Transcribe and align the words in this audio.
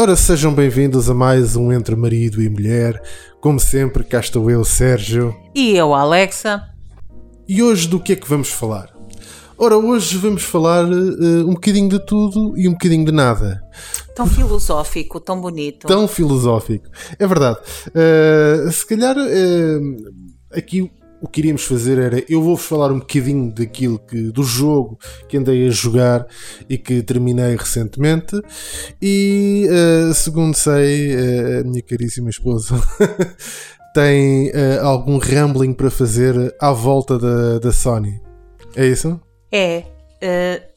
Ora, 0.00 0.14
sejam 0.14 0.54
bem-vindos 0.54 1.10
a 1.10 1.14
mais 1.14 1.56
um 1.56 1.72
Entre 1.72 1.96
Marido 1.96 2.40
e 2.40 2.48
Mulher. 2.48 3.02
Como 3.40 3.58
sempre, 3.58 4.04
cá 4.04 4.20
estou 4.20 4.48
eu, 4.48 4.64
Sérgio. 4.64 5.34
E 5.52 5.74
eu, 5.74 5.92
Alexa. 5.92 6.62
E 7.48 7.60
hoje 7.60 7.88
do 7.88 7.98
que 7.98 8.12
é 8.12 8.16
que 8.16 8.28
vamos 8.28 8.48
falar? 8.48 8.94
Ora, 9.58 9.76
hoje 9.76 10.16
vamos 10.16 10.44
falar 10.44 10.84
uh, 10.84 11.48
um 11.48 11.54
bocadinho 11.54 11.88
de 11.88 11.98
tudo 12.06 12.56
e 12.56 12.68
um 12.68 12.74
bocadinho 12.74 13.04
de 13.04 13.10
nada. 13.10 13.60
Tão 14.14 14.28
filosófico, 14.28 15.18
tão 15.18 15.40
bonito. 15.40 15.88
Tão 15.88 16.06
filosófico. 16.06 16.88
É 17.18 17.26
verdade. 17.26 17.58
Uh, 17.88 18.70
se 18.70 18.86
calhar 18.86 19.16
uh, 19.16 20.12
aqui 20.52 20.92
o 21.20 21.28
que 21.28 21.40
iríamos 21.40 21.64
fazer 21.64 21.98
era 21.98 22.22
eu 22.28 22.42
vou-vos 22.42 22.64
falar 22.64 22.92
um 22.92 22.98
bocadinho 22.98 23.52
daquilo 23.52 23.98
que 23.98 24.30
do 24.30 24.42
jogo 24.42 24.98
que 25.28 25.36
andei 25.36 25.66
a 25.66 25.70
jogar 25.70 26.26
e 26.68 26.78
que 26.78 27.02
terminei 27.02 27.56
recentemente. 27.56 28.40
E 29.00 29.68
uh, 29.68 30.14
segundo 30.14 30.54
sei 30.54 31.14
uh, 31.14 31.60
a 31.60 31.64
minha 31.64 31.82
caríssima 31.82 32.30
esposa 32.30 32.80
tem 33.94 34.50
uh, 34.50 34.84
algum 34.84 35.18
rambling 35.18 35.72
para 35.72 35.90
fazer 35.90 36.54
à 36.60 36.72
volta 36.72 37.18
da, 37.18 37.58
da 37.58 37.72
Sony. 37.72 38.20
É 38.76 38.86
isso? 38.86 39.20
É 39.50 39.84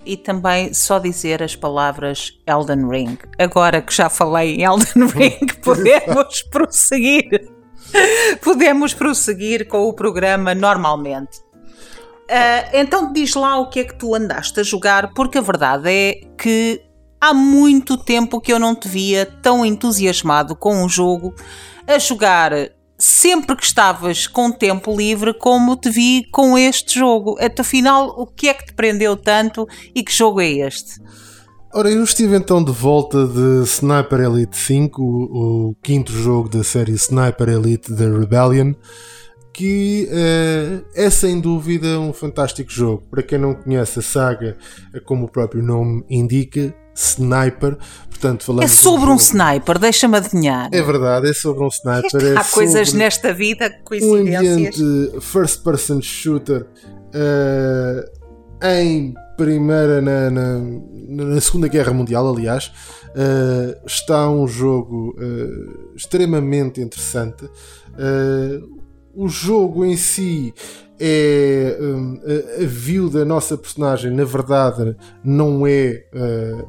e 0.05 0.17
também 0.17 0.73
só 0.73 0.99
dizer 0.99 1.41
as 1.41 1.55
palavras 1.55 2.31
Elden 2.47 2.87
Ring. 2.87 3.17
Agora 3.37 3.81
que 3.81 3.93
já 3.93 4.09
falei 4.09 4.55
em 4.55 4.63
Elden 4.63 5.07
Ring 5.13 5.47
podemos 5.63 6.41
prosseguir 6.43 7.49
Podemos 8.41 8.93
prosseguir 8.93 9.67
com 9.67 9.87
o 9.87 9.93
programa 9.93 10.55
normalmente. 10.55 11.39
Uh, 11.39 12.69
então 12.73 13.11
diz 13.11 13.33
lá 13.35 13.57
o 13.59 13.69
que 13.69 13.81
é 13.81 13.83
que 13.83 13.95
tu 13.95 14.15
andaste 14.15 14.59
a 14.59 14.63
jogar, 14.63 15.13
porque 15.13 15.37
a 15.37 15.41
verdade 15.41 15.89
é 15.89 16.21
que 16.37 16.81
há 17.19 17.33
muito 17.33 17.97
tempo 17.97 18.39
que 18.39 18.53
eu 18.53 18.57
não 18.57 18.73
te 18.73 18.87
via 18.87 19.25
tão 19.25 19.65
entusiasmado 19.65 20.55
com 20.55 20.83
um 20.83 20.87
jogo, 20.87 21.35
a 21.85 21.99
jogar 21.99 22.51
sempre 22.97 23.55
que 23.55 23.65
estavas 23.65 24.27
com 24.27 24.51
tempo 24.51 24.95
livre, 24.95 25.33
como 25.33 25.75
te 25.75 25.89
vi 25.89 26.25
com 26.31 26.57
este 26.57 26.99
jogo. 26.99 27.35
Afinal, 27.59 28.09
o 28.17 28.25
que 28.25 28.47
é 28.47 28.53
que 28.53 28.67
te 28.67 28.73
prendeu 28.73 29.17
tanto 29.17 29.67
e 29.93 30.03
que 30.03 30.13
jogo 30.13 30.39
é 30.39 30.47
este? 30.47 31.01
Ora, 31.73 31.89
eu 31.89 32.03
estive 32.03 32.35
então 32.35 32.61
de 32.61 32.71
volta 32.71 33.25
de 33.25 33.63
Sniper 33.63 34.19
Elite 34.19 34.57
5, 34.57 35.01
o, 35.01 35.69
o 35.69 35.75
quinto 35.81 36.11
jogo 36.11 36.49
da 36.49 36.65
série 36.65 36.91
Sniper 36.91 37.47
Elite 37.47 37.95
The 37.95 38.09
Rebellion, 38.09 38.73
que 39.53 40.09
uh, 40.11 40.85
é 40.93 41.09
sem 41.09 41.39
dúvida 41.39 41.97
um 41.97 42.11
fantástico 42.11 42.69
jogo. 42.69 43.03
Para 43.09 43.23
quem 43.23 43.37
não 43.37 43.55
conhece 43.55 43.99
a 43.99 44.01
saga, 44.01 44.57
é 44.93 44.99
como 44.99 45.25
o 45.25 45.31
próprio 45.31 45.63
nome 45.63 46.03
indica, 46.09 46.75
Sniper, 46.93 47.77
portanto 48.09 48.43
falamos. 48.43 48.69
É 48.69 48.75
sobre 48.75 49.09
um, 49.09 49.13
um 49.13 49.15
sniper, 49.15 49.79
deixa-me 49.79 50.17
adivinhar. 50.17 50.67
É 50.73 50.81
verdade, 50.81 51.29
é 51.29 51.33
sobre 51.33 51.63
um 51.63 51.69
sniper. 51.69 52.33
É 52.33 52.37
Há 52.37 52.43
coisas 52.43 52.91
nesta 52.91 53.33
vida, 53.33 53.69
coincidências. 53.85 54.77
Um 54.77 54.83
ambiente 54.83 55.21
first 55.21 55.63
person 55.63 56.01
shooter 56.01 56.67
uh, 57.15 58.21
em 58.61 59.13
primeira 59.41 59.99
na, 60.01 60.29
na, 60.29 60.59
na, 61.25 61.41
Segunda 61.41 61.67
Guerra 61.67 61.91
Mundial, 61.91 62.29
aliás, 62.29 62.71
uh, 63.09 63.87
está 63.87 64.29
um 64.29 64.47
jogo 64.47 65.15
uh, 65.17 65.95
extremamente 65.95 66.79
interessante. 66.79 67.45
Uh, 67.45 68.81
o 69.15 69.27
jogo 69.27 69.83
em 69.83 69.97
si 69.97 70.53
é 70.99 71.75
um, 71.81 72.21
a, 72.23 72.63
a 72.63 72.67
view 72.67 73.09
da 73.09 73.25
nossa 73.25 73.57
personagem, 73.57 74.11
na 74.11 74.23
verdade, 74.23 74.95
não 75.23 75.65
é 75.65 76.05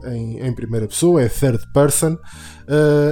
em, 0.07 0.41
em, 0.41 0.53
primeira 0.55 0.89
pessoa, 0.89 1.23
é 1.23 1.29
third 1.29 1.63
person. 1.75 2.17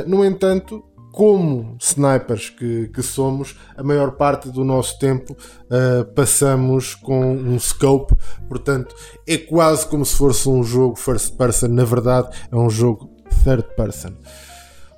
no 0.06 0.24
entanto, 0.24 0.82
como 1.12 1.76
snipers 1.80 2.50
que, 2.50 2.88
que, 2.88 3.02
somos, 3.02 3.56
a 3.76 3.82
maior 3.82 4.12
parte 4.12 4.48
do 4.48 4.64
nosso 4.64 4.98
tempo 4.98 5.32
uh, 5.34 6.04
passamos 6.14 6.94
com 6.94 7.32
um 7.32 7.58
scope, 7.58 8.14
portanto, 8.48 8.94
é 9.26 9.36
quase 9.36 9.86
como 9.86 10.04
se 10.04 10.16
fosse 10.16 10.48
um 10.48 10.62
jogo 10.62 10.96
first 10.96 11.36
person, 11.36 11.68
na 11.68 11.84
verdade, 11.84 12.28
é 12.50 12.56
um 12.56 12.70
jogo 12.70 13.10
third 13.44 13.64
person. 13.76 14.12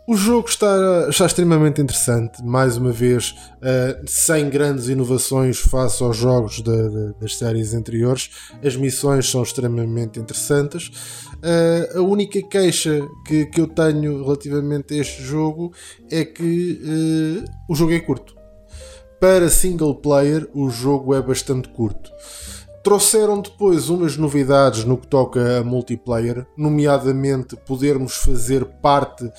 O 0.04 0.16
jogo 0.16 0.48
está, 0.48 1.06
está 1.08 1.26
extremamente 1.26 1.80
interessante, 1.80 2.42
mais 2.42 2.76
uma 2.76 2.90
vez, 2.90 3.36
uh, 3.58 4.02
sem 4.04 4.50
grandes 4.50 4.88
inovações 4.88 5.60
face 5.60 6.02
aos 6.02 6.16
jogos 6.16 6.56
de, 6.56 6.88
de, 6.88 7.14
das 7.20 7.36
séries 7.36 7.72
anteriores. 7.72 8.30
As 8.64 8.74
missões 8.74 9.30
são 9.30 9.44
extremamente 9.44 10.18
interessantes. 10.18 10.88
Uh, 11.36 11.98
a 11.98 12.00
única 12.00 12.42
queixa 12.42 13.06
que, 13.24 13.46
que 13.46 13.60
eu 13.60 13.68
tenho 13.68 14.24
relativamente 14.24 14.92
a 14.92 14.96
este 14.96 15.22
jogo 15.22 15.72
é 16.10 16.24
que 16.24 16.80
uh, 16.82 17.44
o 17.68 17.74
jogo 17.76 17.92
é 17.92 18.00
curto. 18.00 18.34
Para 19.20 19.48
single 19.48 19.94
player, 19.94 20.48
o 20.52 20.68
jogo 20.68 21.14
é 21.14 21.22
bastante 21.22 21.68
curto. 21.68 22.10
Trouxeram 22.82 23.40
depois 23.40 23.88
umas 23.88 24.16
novidades 24.16 24.84
no 24.84 24.98
que 24.98 25.06
toca 25.06 25.60
a 25.60 25.64
multiplayer, 25.64 26.46
nomeadamente 26.56 27.54
podermos 27.56 28.16
fazer 28.16 28.64
parte 28.64 29.24
uh, 29.24 29.30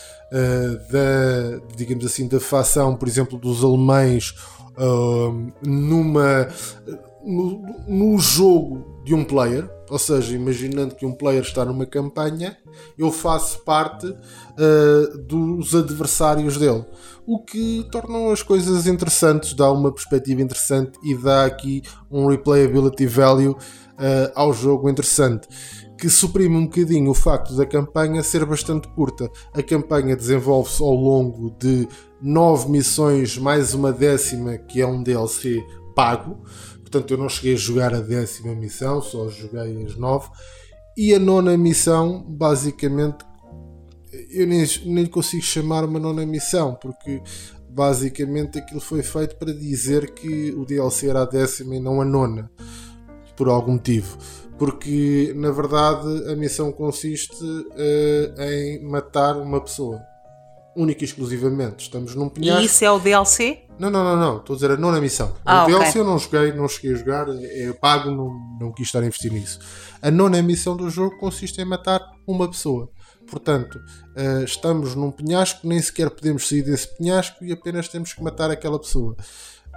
da, 0.91 1.65
digamos 1.75 2.05
assim, 2.05 2.27
da 2.27 2.39
facção, 2.39 2.95
por 2.95 3.07
exemplo, 3.07 3.37
dos 3.37 3.63
alemães 3.63 4.33
uh, 4.77 5.51
numa 5.61 6.47
no, 7.23 7.63
no 7.87 8.17
jogo 8.17 9.01
de 9.03 9.13
um 9.13 9.23
player, 9.23 9.69
ou 9.89 9.97
seja, 9.97 10.35
imaginando 10.35 10.95
que 10.95 11.05
um 11.05 11.13
player 11.13 11.41
está 11.41 11.63
numa 11.63 11.85
campanha, 11.85 12.57
eu 12.97 13.11
faço 13.11 13.59
parte 13.59 14.07
uh, 14.07 15.17
dos 15.19 15.73
adversários 15.73 16.57
dele. 16.57 16.85
O 17.25 17.39
que 17.39 17.88
torna 17.91 18.31
as 18.31 18.44
coisas 18.44 18.85
interessantes, 18.85 19.53
dá 19.53 19.72
uma 19.72 19.91
perspectiva 19.94 20.41
interessante 20.41 21.00
e 21.03 21.16
dá 21.16 21.45
aqui 21.45 21.81
um 22.11 22.28
replayability 22.28 23.06
value 23.06 23.51
uh, 23.51 24.31
ao 24.35 24.53
jogo 24.53 24.89
interessante. 24.89 25.47
Que 25.97 26.09
suprime 26.09 26.56
um 26.56 26.66
bocadinho 26.66 27.12
o 27.12 27.13
facto 27.13 27.56
da 27.56 27.66
campanha 27.66 28.22
ser 28.23 28.45
bastante 28.45 28.88
curta. 28.89 29.29
A 29.53 29.63
campanha 29.63 30.17
desenvolve-se 30.17 30.81
ao 30.81 30.94
longo 30.94 31.56
de 31.57 31.88
nove 32.22 32.69
missões, 32.69 33.38
mais 33.38 33.73
uma 33.73 33.94
décima, 33.94 34.57
que 34.57 34.81
é 34.81 34.88
um 34.88 35.01
DLC 35.01 35.66
pago 35.95 36.41
portanto 36.94 37.12
eu 37.12 37.17
não 37.17 37.28
cheguei 37.28 37.53
a 37.53 37.57
jogar 37.57 37.94
a 37.94 38.00
décima 38.00 38.53
missão, 38.53 39.01
só 39.01 39.28
joguei 39.28 39.83
as 39.83 39.95
nove. 39.95 40.29
E 40.95 41.13
a 41.13 41.19
nona 41.19 41.57
missão, 41.57 42.23
basicamente, 42.28 43.25
eu 44.29 44.47
nem, 44.47 44.66
nem 44.85 45.06
consigo 45.06 45.44
chamar 45.44 45.84
uma 45.85 46.00
nona 46.00 46.25
missão, 46.25 46.75
porque 46.75 47.22
basicamente 47.69 48.59
aquilo 48.59 48.79
foi 48.79 49.01
feito 49.01 49.35
para 49.35 49.53
dizer 49.53 50.13
que 50.13 50.51
o 50.51 50.66
DLC 50.66 51.09
era 51.09 51.24
a 51.24 51.25
décima 51.25 51.75
e 51.75 51.79
não 51.79 52.01
a 52.01 52.06
nona, 52.06 52.50
por 53.35 53.50
algum 53.50 53.74
motivo. 53.74 54.18
Porque 54.57 55.34
na 55.35 55.51
verdade 55.51 56.31
a 56.31 56.35
missão 56.35 56.72
consiste 56.72 57.44
uh, 57.44 58.41
em 58.41 58.84
matar 58.84 59.35
uma 59.38 59.59
pessoa 59.59 60.00
única 60.75 61.03
e 61.03 61.06
exclusivamente. 61.06 61.84
Estamos 61.84 62.16
num 62.16 62.30
penhasco. 62.30 62.62
E 62.62 62.66
isso 62.66 62.85
é 62.85 62.91
o 62.91 63.00
DLC? 63.00 63.63
Não, 63.80 63.90
não, 63.90 64.03
não, 64.03 64.16
não. 64.16 64.38
Estou 64.38 64.53
a 64.53 64.57
dizer 64.57 64.72
a 64.72 64.78
nona 64.78 65.01
missão. 65.01 65.34
Ah, 65.45 65.62
o 65.62 65.63
okay. 65.63 65.75
DLC 65.75 66.00
eu 66.00 66.03
não 66.03 66.19
joguei, 66.19 66.51
não 66.53 66.68
cheguei 66.68 66.94
a 66.94 66.95
jogar, 66.95 67.28
é 67.30 67.74
pago, 67.74 68.12
não, 68.12 68.31
não 68.59 68.72
quis 68.72 68.88
estar 68.88 69.00
a 69.00 69.06
investir 69.06 69.31
nisso. 69.31 69.59
A 70.01 70.12
nona 70.12 70.41
missão 70.41 70.75
do 70.75 70.90
jogo 70.90 71.18
consiste 71.18 71.59
em 71.59 71.66
matar 71.66 72.01
uma 72.28 72.50
pessoa. 72.50 72.90
Portanto, 73.29 73.79
uh, 74.16 74.44
estamos 74.44 74.95
num 74.95 75.11
penhasco, 75.11 75.67
nem 75.67 75.81
sequer 75.81 76.09
podemos 76.09 76.47
sair 76.47 76.61
desse 76.61 76.88
penhasco 76.97 77.44
e 77.44 77.51
apenas 77.51 77.88
temos 77.88 78.13
que 78.13 78.24
matar 78.24 78.51
aquela 78.51 78.80
pessoa. 78.80 79.15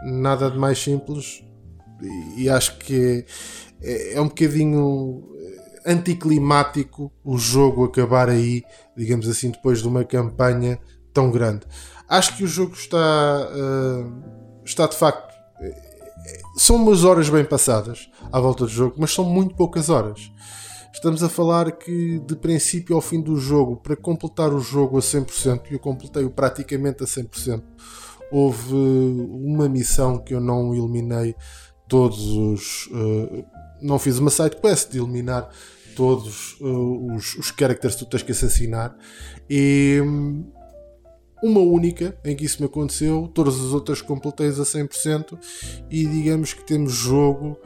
Nada 0.05 0.51
de 0.51 0.59
mais 0.59 0.79
simples 0.83 1.43
e, 2.37 2.49
acho 2.51 2.77
que 2.79 3.25
é, 3.81 4.15
é 4.15 4.21
um 4.21 4.29
bocadinho 4.29 5.25
anticlimático 5.87 7.13
o 7.25 7.39
jogo 7.39 7.85
acabar 7.85 8.29
aí, 8.29 8.63
digamos 8.97 9.29
assim, 9.29 9.51
depois 9.51 9.81
de 9.81 9.89
uma 9.89 10.05
campanha 10.05 10.79
tão 11.13 11.31
grande. 11.31 11.63
Acho 12.09 12.37
que 12.37 12.45
o 12.45 12.47
jogo 12.47 12.75
está, 12.75 12.99
uh, 12.99 14.63
está 14.65 14.87
de 14.87 14.97
facto. 14.97 15.35
São 16.57 16.77
umas 16.77 17.05
horas 17.05 17.29
bem 17.29 17.45
passadas 17.45 18.11
à 18.33 18.41
volta 18.41 18.65
do 18.65 18.71
jogo, 18.71 18.97
mas 18.99 19.13
são 19.13 19.25
muito 19.25 19.55
poucas 19.55 19.89
horas. 19.89 20.31
Estamos 20.97 21.23
a 21.23 21.29
falar 21.29 21.73
que 21.73 22.19
de 22.21 22.35
princípio 22.35 22.97
ao 22.97 23.03
fim 23.03 23.21
do 23.21 23.37
jogo, 23.37 23.77
para 23.77 23.95
completar 23.95 24.51
o 24.55 24.59
jogo 24.59 24.97
a 24.97 25.03
100%, 25.03 25.65
e 25.71 25.75
eu 25.75 25.79
completei-o 25.79 26.31
praticamente 26.31 27.05
a 27.05 27.07
100%, 27.07 27.63
houve 28.33 28.73
uma 28.73 29.69
missão 29.69 30.19
que 30.19 30.33
eu 30.33 30.41
não 30.41 30.75
eliminei 30.75 31.35
todos 31.87 32.19
os. 32.19 32.87
Uh, 32.87 33.45
não 33.83 33.99
fiz 33.99 34.19
uma 34.19 34.31
side 34.31 34.57
quest 34.57 34.91
de 34.91 34.99
eliminar 34.99 35.51
todos 35.95 36.59
uh, 36.63 37.15
os, 37.15 37.35
os 37.35 37.49
characters 37.49 37.95
que 37.95 38.05
tu 38.07 38.09
tens 38.09 38.23
que 38.23 38.33
assassinar. 38.33 38.97
E 39.51 40.01
um, 40.03 40.51
uma 41.43 41.61
única 41.61 42.19
em 42.25 42.35
que 42.35 42.47
isso 42.47 42.63
me 42.63 42.67
aconteceu, 42.67 43.31
todas 43.35 43.55
as 43.57 43.75
outras 43.75 44.01
completei 44.01 44.49
a 44.49 44.53
100% 44.53 45.39
e 45.91 46.07
digamos 46.07 46.55
que 46.55 46.65
temos 46.65 46.95
jogo 46.95 47.59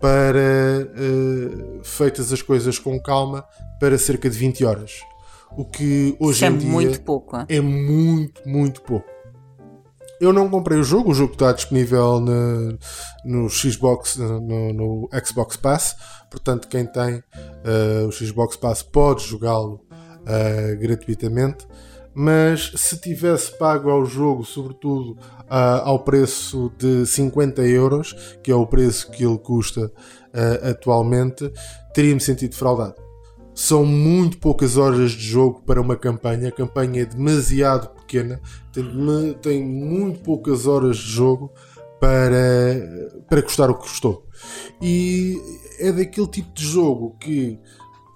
para 0.00 0.88
uh, 0.88 1.84
feitas 1.84 2.32
as 2.32 2.42
coisas 2.42 2.78
com 2.78 3.00
calma 3.00 3.44
para 3.80 3.98
cerca 3.98 4.28
de 4.28 4.36
20 4.36 4.64
horas. 4.64 5.00
O 5.56 5.64
que 5.64 6.16
hoje 6.20 6.36
Isso 6.36 6.44
é 6.44 6.48
em 6.48 6.58
dia 6.58 6.70
muito 6.70 7.00
pouco. 7.02 7.36
hein? 7.36 7.44
é 7.48 7.60
muito, 7.60 8.48
muito 8.48 8.82
pouco. 8.82 9.06
Eu 10.20 10.32
não 10.32 10.48
comprei 10.48 10.78
o 10.78 10.82
jogo, 10.82 11.12
o 11.12 11.14
jogo 11.14 11.34
está 11.34 11.52
disponível 11.52 12.20
no, 12.20 12.78
no 13.24 13.48
Xbox, 13.48 14.16
no, 14.16 14.72
no 14.72 15.08
Xbox 15.24 15.56
Pass, 15.56 15.96
portanto, 16.28 16.66
quem 16.66 16.84
tem 16.84 17.22
eh, 17.64 18.04
o 18.04 18.10
Xbox 18.10 18.56
Pass 18.56 18.82
pode 18.82 19.24
jogá-lo 19.24 19.80
eh, 20.26 20.74
gratuitamente. 20.74 21.68
Mas 22.12 22.72
se 22.74 23.00
tivesse 23.00 23.56
pago 23.56 23.90
ao 23.90 24.04
jogo, 24.04 24.44
sobretudo 24.44 25.16
ah, 25.48 25.82
ao 25.84 26.00
preço 26.00 26.72
de 26.78 27.06
50 27.06 27.62
euros, 27.62 28.14
que 28.42 28.50
é 28.50 28.54
o 28.54 28.66
preço 28.66 29.10
que 29.10 29.24
ele 29.24 29.38
custa 29.38 29.90
ah, 30.32 30.70
atualmente, 30.70 31.50
teria-me 31.92 32.20
sentido 32.20 32.50
defraudado. 32.50 32.94
São 33.54 33.84
muito 33.84 34.38
poucas 34.38 34.76
horas 34.76 35.10
de 35.12 35.26
jogo 35.26 35.62
para 35.66 35.80
uma 35.80 35.96
campanha. 35.96 36.48
A 36.48 36.52
campanha 36.52 37.02
é 37.02 37.06
demasiado 37.06 37.88
pequena, 37.88 38.40
tem, 38.72 39.34
tem 39.42 39.64
muito 39.64 40.20
poucas 40.20 40.66
horas 40.66 40.96
de 40.96 41.10
jogo 41.10 41.52
para, 41.98 43.18
para 43.28 43.42
custar 43.42 43.68
o 43.68 43.74
que 43.74 43.82
custou. 43.82 44.24
E 44.80 45.36
é 45.80 45.90
daquele 45.90 46.28
tipo 46.28 46.54
de 46.54 46.64
jogo 46.64 47.16
que, 47.18 47.58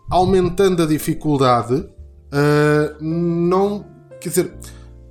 aumentando 0.09 0.83
a 0.83 0.87
dificuldade, 0.87 1.89
ah, 2.33 2.97
não. 3.01 3.85
Quer 4.21 4.29
dizer, 4.31 4.55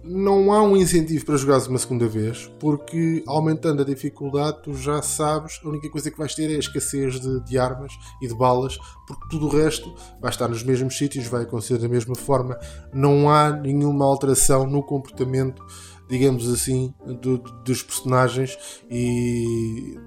não 0.03 0.51
há 0.51 0.63
um 0.63 0.75
incentivo 0.75 1.25
para 1.25 1.37
jogares 1.37 1.67
uma 1.67 1.77
segunda 1.77 2.07
vez, 2.07 2.51
porque 2.59 3.23
aumentando 3.27 3.81
a 3.81 3.85
dificuldade, 3.85 4.61
tu 4.63 4.73
já 4.73 5.01
sabes, 5.01 5.59
a 5.63 5.69
única 5.69 5.89
coisa 5.89 6.09
que 6.09 6.17
vais 6.17 6.33
ter 6.33 6.51
é 6.51 6.55
a 6.55 6.59
escassez 6.59 7.19
de, 7.19 7.39
de 7.43 7.57
armas 7.57 7.93
e 8.21 8.27
de 8.27 8.33
balas, 8.35 8.77
porque 9.07 9.27
tudo 9.29 9.47
o 9.47 9.49
resto 9.49 9.93
vai 10.19 10.31
estar 10.31 10.47
nos 10.47 10.63
mesmos 10.63 10.97
sítios, 10.97 11.27
vai 11.27 11.43
acontecer 11.43 11.77
da 11.77 11.87
mesma 11.87 12.15
forma. 12.15 12.57
Não 12.93 13.29
há 13.29 13.51
nenhuma 13.51 14.05
alteração 14.05 14.65
no 14.65 14.81
comportamento, 14.83 15.63
digamos 16.09 16.51
assim, 16.51 16.93
do- 17.21 17.37
dos 17.63 17.83
personagens 17.83 18.57
e. 18.89 19.99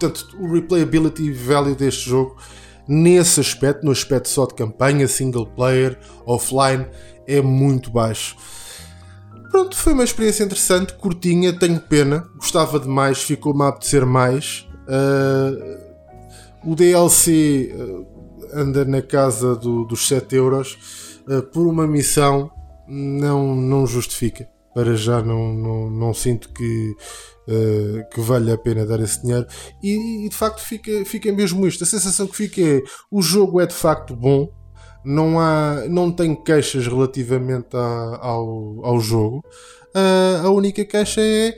Portanto, 0.00 0.36
o 0.40 0.52
replayability 0.52 1.32
value 1.32 1.74
deste 1.74 2.08
jogo, 2.08 2.36
nesse 2.86 3.40
aspecto, 3.40 3.84
no 3.84 3.90
aspecto 3.90 4.28
só 4.28 4.46
de 4.46 4.54
campanha, 4.54 5.08
single 5.08 5.46
player, 5.46 5.98
offline, 6.24 6.86
é 7.28 7.40
muito 7.42 7.90
baixo. 7.90 8.36
Pronto, 9.50 9.76
foi 9.76 9.92
uma 9.92 10.04
experiência 10.04 10.44
interessante, 10.44 10.94
curtinha, 10.94 11.52
tenho 11.56 11.80
pena, 11.80 12.26
gostava 12.36 12.80
demais, 12.80 13.22
ficou-me 13.22 13.62
a 13.62 13.68
apetecer 13.68 14.04
mais. 14.04 14.66
Ah, 14.88 15.52
o 16.64 16.74
DLC 16.74 17.74
ah, 17.74 18.60
anda 18.60 18.84
na 18.84 19.02
casa 19.02 19.54
do- 19.54 19.84
dos 19.84 20.08
7 20.08 20.34
euros 20.36 20.78
ah, 21.28 21.42
por 21.42 21.66
uma 21.66 21.86
missão, 21.86 22.50
não, 22.88 23.54
não 23.54 23.86
justifica. 23.86 24.48
Para 24.74 24.94
já 24.96 25.22
não, 25.22 25.52
não, 25.54 25.90
não 25.90 26.14
sinto 26.14 26.50
que, 26.52 26.94
ah, 27.48 28.04
que 28.12 28.20
vale 28.20 28.52
a 28.52 28.58
pena 28.58 28.84
dar 28.86 29.00
esse 29.00 29.22
dinheiro. 29.22 29.46
E, 29.82 30.26
e, 30.26 30.28
de 30.28 30.36
facto 30.36 30.60
fica, 30.60 31.04
fica 31.06 31.32
mesmo 31.32 31.66
isto. 31.66 31.84
A 31.84 31.86
sensação 31.86 32.26
que 32.26 32.36
fica 32.36 32.60
é 32.60 32.82
o 33.10 33.22
jogo 33.22 33.60
é 33.60 33.66
de 33.66 33.74
facto 33.74 34.14
bom, 34.14 34.48
não, 35.08 35.40
há, 35.40 35.84
não 35.88 36.10
tenho 36.12 36.36
queixas 36.36 36.86
relativamente 36.86 37.76
a- 37.76 38.18
ao, 38.20 38.84
ao 38.84 39.00
jogo. 39.00 39.44
Ah, 39.94 40.42
a 40.44 40.50
única 40.50 40.84
queixa 40.84 41.20
é 41.20 41.56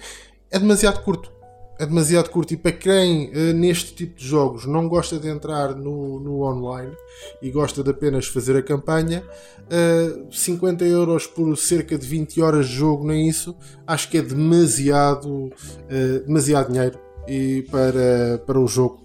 é 0.53 0.59
demasiado 0.59 1.03
curto. 1.05 1.31
É 1.79 1.87
demasiado 1.87 2.29
curto. 2.31 2.53
E 2.53 2.57
para 2.57 2.73
quem 2.73 3.31
ah, 3.35 3.53
neste 3.53 3.95
tipo 3.95 4.19
de 4.19 4.27
jogos 4.27 4.67
não 4.67 4.89
gosta 4.89 5.19
de 5.19 5.29
entrar 5.29 5.75
no, 5.75 6.21
no 6.21 6.43
online 6.43 6.93
e 7.41 7.51
gosta 7.51 7.83
de 7.83 7.91
apenas 7.91 8.27
fazer 8.27 8.57
a 8.57 8.63
campanha, 8.63 9.23
ah, 9.71 10.27
50 10.31 10.85
euros 10.85 11.27
por 11.27 11.57
cerca 11.57 11.97
de 11.99 12.07
20 12.07 12.41
horas 12.43 12.67
de 12.69 12.75
jogo, 12.75 13.07
nem 13.07 13.29
isso, 13.29 13.57
acho 13.87 14.09
que 14.11 14.19
é 14.19 14.23
demasiado, 14.23 15.51
ah, 15.89 16.23
demasiado 16.27 16.73
dinheiro 16.73 16.99
e 17.29 17.63
para, 17.71 18.43
para 18.47 18.59
o 18.61 18.67
jogo. 18.67 19.00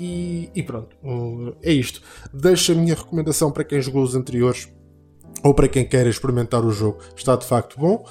E, 0.00 0.50
e 0.54 0.62
pronto, 0.62 0.96
é 1.62 1.70
isto. 1.70 2.00
Deixo 2.32 2.72
a 2.72 2.74
minha 2.74 2.94
recomendação 2.94 3.52
para 3.52 3.64
quem 3.64 3.82
jogou 3.82 4.02
os 4.02 4.14
anteriores 4.14 4.66
ou 5.44 5.52
para 5.52 5.68
quem 5.68 5.86
quer 5.86 6.06
experimentar 6.06 6.64
o 6.64 6.72
jogo. 6.72 7.00
Está 7.14 7.36
de 7.36 7.44
facto 7.44 7.78
bom. 7.78 8.06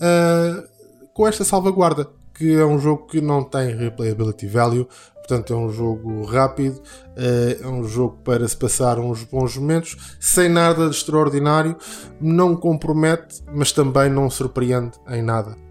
Ah, 0.00 0.64
com 1.12 1.28
esta 1.28 1.44
salvaguarda, 1.44 2.08
que 2.34 2.54
é 2.54 2.64
um 2.64 2.78
jogo 2.78 3.06
que 3.06 3.20
não 3.20 3.44
tem 3.44 3.76
replayability 3.76 4.46
value, 4.46 4.88
portanto 5.14 5.52
é 5.52 5.56
um 5.56 5.70
jogo 5.70 6.24
rápido, 6.24 6.80
ah, 7.14 7.62
é 7.62 7.68
um 7.68 7.84
jogo 7.84 8.16
para 8.24 8.48
se 8.48 8.56
passar 8.56 8.98
uns 8.98 9.22
bons 9.24 9.54
momentos, 9.58 10.16
sem 10.18 10.48
nada 10.48 10.88
de 10.88 10.96
extraordinário, 10.96 11.76
não 12.18 12.56
compromete, 12.56 13.42
mas 13.52 13.70
também 13.70 14.08
não 14.08 14.30
surpreende 14.30 14.92
em 15.08 15.22
nada. 15.22 15.62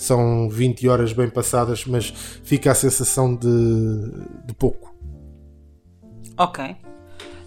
São 0.00 0.48
20 0.48 0.88
horas 0.88 1.12
bem 1.12 1.28
passadas, 1.28 1.84
mas 1.84 2.10
fica 2.42 2.70
a 2.70 2.74
sensação 2.74 3.36
de, 3.36 3.46
de 4.46 4.54
pouco. 4.54 4.94
Ok. 6.38 6.74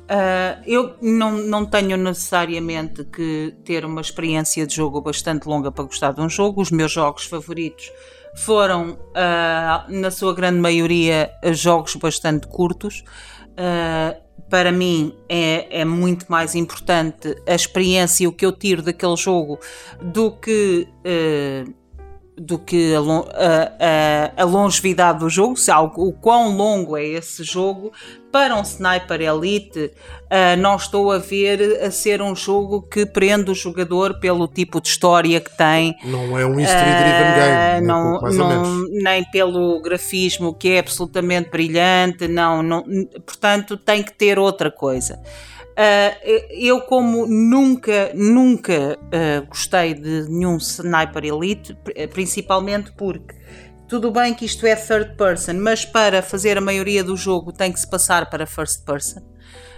Ah, 0.07 0.61
eu 0.67 0.95
não, 1.01 1.31
não 1.31 1.65
tenho 1.65 1.97
necessariamente 1.97 3.03
que 3.05 3.55
ter 3.65 3.83
uma 3.83 4.01
experiência 4.01 4.67
de 4.67 4.75
jogo 4.75 5.01
bastante 5.01 5.47
longa 5.47 5.71
para 5.71 5.85
gostar 5.85 6.11
de 6.11 6.21
um 6.21 6.29
jogo. 6.29 6.61
Os 6.61 6.69
meus 6.69 6.91
jogos 6.91 7.25
favoritos 7.25 7.91
foram, 8.35 8.99
ah, 9.15 9.87
na 9.89 10.11
sua 10.11 10.35
grande 10.35 10.59
maioria, 10.59 11.31
jogos 11.53 11.95
bastante 11.95 12.45
curtos. 12.45 13.03
Ah, 13.57 14.15
para 14.47 14.71
mim 14.71 15.17
é, 15.27 15.81
é 15.81 15.85
muito 15.85 16.27
mais 16.29 16.53
importante 16.53 17.35
a 17.47 17.55
experiência, 17.55 18.29
o 18.29 18.31
que 18.31 18.45
eu 18.45 18.51
tiro 18.51 18.83
daquele 18.83 19.15
jogo, 19.15 19.59
do 19.99 20.31
que. 20.33 20.87
ah, 21.03 21.82
do 22.37 22.57
que 22.57 22.93
a, 22.95 22.99
a- 24.37 24.41
a- 24.41 24.45
longevidade 24.45 25.19
do 25.19 25.29
jogo, 25.29 25.55
se 25.55 25.69
algo, 25.69 26.07
o 26.07 26.13
quão 26.13 26.55
longo 26.55 26.97
é 26.97 27.03
esse 27.05 27.43
jogo. 27.43 27.91
Para 28.31 28.55
um 28.55 28.63
Sniper 28.63 29.21
Elite, 29.21 29.91
ah, 30.27 30.55
não 30.55 30.75
estou 30.75 31.11
a 31.11 31.19
ver 31.19 31.79
a 31.83 31.91
ser 31.91 32.19
um 32.19 32.35
jogo 32.35 32.81
que 32.81 33.05
prende 33.05 33.51
o 33.51 33.53
jogador 33.53 34.19
pelo 34.19 34.47
tipo 34.47 34.81
de 34.81 34.87
história 34.87 35.39
que 35.39 35.55
tem, 35.55 35.95
Não 36.03 36.35
é 36.35 36.43
um 36.43 36.59
history-driven 36.59 37.33
game, 37.35 37.55
ah, 37.55 37.73
nem 37.79 37.87
não, 37.87 38.19
não- 38.63 38.87
nem 39.03 39.23
pelo 39.25 39.79
grafismo 39.83 40.51
que 40.55 40.69
é 40.69 40.79
absolutamente 40.79 41.51
brilhante, 41.51 42.27
não, 42.27 42.63
não, 42.63 42.83
portanto 43.23 43.77
tem 43.77 44.01
que 44.01 44.11
ter 44.13 44.39
outra 44.39 44.71
coisa. 44.71 45.19
Ah, 45.75 46.15
eu, 46.51 46.81
como 46.81 47.25
nunca, 47.25 48.11
nunca 48.13 48.97
ah, 49.11 49.45
gostei 49.47 49.93
de 49.93 50.29
nenhum 50.29 50.57
Sniper 50.57 51.23
Elite, 51.25 51.75
pri- 51.83 52.07
principalmente 52.07 52.91
porque 52.93 53.35
tudo 53.87 54.11
bem 54.11 54.33
que 54.33 54.45
isto 54.45 54.65
é 54.65 54.75
third 54.75 55.15
person, 55.15 55.53
mas 55.55 55.83
para 55.85 56.21
fazer 56.21 56.57
a 56.57 56.61
maioria 56.61 57.03
do 57.03 57.15
jogo 57.17 57.51
tem 57.51 57.71
que 57.71 57.79
se 57.79 57.89
passar 57.89 58.29
para 58.29 58.45
first 58.45 58.85
person. 58.85 59.21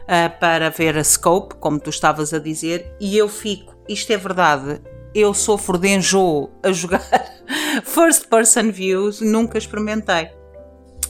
ah, 0.08 0.30
para 0.30 0.70
ver 0.70 0.98
a 0.98 1.04
scope, 1.04 1.56
como 1.56 1.80
tu 1.80 1.90
estavas 1.90 2.34
a 2.34 2.40
dizer, 2.40 2.94
e 3.00 3.18
eu 3.18 3.28
fico, 3.28 3.76
isto 3.90 4.12
é 4.14 4.18
verdade, 4.18 4.82
eu 5.16 5.34
sofro 5.34 5.78
de 5.78 5.88
enjoo 5.90 6.52
a 6.62 6.72
jogar 6.72 7.02
first 7.84 8.28
person 8.28 8.70
views, 8.72 9.22
nunca 9.22 9.58
experimentei. 9.58 10.30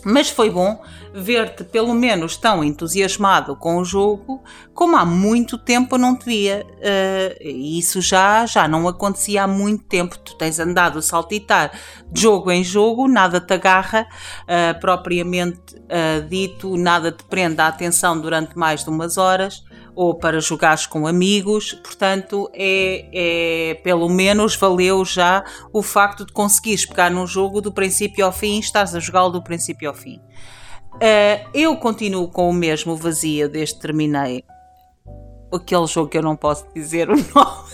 Mas 0.05 0.29
foi 0.29 0.51
bom 0.51 0.79
ver-te 1.15 1.63
pelo 1.63 1.95
menos 1.95 2.37
tão 2.37 2.63
entusiasmado 2.63 3.55
com 3.55 3.77
o 3.77 3.83
jogo 3.83 4.43
como 4.71 4.95
há 4.95 5.03
muito 5.03 5.57
tempo 5.57 5.95
eu 5.95 5.99
não 5.99 6.15
te 6.15 6.25
via. 6.25 6.63
E 7.41 7.79
isso 7.79 7.99
já, 8.01 8.45
já 8.45 8.67
não 8.67 8.87
acontecia 8.87 9.43
há 9.43 9.47
muito 9.47 9.83
tempo. 9.85 10.15
Tu 10.19 10.35
tens 10.35 10.59
andado 10.59 10.99
a 10.99 11.01
saltitar 11.01 11.71
de 12.11 12.21
jogo 12.21 12.51
em 12.51 12.63
jogo, 12.63 13.07
nada 13.07 13.41
te 13.41 13.55
agarra, 13.55 14.05
eh, 14.47 14.73
propriamente 14.73 15.75
eh, 15.89 16.21
dito, 16.21 16.77
nada 16.77 17.11
te 17.11 17.23
prende 17.23 17.59
a 17.59 17.67
atenção 17.67 18.19
durante 18.19 18.55
mais 18.55 18.83
de 18.83 18.89
umas 18.91 19.17
horas 19.17 19.63
ou 19.95 20.13
para 20.13 20.39
jogares 20.39 20.85
com 20.85 21.07
amigos, 21.07 21.73
portanto 21.73 22.49
é, 22.53 23.07
é 23.13 23.73
pelo 23.75 24.09
menos 24.09 24.55
valeu 24.55 25.05
já 25.05 25.43
o 25.71 25.81
facto 25.81 26.25
de 26.25 26.33
conseguires 26.33 26.85
pegar 26.85 27.09
num 27.09 27.25
jogo 27.25 27.61
do 27.61 27.71
princípio 27.71 28.25
ao 28.25 28.31
fim 28.31 28.57
e 28.57 28.59
estás 28.59 28.93
a 28.93 28.99
jogá-lo 28.99 29.31
do 29.31 29.43
princípio 29.43 29.87
ao 29.89 29.95
fim. 29.95 30.19
Eh, 30.99 31.45
eu 31.53 31.75
continuo 31.77 32.27
com 32.29 32.49
o 32.49 32.53
mesmo 32.53 32.95
vazio 32.95 33.49
desde 33.49 33.75
que 33.75 33.81
terminei. 33.81 34.43
Aquele 35.53 35.87
jogo 35.87 36.09
que 36.09 36.17
eu 36.17 36.21
não 36.21 36.35
posso 36.35 36.65
dizer 36.73 37.09
o 37.09 37.15
nome. 37.33 37.65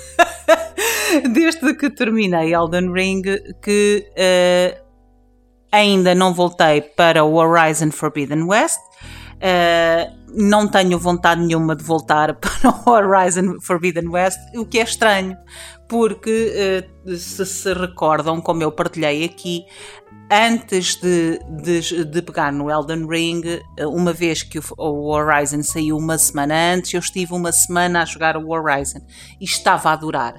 Desde 1.34 1.74
que 1.76 1.90
terminei 1.90 2.54
Elden 2.54 2.92
Ring 2.92 3.22
que 3.62 4.12
eh, 4.16 4.82
ainda 5.72 6.16
não 6.16 6.34
voltei 6.34 6.82
para 6.82 7.24
o 7.24 7.36
Horizon 7.36 7.92
Forbidden 7.92 8.44
West 8.44 8.80
Uh, 9.42 10.22
não 10.34 10.68
tenho 10.68 11.00
vontade 11.00 11.42
nenhuma 11.42 11.76
de 11.76 11.84
voltar 11.84 12.36
para 12.40 12.70
o 12.70 12.90
Horizon 12.90 13.60
Forbidden 13.60 14.08
West, 14.08 14.38
o 14.56 14.66
que 14.66 14.80
é 14.80 14.84
estranho, 14.84 15.36
porque 15.90 16.86
uh, 17.08 17.16
se 17.18 17.44
se 17.46 17.74
recordam, 17.74 18.40
como 18.40 18.62
eu 18.62 18.72
partilhei 18.72 19.26
aqui, 19.26 19.66
antes 20.32 20.96
de, 20.96 21.40
de, 21.62 22.06
de, 22.06 22.22
pegar 22.22 22.54
no 22.54 22.70
Elden 22.70 23.06
Ring, 23.08 23.42
uma 23.80 24.14
vez 24.14 24.44
que 24.44 24.60
o, 24.60 24.64
o, 24.78 25.12
Horizon 25.12 25.64
saiu 25.64 25.98
uma 25.98 26.18
semana 26.18 26.74
antes, 26.74 26.94
eu 26.94 27.00
estive 27.00 27.34
uma 27.34 27.52
semana 27.52 28.04
a 28.04 28.06
jogar 28.06 28.38
o 28.38 28.50
Horizon 28.50 29.00
e 29.42 29.44
estava 29.44 29.90
a 29.90 29.94
adorar. 29.94 30.36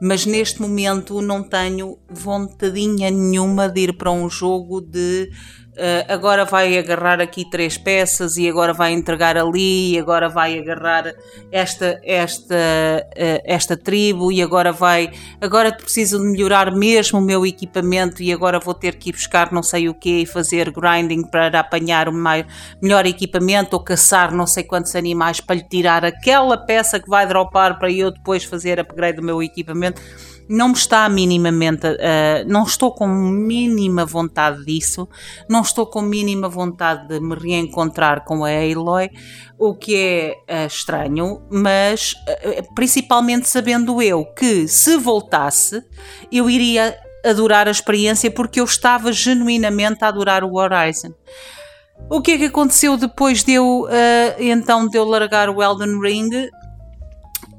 Mas 0.00 0.26
neste 0.26 0.60
momento 0.60 1.20
não 1.20 1.42
tenho 1.42 1.98
vontadinha 2.08 3.10
nenhuma 3.10 3.68
de 3.68 3.80
ir 3.80 3.96
para 3.96 4.12
um 4.12 4.28
jogo 4.28 4.80
de 4.80 5.30
Uh, 5.72 6.04
agora 6.12 6.44
vai 6.44 6.76
agarrar 6.76 7.18
aqui 7.18 7.48
três 7.48 7.78
peças 7.78 8.36
e 8.36 8.46
agora 8.46 8.74
vai 8.74 8.92
entregar 8.92 9.38
ali 9.38 9.94
e 9.94 9.98
agora 9.98 10.28
vai 10.28 10.58
agarrar 10.58 11.14
esta 11.50 11.98
esta 12.04 12.54
uh, 12.54 13.40
esta 13.42 13.74
tribo 13.74 14.30
e 14.30 14.42
agora 14.42 14.70
vai 14.70 15.10
agora 15.40 15.72
preciso 15.72 16.18
de 16.18 16.24
melhorar 16.24 16.70
mesmo 16.72 17.18
o 17.18 17.22
meu 17.22 17.46
equipamento 17.46 18.22
e 18.22 18.30
agora 18.30 18.60
vou 18.60 18.74
ter 18.74 18.96
que 18.96 19.08
ir 19.08 19.12
buscar 19.12 19.50
não 19.50 19.62
sei 19.62 19.88
o 19.88 19.94
que 19.94 20.20
e 20.20 20.26
fazer 20.26 20.70
grinding 20.70 21.22
para 21.22 21.60
apanhar 21.60 22.06
o 22.06 22.12
mais, 22.12 22.44
melhor 22.78 23.06
equipamento 23.06 23.74
ou 23.74 23.82
caçar 23.82 24.30
não 24.30 24.46
sei 24.46 24.64
quantos 24.64 24.94
animais 24.94 25.40
para 25.40 25.56
lhe 25.56 25.64
tirar 25.64 26.04
aquela 26.04 26.58
peça 26.58 27.00
que 27.00 27.08
vai 27.08 27.26
dropar 27.26 27.78
para 27.78 27.90
eu 27.90 28.10
depois 28.10 28.44
fazer 28.44 28.78
upgrade 28.78 29.16
do 29.16 29.22
meu 29.22 29.42
equipamento 29.42 30.02
não 30.52 30.68
me 30.68 30.74
está 30.74 31.08
minimamente, 31.08 31.86
uh, 31.86 32.46
não 32.46 32.64
estou 32.64 32.92
com 32.92 33.08
mínima 33.08 34.04
vontade 34.04 34.62
disso, 34.66 35.08
não 35.48 35.62
estou 35.62 35.86
com 35.86 36.02
mínima 36.02 36.46
vontade 36.46 37.08
de 37.08 37.20
me 37.20 37.34
reencontrar 37.34 38.22
com 38.26 38.44
a 38.44 38.50
Aloy, 38.50 39.10
o 39.58 39.74
que 39.74 39.96
é 40.46 40.64
uh, 40.64 40.66
estranho, 40.66 41.40
mas 41.50 42.12
uh, 42.12 42.74
principalmente 42.74 43.48
sabendo 43.48 44.02
eu 44.02 44.26
que 44.26 44.68
se 44.68 44.98
voltasse 44.98 45.82
eu 46.30 46.50
iria 46.50 46.98
adorar 47.24 47.66
a 47.66 47.70
experiência 47.70 48.30
porque 48.30 48.60
eu 48.60 48.64
estava 48.64 49.10
genuinamente 49.10 50.04
a 50.04 50.08
adorar 50.08 50.44
o 50.44 50.56
Horizon. 50.56 51.14
O 52.10 52.20
que 52.20 52.32
é 52.32 52.38
que 52.38 52.44
aconteceu 52.46 52.96
depois 52.96 53.44
de 53.44 53.52
eu, 53.52 53.86
então 54.38 54.88
de 54.88 54.98
eu 54.98 55.04
largar 55.04 55.48
o 55.48 55.62
Elden 55.62 56.00
Ring? 56.00 56.50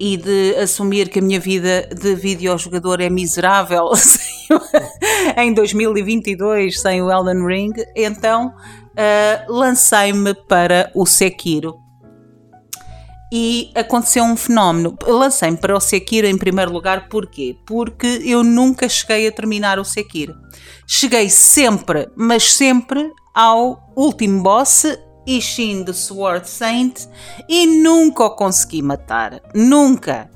E 0.04 0.18
de 0.18 0.54
assumir 0.58 1.08
que 1.08 1.20
a 1.20 1.22
minha 1.22 1.40
vida 1.40 1.88
de 1.96 2.14
videojogador 2.14 3.00
é 3.00 3.10
miserável 3.10 3.90
em 5.38 5.54
2022 5.54 6.82
sem 6.82 7.02
o 7.02 7.10
Elden 7.10 7.48
Ring, 7.48 7.72
então 7.96 8.48
uh, 8.48 9.54
lancei-me 9.54 10.34
para 10.34 10.92
o 10.94 11.06
Sekiro. 11.06 11.78
E 13.32 13.72
aconteceu 13.74 14.26
um 14.26 14.36
fenómeno. 14.36 14.98
Lancei-me 15.08 15.56
para 15.56 15.74
o 15.74 15.80
Sekiro 15.80 16.28
em 16.28 16.38
primeiro 16.38 16.74
lugar, 16.74 17.08
porquê? 17.08 17.56
Porque 17.66 18.22
eu 18.26 18.44
nunca 18.44 18.90
cheguei 18.90 19.26
a 19.26 19.32
terminar 19.32 19.80
o 19.80 19.86
Sekiro. 19.86 20.36
Cheguei 20.86 21.30
sempre, 21.30 22.10
mas 22.14 22.54
sempre 22.54 23.10
ao 23.34 23.90
último 23.96 24.44
boss 24.44 24.86
Ishin 25.26 25.84
the 25.84 25.94
Sword 25.94 26.50
Saint 26.50 27.08
e 27.48 27.66
nunca 27.66 28.26
o 28.26 28.32
consegui 28.32 28.82
matar. 28.82 29.42
Nunca. 29.54 30.30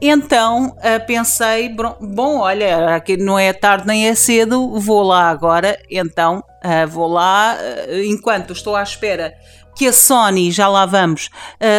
Então 0.00 0.76
uh, 0.78 1.06
pensei, 1.06 1.68
bom, 1.68 2.38
olha, 2.38 2.96
aqui 2.96 3.16
não 3.16 3.38
é 3.38 3.52
tarde 3.52 3.86
nem 3.86 4.08
é 4.08 4.14
cedo, 4.14 4.78
vou 4.78 5.02
lá 5.02 5.28
agora. 5.28 5.78
Então 5.90 6.42
uh, 6.64 6.88
vou 6.88 7.08
lá, 7.08 7.56
uh, 7.56 8.02
enquanto 8.04 8.52
estou 8.52 8.76
à 8.76 8.82
espera 8.82 9.34
que 9.76 9.86
a 9.86 9.92
Sony, 9.92 10.50
já 10.50 10.68
lá 10.68 10.84
vamos, 10.84 11.30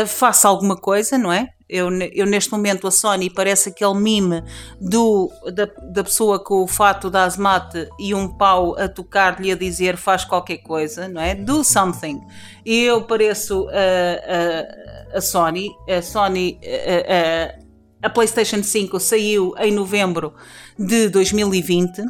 faça 0.07 0.47
alguma 0.47 0.75
coisa, 0.75 1.19
não 1.19 1.31
é? 1.31 1.49
Eu, 1.71 1.89
eu, 2.13 2.25
neste 2.25 2.51
momento 2.51 2.85
a 2.85 2.91
Sony 2.91 3.29
parece 3.29 3.69
aquele 3.69 3.93
mime 3.95 4.43
do, 4.79 5.31
da, 5.53 5.65
da 5.93 6.03
pessoa 6.03 6.37
com 6.37 6.63
o 6.63 6.67
fato 6.67 7.09
da 7.09 7.23
asmate 7.23 7.87
e 7.97 8.13
um 8.13 8.27
pau 8.27 8.77
a 8.77 8.89
tocar-lhe 8.89 9.51
a 9.53 9.55
dizer 9.55 9.95
faz 9.95 10.25
qualquer 10.25 10.57
coisa, 10.57 11.07
não 11.07 11.21
é? 11.21 11.33
Do 11.33 11.63
something. 11.63 12.19
E 12.65 12.83
eu 12.83 13.03
pareço 13.03 13.69
a, 13.69 15.15
a, 15.15 15.17
a 15.17 15.21
Sony. 15.21 15.69
A 15.87 16.01
Sony. 16.01 16.59
A, 17.07 17.61
a 18.03 18.09
PlayStation 18.09 18.61
5 18.61 18.99
saiu 18.99 19.53
em 19.59 19.71
novembro 19.71 20.33
de 20.77 21.07
2020. 21.07 22.03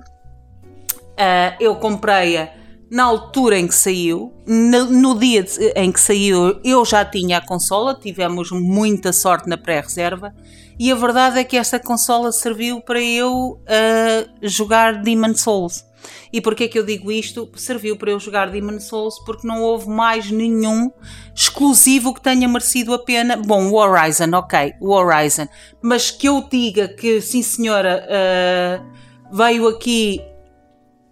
eu 1.59 1.75
comprei-a 1.75 2.60
na 2.91 3.05
altura 3.05 3.57
em 3.57 3.67
que 3.67 3.73
saiu, 3.73 4.33
no, 4.45 4.85
no, 4.85 5.17
dia 5.17 5.45
em 5.77 5.89
que 5.93 5.99
saiu, 5.99 6.59
eu 6.61 6.83
já 6.83 7.05
tinha 7.05 7.37
a 7.37 7.41
consola, 7.41 7.95
tivemos 7.95 8.51
muita 8.51 9.13
sorte 9.13 9.47
na 9.47 9.57
pré-reserva, 9.57 10.35
e 10.77 10.91
a 10.91 10.95
verdade 10.95 11.39
é 11.39 11.43
que 11.45 11.55
esta 11.55 11.79
consola 11.79 12.33
serviu 12.33 12.81
para 12.81 13.01
eu 13.01 13.61
uh, 13.61 14.29
jogar 14.41 15.01
Demon 15.01 15.33
Souls. 15.35 15.85
E 16.33 16.41
porquê 16.41 16.67
que 16.67 16.77
eu 16.77 16.83
digo 16.83 17.09
isto? 17.11 17.49
Serviu 17.55 17.95
para 17.95 18.11
eu 18.11 18.19
jogar 18.19 18.49
Demon 18.49 18.79
Souls 18.79 19.19
porque 19.23 19.47
não 19.47 19.61
houve 19.61 19.87
mais 19.87 20.29
nenhum 20.29 20.91
exclusivo 21.33 22.13
que 22.13 22.19
tenha 22.19 22.47
merecido 22.47 22.93
a 22.93 22.99
pena. 22.99 23.37
Bom, 23.37 23.69
o 23.69 23.75
Horizon, 23.75 24.31
ok, 24.33 24.73
o 24.81 24.89
Horizon. 24.89 25.47
Mas 25.81 26.11
que 26.11 26.27
eu 26.27 26.45
diga 26.49 26.89
que, 26.89 27.21
sim 27.21 27.43
senhora, 27.43 28.05
uh, 28.09 29.37
veio 29.37 29.67
aqui 29.67 30.19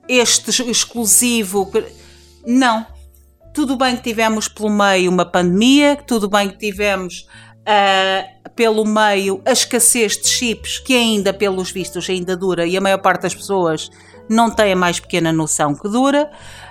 este 0.10 0.50
exclusivo. 0.70 1.72
Não. 2.46 2.86
Tudo 3.54 3.78
bem 3.78 3.96
que 3.96 4.04
tivemos 4.04 4.48
pelo 4.48 4.70
meio 4.70 5.12
uma 5.12 5.26
pandemia, 5.26 5.96
tudo 5.96 6.28
bem 6.28 6.50
que 6.50 6.58
tivemos 6.58 7.28
uh, 7.62 8.50
pelo 8.56 8.86
meio 8.86 9.42
a 9.46 9.52
escassez 9.52 10.18
de 10.18 10.28
chips, 10.28 10.80
que 10.80 10.96
ainda, 10.96 11.34
pelos 11.34 11.72
vistos, 11.72 12.10
ainda 12.10 12.36
dura 12.36 12.66
e 12.66 12.76
a 12.76 12.82
maior 12.82 13.00
parte 13.00 13.24
das 13.24 13.36
pessoas 13.36 13.90
não 14.30 14.50
tem 14.50 14.74
a 14.74 14.76
mais 14.76 15.00
pequena 15.00 15.32
noção 15.32 15.76
que 15.76 15.88
dura. 15.88 16.30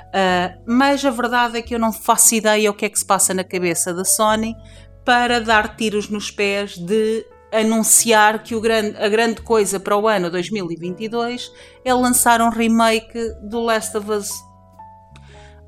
Uh, 0.08 0.62
mas 0.66 1.04
a 1.04 1.10
verdade 1.10 1.58
é 1.58 1.62
que 1.62 1.74
eu 1.74 1.78
não 1.78 1.92
faço 1.92 2.34
ideia 2.34 2.70
o 2.70 2.74
que 2.74 2.86
é 2.86 2.88
que 2.88 2.98
se 2.98 3.04
passa 3.04 3.34
na 3.34 3.44
cabeça 3.44 3.92
da 3.92 4.04
Sony 4.04 4.56
para 5.04 5.40
dar 5.40 5.76
tiros 5.76 6.08
nos 6.08 6.30
pés 6.30 6.76
de 6.78 7.26
anunciar 7.52 8.42
que 8.42 8.58
grande, 8.60 8.96
a 8.98 9.08
grande 9.08 9.40
coisa 9.42 9.80
para 9.80 9.96
o 9.96 10.06
ano 10.06 10.30
2022 10.30 11.50
é 11.84 11.94
lançar 11.94 12.40
um 12.40 12.50
remake 12.50 13.18
do 13.42 13.60
Last 13.60 13.96
of 13.96 14.10
Us. 14.10 14.30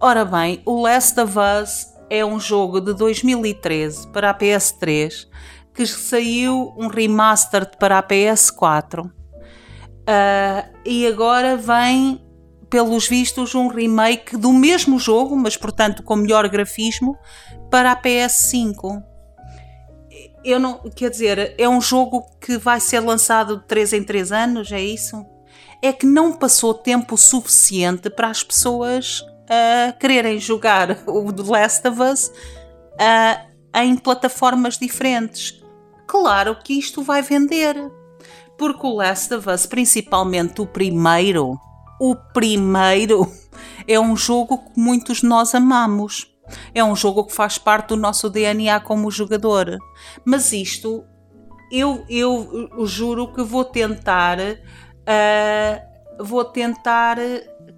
Ora 0.00 0.24
bem, 0.24 0.62
o 0.64 0.82
Last 0.82 1.18
of 1.20 1.34
Us 1.38 1.86
é 2.08 2.24
um 2.24 2.40
jogo 2.40 2.80
de 2.80 2.94
2013 2.94 4.08
para 4.08 4.30
a 4.30 4.34
PS3 4.34 5.28
que 5.72 5.86
saiu 5.86 6.74
um 6.76 6.88
remaster 6.88 7.70
para 7.78 7.98
a 7.98 8.02
PS4 8.02 9.06
uh, 9.06 9.10
ah, 10.06 10.66
e 10.84 11.06
agora 11.06 11.56
vem 11.56 12.20
pelos 12.68 13.08
vistos 13.08 13.54
um 13.54 13.68
remake 13.68 14.36
do 14.36 14.52
mesmo 14.52 14.98
jogo, 14.98 15.36
mas 15.36 15.56
portanto 15.56 16.02
com 16.02 16.16
melhor 16.16 16.48
grafismo 16.48 17.16
para 17.70 17.92
a 17.92 17.96
PS5 18.00 19.02
eu 20.44 20.58
não, 20.58 20.78
quer 20.94 21.10
dizer, 21.10 21.54
é 21.58 21.68
um 21.68 21.80
jogo 21.80 22.26
que 22.40 22.56
vai 22.56 22.80
ser 22.80 23.00
lançado 23.00 23.58
de 23.58 23.64
3 23.64 23.92
em 23.94 24.04
3 24.04 24.32
anos, 24.32 24.72
é 24.72 24.80
isso? 24.80 25.24
É 25.82 25.92
que 25.92 26.06
não 26.06 26.32
passou 26.32 26.74
tempo 26.74 27.16
suficiente 27.16 28.10
para 28.10 28.28
as 28.28 28.42
pessoas 28.42 29.20
uh, 29.20 29.98
quererem 29.98 30.38
jogar 30.38 30.98
o 31.06 31.32
The 31.32 31.42
Last 31.42 31.88
of 31.88 32.02
Us 32.02 32.28
uh, 32.28 33.50
em 33.74 33.96
plataformas 33.96 34.78
diferentes. 34.78 35.62
Claro 36.06 36.56
que 36.62 36.78
isto 36.78 37.02
vai 37.02 37.22
vender, 37.22 37.76
porque 38.58 38.86
o 38.86 38.94
Last 38.94 39.32
of 39.34 39.48
Us, 39.48 39.66
principalmente 39.66 40.60
o 40.60 40.66
primeiro, 40.66 41.58
o 42.00 42.16
primeiro, 42.16 43.30
é 43.86 43.98
um 43.98 44.16
jogo 44.16 44.58
que 44.58 44.80
muitos 44.80 45.18
de 45.18 45.26
nós 45.26 45.54
amamos. 45.54 46.28
É 46.74 46.82
um 46.82 46.94
jogo 46.96 47.24
que 47.24 47.34
faz 47.34 47.58
parte 47.58 47.88
do 47.88 47.96
nosso 47.96 48.28
DNA 48.30 48.80
como 48.80 49.10
jogador. 49.10 49.78
Mas 50.24 50.52
isto, 50.52 51.04
eu, 51.70 52.04
eu, 52.08 52.86
juro 52.86 53.32
que 53.32 53.42
vou 53.42 53.64
tentar. 53.64 54.38
Uh, 54.40 55.90
vou 56.24 56.44
tentar 56.44 57.16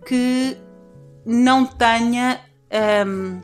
que 0.07 0.57
não 1.25 1.65
tenha. 1.65 2.41
Um, 3.07 3.41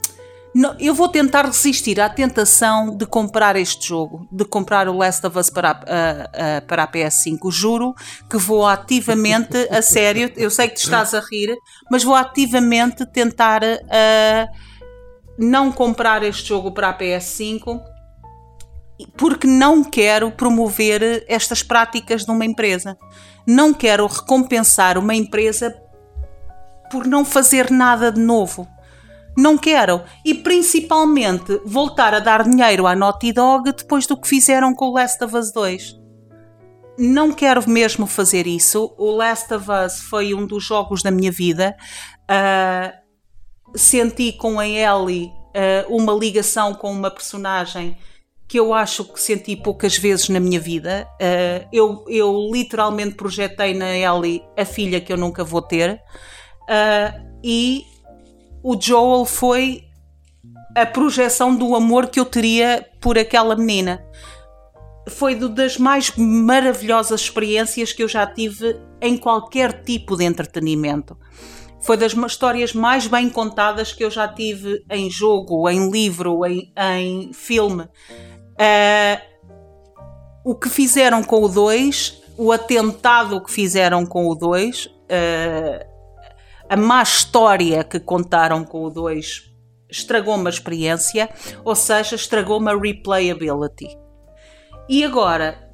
não, 0.55 0.75
eu 0.81 0.95
vou 0.95 1.09
tentar 1.09 1.45
resistir 1.45 2.01
à 2.01 2.09
tentação 2.09 2.97
de 2.97 3.07
comprar 3.07 3.55
este 3.55 3.89
jogo, 3.89 4.27
de 4.33 4.45
comprar 4.45 4.89
o 4.89 4.97
Last 4.97 5.25
of 5.27 5.39
Us 5.39 5.51
para 5.51 5.71
a, 5.71 5.73
a, 5.73 6.57
a, 6.57 6.61
para 6.63 6.83
a 6.83 6.89
PS5. 6.89 7.51
Juro 7.53 7.95
que 8.29 8.39
vou 8.39 8.67
ativamente, 8.67 9.57
a 9.71 9.83
sério, 9.83 10.33
eu 10.37 10.51
sei 10.51 10.69
que 10.69 10.77
te 10.77 10.85
estás 10.85 11.15
a 11.15 11.21
rir, 11.21 11.55
mas 11.91 12.03
vou 12.03 12.15
ativamente 12.15 13.05
tentar. 13.07 13.63
Uh, 13.63 14.68
não 15.39 15.71
comprar 15.71 16.23
este 16.23 16.49
jogo 16.49 16.73
para 16.73 16.89
a 16.89 16.99
PS5 16.99 17.81
porque 19.17 19.47
não 19.47 19.85
quero 19.85 20.31
promover 20.33 21.25
estas 21.29 21.63
práticas 21.63 22.25
de 22.25 22.31
uma 22.31 22.45
empresa. 22.45 22.99
Não 23.47 23.73
quero 23.73 24.07
recompensar 24.07 24.99
uma 24.99 25.15
empresa 25.15 25.75
por 26.91 27.07
não 27.07 27.25
fazer 27.25 27.71
nada 27.71 28.11
de 28.11 28.21
novo. 28.21 28.67
Não 29.37 29.57
quero. 29.57 30.03
E 30.25 30.35
principalmente 30.35 31.61
voltar 31.65 32.13
a 32.13 32.19
dar 32.19 32.43
dinheiro 32.43 32.87
à 32.89 32.97
Naughty 32.97 33.33
Dog 33.33 33.73
depois 33.73 34.07
do 34.07 34.21
que 34.21 34.27
fizeram 34.27 34.75
com 34.75 34.87
o 34.87 34.95
Last 34.95 35.23
of 35.23 35.37
Us 35.37 35.53
2. 35.53 35.97
Não 36.99 37.31
quero 37.31 37.69
mesmo 37.71 38.09
fazer 38.09 38.49
isso. 38.49 38.93
O 38.99 39.13
Last 39.13 39.55
of 39.55 39.71
Us 39.71 40.01
foi 40.01 40.35
um 40.35 40.45
dos 40.45 40.65
jogos 40.65 41.05
da 41.05 41.13
minha 41.13 41.31
vida. 41.31 41.77
Uh, 42.29 43.08
senti 43.75 44.33
com 44.33 44.59
a 44.59 44.67
Ellie 44.67 45.27
uh, 45.27 45.95
uma 45.95 46.13
ligação 46.13 46.75
com 46.75 46.91
uma 46.91 47.11
personagem 47.11 47.97
que 48.47 48.59
eu 48.59 48.73
acho 48.73 49.05
que 49.05 49.21
senti 49.21 49.55
poucas 49.55 49.99
vezes 49.99 50.31
na 50.31 50.41
minha 50.41 50.59
vida. 50.59 51.07
Uh, 51.21 51.69
eu, 51.71 52.05
eu 52.09 52.49
literalmente 52.51 53.15
projetei 53.15 53.75
na 53.75 53.95
Ellie 53.95 54.43
a 54.57 54.65
filha 54.65 55.01
que 55.01 55.13
eu 55.13 55.19
nunca 55.19 55.45
vou 55.45 55.61
ter. 55.61 56.01
Uh, 56.63 57.29
e 57.45 57.85
o 58.63 58.81
Joel 58.81 59.27
foi 59.27 59.85
a 60.75 60.87
projeção 60.87 61.55
do 61.55 61.75
amor 61.75 62.09
que 62.09 62.19
eu 62.19 62.25
teria 62.25 62.87
por 63.01 63.19
aquela 63.19 63.55
menina. 63.55 64.03
Foi 65.09 65.35
das 65.35 65.77
mais 65.77 66.13
maravilhosas 66.17 67.21
experiências 67.21 67.93
que 67.93 68.03
eu 68.03 68.09
já 68.09 68.27
tive 68.27 68.81
em 69.01 69.17
qualquer 69.17 69.83
tipo 69.83 70.17
de 70.17 70.25
entretenimento. 70.25 71.17
Foi 71.81 71.97
das 71.97 72.13
histórias 72.13 72.73
mais 72.73 73.07
bem 73.07 73.31
contadas 73.31 73.93
que 73.93 74.05
eu 74.05 74.11
já 74.11 74.27
tive 74.27 74.85
em 74.91 75.09
jogo, 75.11 75.69
em 75.69 75.91
livro, 75.91 76.45
em, 76.45 76.73
em 76.77 77.33
filme. 77.33 77.85
Uh, 77.85 79.21
o 80.45 80.55
que 80.55 80.69
fizeram 80.69 81.23
com 81.23 81.43
o 81.43 81.49
2, 81.49 82.23
o 82.37 82.51
atentado 82.51 83.41
que 83.41 83.51
fizeram 83.51 84.05
com 84.05 84.27
o 84.27 84.35
2, 84.35 84.87
uh, 84.87 84.91
ah, 85.11 85.87
a 86.71 86.77
má 86.77 87.03
história 87.03 87.85
que 87.85 88.01
contaram 88.01 88.65
com 88.65 88.85
o 88.85 88.91
2 88.91 89.49
estragou-me 89.91 90.47
a 90.47 90.51
experiência, 90.51 91.31
ou 91.65 91.75
seja, 91.75 92.15
estragou-me 92.15 92.71
a 92.71 92.77
replayability. 92.77 93.89
E 94.89 95.05
agora, 95.05 95.71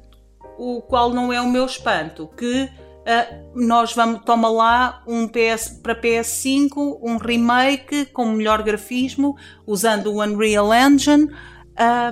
o 0.57 0.81
qual 0.81 1.09
não 1.09 1.33
é 1.33 1.41
o 1.41 1.49
meu 1.49 1.65
espanto, 1.65 2.27
que 2.27 2.69
uh, 3.05 3.51
nós 3.55 3.93
vamos, 3.93 4.23
toma 4.25 4.49
lá 4.49 5.03
um 5.07 5.27
PS 5.27 5.79
para 5.81 5.95
PS5, 5.95 6.99
um 7.01 7.17
remake 7.17 8.05
com 8.07 8.25
melhor 8.25 8.63
grafismo, 8.63 9.35
usando 9.65 10.13
o 10.13 10.21
Unreal 10.21 10.73
Engine. 10.73 11.29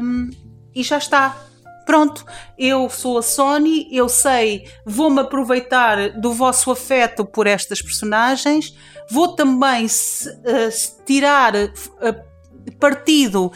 Um, 0.01 0.29
e 0.73 0.83
já 0.83 0.97
está. 0.97 1.37
Pronto, 1.85 2.25
eu 2.57 2.89
sou 2.89 3.17
a 3.17 3.21
Sony, 3.21 3.87
eu 3.91 4.07
sei, 4.07 4.65
vou-me 4.85 5.19
aproveitar 5.19 6.11
do 6.11 6.31
vosso 6.31 6.71
afeto 6.71 7.25
por 7.25 7.45
estas 7.45 7.81
personagens, 7.81 8.73
vou 9.11 9.35
também 9.35 9.85
uh, 9.85 11.05
tirar 11.05 11.53
uh, 11.53 12.79
partido 12.79 13.51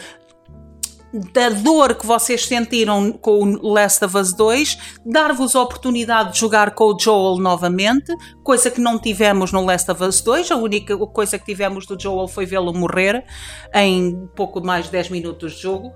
da 1.34 1.50
dor 1.50 1.96
que 1.96 2.06
vocês 2.06 2.46
sentiram 2.46 3.12
com 3.12 3.54
o 3.62 3.74
Last 3.74 4.04
of 4.04 4.18
Us 4.18 4.34
2, 4.34 4.78
dar-vos 5.06 5.56
a 5.56 5.62
oportunidade 5.62 6.34
de 6.34 6.40
jogar 6.40 6.72
com 6.72 6.86
o 6.86 7.00
Joel 7.00 7.38
novamente, 7.38 8.12
coisa 8.44 8.70
que 8.70 8.80
não 8.80 9.00
tivemos 9.00 9.52
no 9.52 9.66
Last 9.66 9.90
of 9.92 10.04
Us 10.04 10.22
2, 10.22 10.52
a 10.52 10.56
única 10.56 10.98
coisa 11.08 11.38
que 11.38 11.46
tivemos 11.46 11.86
do 11.86 12.00
Joel 12.00 12.28
foi 12.28 12.46
vê-lo 12.46 12.74
morrer 12.74 13.26
em 13.74 14.28
pouco 14.36 14.62
mais 14.64 14.86
de 14.86 14.92
10 14.92 15.10
minutos 15.10 15.54
de 15.56 15.62
jogo. 15.62 15.94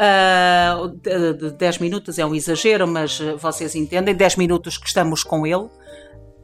Uh, 0.00 0.88
de 1.34 1.50
10 1.50 1.78
minutos 1.78 2.18
é 2.18 2.24
um 2.24 2.34
exagero, 2.34 2.88
mas 2.88 3.20
ah, 3.20 3.36
vocês 3.36 3.74
entendem, 3.74 4.14
10 4.14 4.36
minutos 4.36 4.78
que 4.78 4.86
estamos 4.86 5.22
com 5.22 5.46
ele 5.46 5.68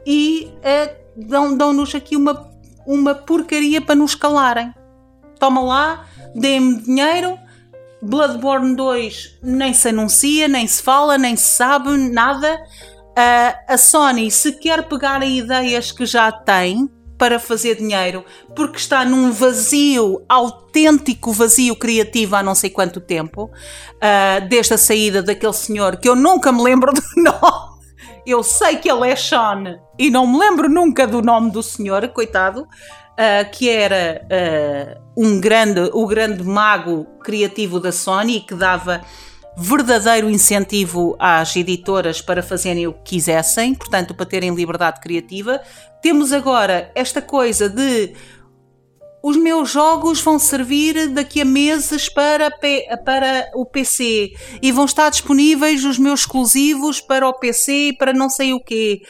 e 0.06 0.52
uh, 0.58 1.56
dão-nos 1.56 1.94
aqui 1.94 2.16
uma, 2.16 2.50
uma 2.86 3.14
porcaria 3.14 3.80
para 3.80 3.94
nos 3.94 4.14
calarem. 4.14 4.74
Toma 5.38 5.62
lá, 5.62 6.06
dê-me 6.34 6.82
dinheiro. 6.82 7.38
Bloodborne 8.08 8.74
2 8.76 9.38
nem 9.42 9.74
se 9.74 9.88
anuncia, 9.88 10.48
nem 10.48 10.66
se 10.66 10.82
fala, 10.82 11.18
nem 11.18 11.36
se 11.36 11.56
sabe 11.56 11.90
nada. 11.96 12.54
Uh, 13.10 13.72
a 13.72 13.78
Sony, 13.78 14.30
se 14.30 14.52
quer 14.52 14.86
pegar 14.88 15.22
em 15.22 15.38
ideias 15.38 15.90
que 15.90 16.04
já 16.04 16.30
tem, 16.30 16.90
para 17.18 17.38
fazer 17.38 17.76
dinheiro, 17.76 18.24
porque 18.54 18.76
está 18.76 19.04
num 19.04 19.30
vazio, 19.32 20.22
autêntico 20.28 21.32
vazio 21.32 21.74
criativo 21.74 22.36
há 22.36 22.42
não 22.42 22.54
sei 22.54 22.70
quanto 22.70 23.00
tempo, 23.00 23.44
uh, 23.44 24.48
desde 24.48 24.74
a 24.74 24.78
saída 24.78 25.22
daquele 25.22 25.52
senhor 25.52 25.96
que 25.96 26.08
eu 26.08 26.14
nunca 26.14 26.52
me 26.52 26.62
lembro 26.62 26.92
do 26.92 27.02
nome. 27.16 27.76
Eu 28.26 28.42
sei 28.42 28.76
que 28.76 28.90
ele 28.90 29.08
é 29.08 29.14
Sean 29.16 29.78
e 29.98 30.10
não 30.10 30.26
me 30.26 30.38
lembro 30.38 30.68
nunca 30.68 31.06
do 31.06 31.22
nome 31.22 31.50
do 31.50 31.62
senhor, 31.62 32.06
coitado, 32.08 32.66
uh, 33.16 33.50
que 33.50 33.68
era 33.68 34.22
uh, 34.26 35.02
um 35.16 35.40
grande, 35.40 35.90
o 35.92 36.06
grande 36.06 36.42
mago 36.42 37.04
criativo 37.22 37.80
da 37.80 37.90
Sony 37.90 38.40
que 38.40 38.54
dava 38.54 39.02
verdadeiro 39.56 40.28
incentivo 40.28 41.16
às 41.18 41.56
editoras 41.56 42.20
para 42.20 42.42
fazerem 42.42 42.86
o 42.86 42.92
que 42.92 43.16
quisessem, 43.16 43.74
portanto, 43.74 44.14
para 44.14 44.26
terem 44.26 44.54
liberdade 44.54 45.00
criativa. 45.00 45.60
Temos 46.02 46.30
agora 46.30 46.92
esta 46.94 47.22
coisa 47.22 47.68
de 47.68 48.12
os 49.22 49.36
meus 49.36 49.70
jogos 49.70 50.20
vão 50.20 50.38
servir 50.38 51.08
daqui 51.08 51.40
a 51.40 51.44
meses 51.44 52.08
para, 52.08 52.48
para 53.04 53.50
o 53.54 53.66
PC 53.66 54.30
e 54.62 54.70
vão 54.70 54.84
estar 54.84 55.10
disponíveis 55.10 55.84
os 55.84 55.98
meus 55.98 56.20
exclusivos 56.20 57.00
para 57.00 57.26
o 57.26 57.34
PC 57.34 57.72
e 57.72 57.96
para 57.96 58.12
não 58.12 58.28
sei 58.28 58.52
o 58.52 58.60
quê. 58.60 59.00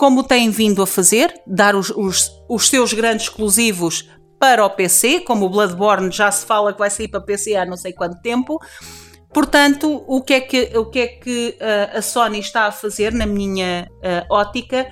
Como 0.00 0.24
têm 0.24 0.48
vindo 0.48 0.82
a 0.82 0.86
fazer, 0.86 1.42
dar 1.46 1.76
os, 1.76 1.90
os, 1.90 2.30
os 2.48 2.70
seus 2.70 2.94
grandes 2.94 3.26
exclusivos 3.26 4.08
para 4.38 4.64
o 4.64 4.70
PC, 4.70 5.20
como 5.20 5.44
o 5.44 5.50
Bloodborne 5.50 6.10
já 6.10 6.32
se 6.32 6.46
fala 6.46 6.72
que 6.72 6.78
vai 6.78 6.88
sair 6.88 7.08
para 7.08 7.20
PC 7.20 7.54
há 7.54 7.66
não 7.66 7.76
sei 7.76 7.92
quanto 7.92 8.18
tempo. 8.22 8.58
Portanto, 9.30 10.02
o 10.08 10.22
que 10.22 10.32
é 10.32 10.40
que, 10.40 10.78
o 10.78 10.86
que, 10.86 11.00
é 11.00 11.06
que 11.06 11.58
uh, 11.60 11.98
a 11.98 12.00
Sony 12.00 12.38
está 12.38 12.64
a 12.64 12.72
fazer, 12.72 13.12
na 13.12 13.26
minha 13.26 13.90
uh, 13.96 14.34
ótica, 14.34 14.90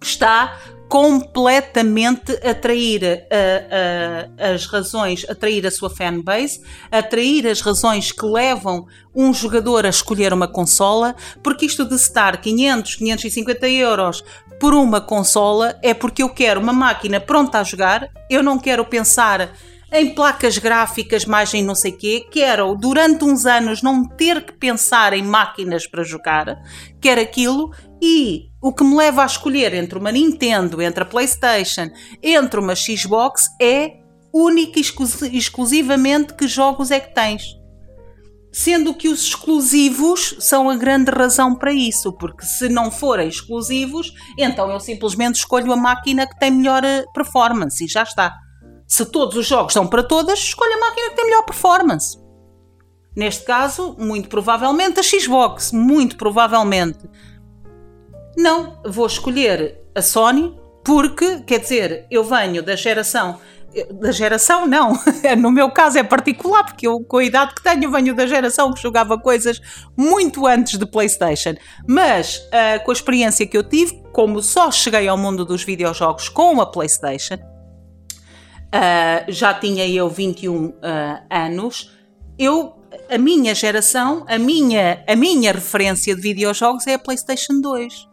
está 0.00 0.58
completamente 0.92 2.32
atrair 2.46 3.24
uh, 3.24 4.52
as 4.52 4.66
razões, 4.66 5.24
atrair 5.26 5.66
a 5.66 5.70
sua 5.70 5.88
fanbase, 5.88 6.60
atrair 6.90 7.46
as 7.46 7.62
razões 7.62 8.12
que 8.12 8.26
levam 8.26 8.86
um 9.14 9.32
jogador 9.32 9.86
a 9.86 9.88
escolher 9.88 10.34
uma 10.34 10.46
consola, 10.46 11.16
porque 11.42 11.64
isto 11.64 11.86
de 11.86 11.94
estar 11.94 12.38
500, 12.38 12.96
550 12.96 13.68
euros 13.70 14.22
por 14.60 14.74
uma 14.74 15.00
consola 15.00 15.78
é 15.82 15.94
porque 15.94 16.22
eu 16.22 16.28
quero 16.28 16.60
uma 16.60 16.74
máquina 16.74 17.18
pronta 17.18 17.60
a 17.60 17.64
jogar, 17.64 18.10
eu 18.28 18.42
não 18.42 18.58
quero 18.58 18.84
pensar 18.84 19.50
em 19.90 20.14
placas 20.14 20.58
gráficas, 20.58 21.24
mais 21.24 21.54
em 21.54 21.64
não 21.64 21.74
sei 21.74 21.92
quê, 21.92 22.26
quero 22.30 22.74
durante 22.74 23.24
uns 23.24 23.46
anos 23.46 23.80
não 23.80 24.06
ter 24.06 24.44
que 24.44 24.52
pensar 24.52 25.14
em 25.14 25.22
máquinas 25.22 25.86
para 25.86 26.04
jogar, 26.04 26.62
quero 27.00 27.22
aquilo 27.22 27.72
e 28.02 28.50
o 28.60 28.72
que 28.72 28.82
me 28.82 28.96
leva 28.96 29.22
a 29.22 29.26
escolher 29.26 29.72
entre 29.74 29.96
uma 29.96 30.10
Nintendo, 30.10 30.82
entre 30.82 31.04
a 31.04 31.06
PlayStation, 31.06 31.88
entre 32.20 32.58
uma 32.58 32.74
Xbox 32.74 33.48
é 33.60 33.92
única 34.34 34.80
e 34.80 35.38
exclusivamente 35.38 36.34
que 36.34 36.48
jogos 36.48 36.90
é 36.90 36.98
que 36.98 37.14
tens. 37.14 37.44
Sendo 38.52 38.92
que 38.92 39.08
os 39.08 39.22
exclusivos 39.22 40.36
são 40.40 40.68
a 40.68 40.76
grande 40.76 41.10
razão 41.10 41.54
para 41.54 41.72
isso, 41.72 42.12
porque 42.12 42.44
se 42.44 42.68
não 42.68 42.90
forem 42.90 43.28
exclusivos, 43.28 44.12
então 44.36 44.68
eu 44.68 44.80
simplesmente 44.80 45.36
escolho 45.36 45.72
a 45.72 45.76
máquina 45.76 46.26
que 46.26 46.38
tem 46.38 46.50
melhor 46.50 46.84
eh, 46.84 47.04
performance 47.14 47.82
e 47.82 47.88
já 47.88 48.02
está 48.02 48.34
se 48.92 49.06
todos 49.06 49.38
os 49.38 49.46
jogos 49.46 49.72
são 49.72 49.86
para 49.86 50.02
todas, 50.02 50.38
escolha 50.38 50.76
a 50.76 50.80
máquina 50.80 51.08
que 51.08 51.16
tem 51.16 51.24
melhor 51.24 51.44
performance. 51.44 52.18
Neste 53.16 53.42
caso, 53.42 53.96
muito 53.98 54.28
provavelmente 54.28 55.00
a 55.00 55.02
Xbox, 55.02 55.72
muito 55.72 56.18
provavelmente. 56.18 56.98
Não, 58.36 58.80
vou 58.84 59.06
escolher 59.06 59.78
a 59.94 60.02
Sony 60.02 60.54
porque, 60.84 61.40
quer 61.40 61.60
dizer, 61.60 62.06
eu 62.10 62.24
venho 62.24 62.62
da 62.62 62.74
geração 62.74 63.38
da 63.94 64.12
geração 64.12 64.66
não, 64.66 64.92
no 65.38 65.50
meu 65.50 65.70
caso 65.70 65.98
é 65.98 66.02
particular 66.02 66.64
porque 66.64 66.86
eu 66.86 67.00
com 67.00 67.16
a 67.18 67.24
idade 67.24 67.54
que 67.54 67.62
tenho 67.62 67.90
venho 67.90 68.14
da 68.14 68.26
geração 68.26 68.72
que 68.72 68.80
jogava 68.80 69.18
coisas 69.18 69.60
muito 69.96 70.46
antes 70.46 70.78
de 70.78 70.86
Playstation, 70.86 71.54
mas 71.88 72.36
uh, 72.36 72.84
com 72.84 72.90
a 72.90 72.94
experiência 72.94 73.46
que 73.46 73.56
eu 73.56 73.62
tive, 73.62 74.02
como 74.12 74.42
só 74.42 74.70
cheguei 74.70 75.08
ao 75.08 75.16
mundo 75.16 75.44
dos 75.44 75.64
videojogos 75.64 76.28
com 76.28 76.60
a 76.60 76.66
Playstation, 76.66 77.36
uh, 77.36 79.24
já 79.28 79.54
tinha 79.54 79.88
eu 79.88 80.08
21 80.08 80.66
uh, 80.66 80.74
ah, 80.82 81.22
anos, 81.30 81.90
eu, 82.38 82.74
a 83.10 83.16
minha 83.16 83.54
geração, 83.54 84.24
a 84.28 84.38
minha, 84.38 85.02
a 85.08 85.16
minha 85.16 85.52
referência 85.52 86.14
de 86.14 86.20
videojogos 86.20 86.86
é 86.86 86.94
a 86.94 86.98
PlayStation 86.98 87.60
2. 87.60 88.11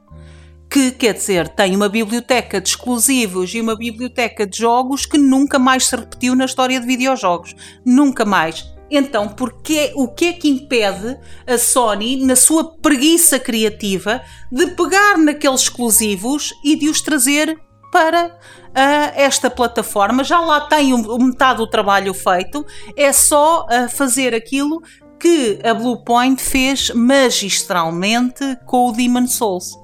Que 0.69 0.91
quer 0.91 1.15
dizer, 1.15 1.49
tem 1.49 1.75
uma 1.75 1.89
biblioteca 1.89 2.61
de 2.61 2.69
exclusivos 2.69 3.53
e 3.55 3.61
uma 3.61 3.75
biblioteca 3.75 4.45
de 4.45 4.57
jogos 4.57 5.05
que 5.05 5.17
nunca 5.17 5.57
mais 5.57 5.87
se 5.87 5.95
repetiu 5.95 6.35
na 6.35 6.45
história 6.45 6.79
de 6.79 6.85
videojogos. 6.85 7.55
Nunca 7.83 8.23
mais. 8.23 8.71
Então, 8.91 9.29
porque, 9.29 9.91
o 9.95 10.07
que 10.07 10.25
é 10.25 10.33
que 10.33 10.47
impede 10.47 11.17
a 11.47 11.57
Sony, 11.57 12.23
na 12.25 12.35
sua 12.35 12.75
preguiça 12.77 13.39
criativa, 13.39 14.21
de 14.51 14.67
pegar 14.67 15.17
naqueles 15.17 15.61
exclusivos 15.61 16.53
e 16.63 16.75
de 16.75 16.89
os 16.89 17.01
trazer 17.01 17.59
para 17.91 18.27
uh, 18.27 19.11
esta 19.15 19.49
plataforma. 19.49 20.23
Já 20.23 20.39
lá 20.39 20.61
tem 20.61 20.93
o, 20.93 21.17
metade 21.17 21.57
do 21.57 21.67
trabalho 21.67 22.13
feito, 22.13 22.65
é 22.95 23.11
só 23.11 23.65
uh, 23.65 23.89
fazer 23.89 24.33
aquilo 24.33 24.81
que 25.19 25.59
a 25.63 25.73
Bluepoint 25.73 26.41
fez 26.41 26.91
magistralmente 26.91 28.57
com 28.65 28.89
o 28.89 28.91
Demon 28.91 29.27
Souls. 29.27 29.77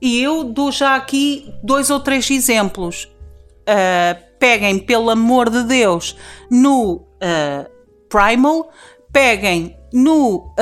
E 0.00 0.22
eu 0.22 0.44
dou 0.44 0.72
já 0.72 0.94
aqui 0.96 1.52
dois 1.62 1.90
ou 1.90 2.00
três 2.00 2.30
exemplos. 2.30 3.04
Uh, 3.68 4.18
peguem, 4.38 4.78
pelo 4.78 5.10
amor 5.10 5.50
de 5.50 5.62
Deus, 5.64 6.16
no 6.50 7.06
Primal, 8.08 8.70
peguem 9.12 9.76
no 9.92 10.54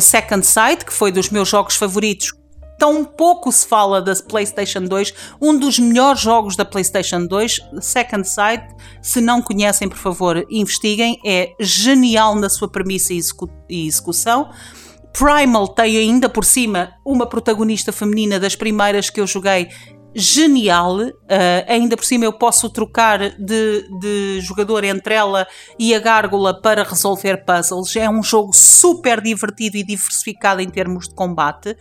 Second 0.00 0.44
Sight, 0.44 0.84
que 0.84 0.92
foi 0.92 1.10
dos 1.10 1.30
meus 1.30 1.48
jogos 1.48 1.76
favoritos 1.76 2.32
tão 2.78 3.04
pouco 3.04 3.50
se 3.50 3.66
fala 3.66 4.02
da 4.02 4.14
PlayStation 4.14 4.82
2, 4.82 5.14
um 5.40 5.58
dos 5.58 5.78
melhores 5.78 6.20
jogos 6.20 6.56
da 6.56 6.64
PlayStation 6.64 7.26
2, 7.26 7.60
Second 7.80 8.28
Sight. 8.28 8.64
Se 9.02 9.20
não 9.20 9.40
conhecem, 9.40 9.88
por 9.88 9.98
favor, 9.98 10.44
investiguem. 10.50 11.18
É 11.24 11.52
genial 11.60 12.34
na 12.34 12.48
sua 12.48 12.68
premissa 12.68 13.12
e, 13.12 13.20
e 13.68 13.86
execução. 13.86 14.50
Primal 15.16 15.68
tem 15.68 15.96
ainda 15.96 16.28
por 16.28 16.44
cima 16.44 16.94
uma 17.04 17.24
protagonista 17.24 17.92
feminina 17.92 18.40
das 18.40 18.56
primeiras 18.56 19.08
que 19.08 19.20
eu 19.20 19.26
joguei. 19.28 19.68
Genial, 20.12 20.96
uh, 20.98 21.12
ainda 21.68 21.96
por 21.96 22.04
cima 22.04 22.24
eu 22.24 22.32
posso 22.32 22.68
trocar 22.68 23.30
de, 23.38 23.88
de 24.00 24.40
jogador 24.40 24.82
entre 24.82 25.14
ela 25.14 25.46
e 25.78 25.94
a 25.94 26.00
gárgula 26.00 26.60
para 26.60 26.82
resolver 26.82 27.44
puzzles. 27.44 27.94
É 27.94 28.10
um 28.10 28.24
jogo 28.24 28.52
super 28.52 29.20
divertido 29.20 29.76
e 29.76 29.84
diversificado 29.84 30.60
em 30.60 30.68
termos 30.68 31.08
de 31.08 31.14
combate. 31.14 31.76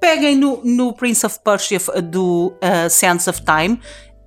Peguem 0.00 0.34
no, 0.34 0.60
no 0.64 0.92
Prince 0.92 1.24
of 1.24 1.38
Persia 1.44 1.78
do 2.02 2.52
uh, 2.56 2.90
Sands 2.90 3.28
of 3.28 3.42
Time. 3.44 3.80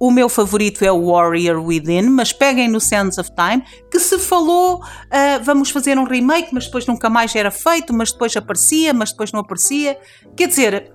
O 0.06 0.12
meu 0.12 0.30
favorito 0.30 0.86
é 0.86 0.92
o 0.92 1.12
Warrior 1.12 1.60
Within, 1.66 2.04
mas 2.04 2.32
peguem 2.32 2.68
no 2.68 2.80
Sands 2.80 3.18
of 3.18 3.32
Time, 3.32 3.64
que 3.90 4.00
se 4.00 4.20
falou, 4.20 4.76
uh, 4.76 5.44
vamos 5.44 5.72
fazer 5.72 5.98
um 5.98 6.04
remake, 6.04 6.50
mas 6.54 6.66
depois 6.66 6.86
nunca 6.86 7.10
mais 7.10 7.36
era 7.36 7.50
feito, 7.50 7.92
mas 7.92 8.12
depois 8.12 8.38
aparecia, 8.38 8.94
mas 8.94 9.10
depois 9.10 9.32
não 9.32 9.40
aparecia. 9.40 9.98
Quer 10.38 10.48
dizer, 10.48 10.94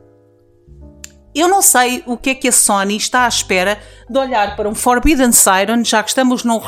eu 1.35 1.49
não 1.49 1.61
sei 1.61 2.05
o 2.07 2.16
que 2.16 2.31
é 2.31 2.35
que 2.37 2.46
a 2.46 2.53
Sony 2.53 2.96
está 2.96 3.25
à 3.25 3.29
espera 3.29 3.81
de 4.09 4.16
olhar 4.16 4.55
para 4.55 4.68
um 4.68 4.77
Forbidden 4.77 5.33
Siren, 5.33 5.85
já 5.85 6.05
que 6.05 6.11
estamos 6.11 6.44
num 6.44 6.61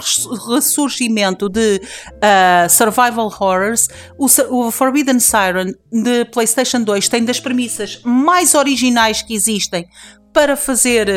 ressurgimento 0.50 1.48
de 1.48 1.80
uh, 1.80 2.68
survival 2.68 3.26
horrors. 3.26 3.86
O, 4.18 4.26
o, 4.50 4.72
Forbidden 4.72 5.20
Siren 5.20 5.76
de 5.92 6.24
PlayStation 6.24 6.82
2 6.82 7.08
tem 7.08 7.24
das 7.24 7.38
premissas 7.38 8.00
mais 8.04 8.56
originais 8.56 9.22
que 9.22 9.32
existem 9.32 9.86
para 10.32 10.56
fazer 10.56 11.08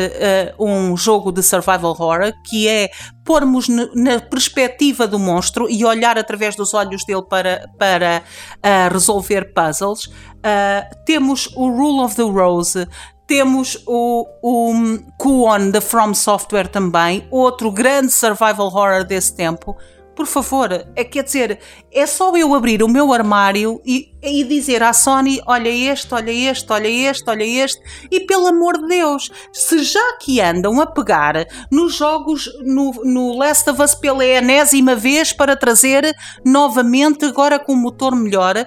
uh, 0.58 0.64
um 0.64 0.96
jogo 0.96 1.32
de 1.32 1.42
survival 1.42 1.90
horror, 1.92 2.32
que 2.44 2.68
é 2.68 2.90
pormos 3.24 3.66
na 3.68 4.20
perspectiva 4.20 5.06
do 5.06 5.18
monstro 5.18 5.66
e 5.68 5.84
olhar 5.84 6.18
através 6.18 6.54
dos 6.54 6.74
olhos 6.74 7.04
dele 7.04 7.22
para, 7.22 7.68
para 7.78 8.22
uh, 8.58 8.92
resolver 8.92 9.52
puzzles. 9.54 10.06
Uh, 10.06 11.04
temos 11.04 11.48
o 11.56 11.68
Rule 11.68 12.04
of 12.04 12.14
the 12.14 12.22
Rose, 12.22 12.86
temos 13.26 13.82
o, 13.86 14.26
o 14.42 14.72
Kuon 15.18 15.70
da 15.70 15.80
From 15.80 16.14
Software 16.14 16.68
também, 16.68 17.26
outro 17.30 17.72
grande 17.72 18.12
survival 18.12 18.66
horror 18.66 19.04
desse 19.04 19.34
tempo. 19.34 19.76
Por 20.16 20.26
favor, 20.26 20.72
é, 20.96 21.04
quer 21.04 21.22
dizer, 21.22 21.58
é 21.92 22.06
só 22.06 22.34
eu 22.38 22.54
abrir 22.54 22.82
o 22.82 22.88
meu 22.88 23.12
armário 23.12 23.82
e, 23.84 24.14
e 24.22 24.44
dizer 24.44 24.82
à 24.82 24.94
Sony: 24.94 25.42
olha 25.46 25.68
este, 25.68 26.14
olha 26.14 26.32
este, 26.32 26.72
olha 26.72 26.88
este, 26.88 27.28
olha 27.28 27.44
este, 27.44 27.82
e 28.10 28.20
pelo 28.20 28.46
amor 28.46 28.78
de 28.78 28.88
Deus, 28.88 29.30
se 29.52 29.84
já 29.84 30.16
que 30.18 30.40
andam 30.40 30.80
a 30.80 30.86
pegar 30.86 31.46
nos 31.70 31.94
jogos 31.94 32.50
no, 32.64 32.92
no 33.04 33.36
Last 33.36 33.68
of 33.68 33.82
Us 33.82 33.94
pela 33.94 34.24
enésima 34.24 34.94
vez 34.94 35.34
para 35.34 35.54
trazer 35.54 36.16
novamente, 36.42 37.26
agora 37.26 37.58
com 37.58 37.74
o 37.74 37.76
motor 37.76 38.16
melhor, 38.16 38.66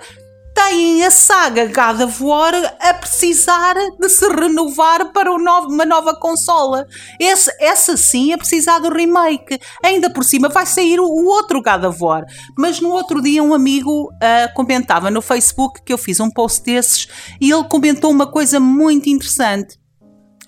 têm 0.60 1.06
a 1.06 1.10
saga 1.10 1.68
God 1.68 2.02
of 2.02 2.22
War 2.22 2.54
a 2.82 2.94
precisar 2.94 3.76
de 3.98 4.10
se 4.10 4.28
renovar 4.28 5.14
para 5.14 5.32
uma 5.32 5.86
nova 5.86 6.14
consola. 6.14 6.86
Esse, 7.18 7.50
essa 7.62 7.96
sim 7.96 8.34
a 8.34 8.38
precisar 8.38 8.80
do 8.80 8.90
remake. 8.90 9.58
Ainda 9.82 10.10
por 10.10 10.26
cima 10.26 10.50
vai 10.50 10.66
sair 10.66 11.00
o 11.00 11.26
outro 11.26 11.62
God 11.62 11.86
of 11.86 12.04
War. 12.04 12.26
Mas 12.58 12.82
no 12.82 12.90
outro 12.90 13.22
dia 13.22 13.42
um 13.42 13.54
amigo 13.54 14.10
uh, 14.12 14.54
comentava 14.54 15.10
no 15.10 15.22
Facebook 15.22 15.82
que 15.82 15.94
eu 15.94 15.98
fiz 15.98 16.20
um 16.20 16.30
post 16.30 16.62
desses 16.64 17.08
e 17.40 17.50
ele 17.52 17.64
comentou 17.64 18.12
uma 18.12 18.28
coisa 18.28 18.60
muito 18.60 19.08
interessante 19.08 19.79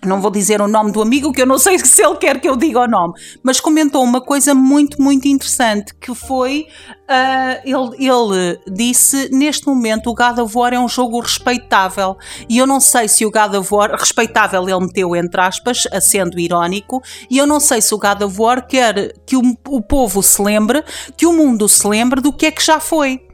não 0.05 0.19
vou 0.19 0.31
dizer 0.31 0.61
o 0.61 0.67
nome 0.67 0.91
do 0.91 1.01
amigo, 1.01 1.31
que 1.31 1.41
eu 1.41 1.45
não 1.45 1.57
sei 1.57 1.77
se 1.85 2.03
ele 2.03 2.15
quer 2.15 2.39
que 2.39 2.49
eu 2.49 2.55
diga 2.55 2.81
o 2.81 2.87
nome, 2.87 3.13
mas 3.43 3.59
comentou 3.59 4.03
uma 4.03 4.21
coisa 4.21 4.53
muito, 4.53 5.01
muito 5.01 5.27
interessante, 5.27 5.93
que 5.95 6.13
foi, 6.15 6.67
uh, 7.09 7.61
ele, 7.63 8.07
ele 8.07 8.59
disse, 8.67 9.29
neste 9.31 9.67
momento 9.67 10.09
o 10.09 10.15
God 10.15 10.39
of 10.39 10.57
War 10.57 10.73
é 10.73 10.79
um 10.79 10.87
jogo 10.87 11.19
respeitável, 11.19 12.17
e 12.49 12.57
eu 12.57 12.65
não 12.65 12.79
sei 12.79 13.07
se 13.07 13.25
o 13.25 13.31
God 13.31 13.53
of 13.55 13.73
War, 13.73 13.91
respeitável 13.91 14.67
ele 14.67 14.79
meteu 14.79 15.15
entre 15.15 15.41
aspas, 15.41 15.83
sendo 16.01 16.39
irónico, 16.39 17.01
e 17.29 17.37
eu 17.37 17.45
não 17.45 17.59
sei 17.59 17.81
se 17.81 17.93
o 17.93 17.97
God 17.97 18.21
of 18.21 18.39
War 18.39 18.65
quer 18.65 19.13
que 19.25 19.35
o, 19.35 19.41
o 19.67 19.81
povo 19.81 20.23
se 20.23 20.41
lembre, 20.41 20.83
que 21.15 21.25
o 21.25 21.33
mundo 21.33 21.67
se 21.67 21.87
lembre 21.87 22.21
do 22.21 22.33
que 22.33 22.47
é 22.47 22.51
que 22.51 22.63
já 22.63 22.79
foi. 22.79 23.30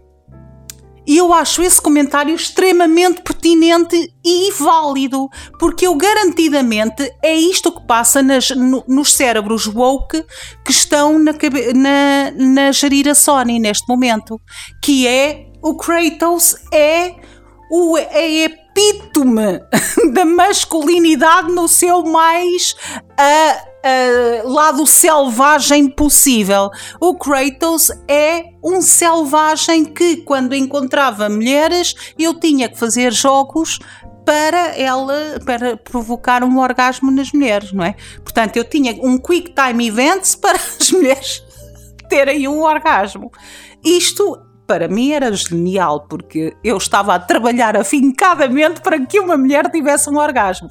E 1.08 1.18
eu 1.18 1.34
acho 1.34 1.64
esse 1.64 1.82
comentário 1.82 2.36
extremamente 2.36 3.22
pertinente 3.22 4.14
e 4.26 4.52
válido, 4.52 5.30
porque 5.58 5.88
eu 5.88 5.96
garantidamente 5.96 7.10
é 7.24 7.34
isto 7.34 7.72
que 7.72 7.88
passa 7.88 8.22
nas, 8.22 8.50
no, 8.50 8.84
nos 8.86 9.14
cérebros 9.14 9.68
woke 9.68 10.22
que 10.66 10.72
estão 10.72 11.18
na, 11.18 11.32
na, 11.74 12.32
na 12.32 12.72
gerir 12.74 13.08
a 13.08 13.16
Sony 13.16 13.58
neste 13.58 13.88
momento, 13.88 14.38
que 14.84 15.08
é 15.08 15.48
o 15.64 15.78
Kratos 15.78 16.56
é 16.74 17.16
o 17.72 17.98
é 17.98 18.44
epítome 18.44 19.60
da 20.14 20.26
masculinidade 20.26 21.54
no 21.54 21.70
seu 21.70 22.04
mais 22.04 22.76
uh, 22.94 23.77
uh, 23.88 24.50
lado 24.50 24.86
selvagem 24.86 25.90
possível. 25.90 26.70
O 27.00 27.16
Kratos 27.16 27.90
é 28.08 28.46
um 28.64 28.82
selvagem 28.82 29.86
que, 29.86 30.18
quando 30.18 30.54
encontrava 30.54 31.30
mulheres, 31.30 32.14
eu 32.18 32.34
tinha 32.34 32.70
que 32.70 32.78
fazer 32.78 33.12
jogos 33.12 33.80
para 34.26 34.78
ela 34.78 35.40
para 35.46 35.78
provocar 35.78 36.44
um 36.44 36.60
orgasmo 36.60 37.10
nas 37.10 37.32
mulheres, 37.32 37.72
não 37.72 37.84
é? 37.84 37.96
Portanto, 38.24 38.58
eu 38.58 38.64
tinha 38.66 38.94
um 39.02 39.18
quick 39.18 39.54
time 39.54 39.88
events 39.88 40.36
para 40.40 40.58
as 40.58 40.92
mulheres 40.92 41.44
terem 42.10 42.48
um 42.48 42.62
orgasmo. 42.62 43.32
Isto 43.84 44.38
para 44.68 44.90
mim 44.90 45.14
era 45.14 45.32
genial, 45.32 46.06
porque 46.10 46.54
eu 46.62 46.76
estava 46.76 47.16
a 47.16 47.20
trabalhar 47.20 47.78
afincadamente 47.78 48.82
para 48.82 49.00
que 49.06 49.18
uma 49.18 49.38
mulher 49.38 49.72
tivesse 49.72 50.10
um 50.10 50.18
orgasmo. 50.18 50.68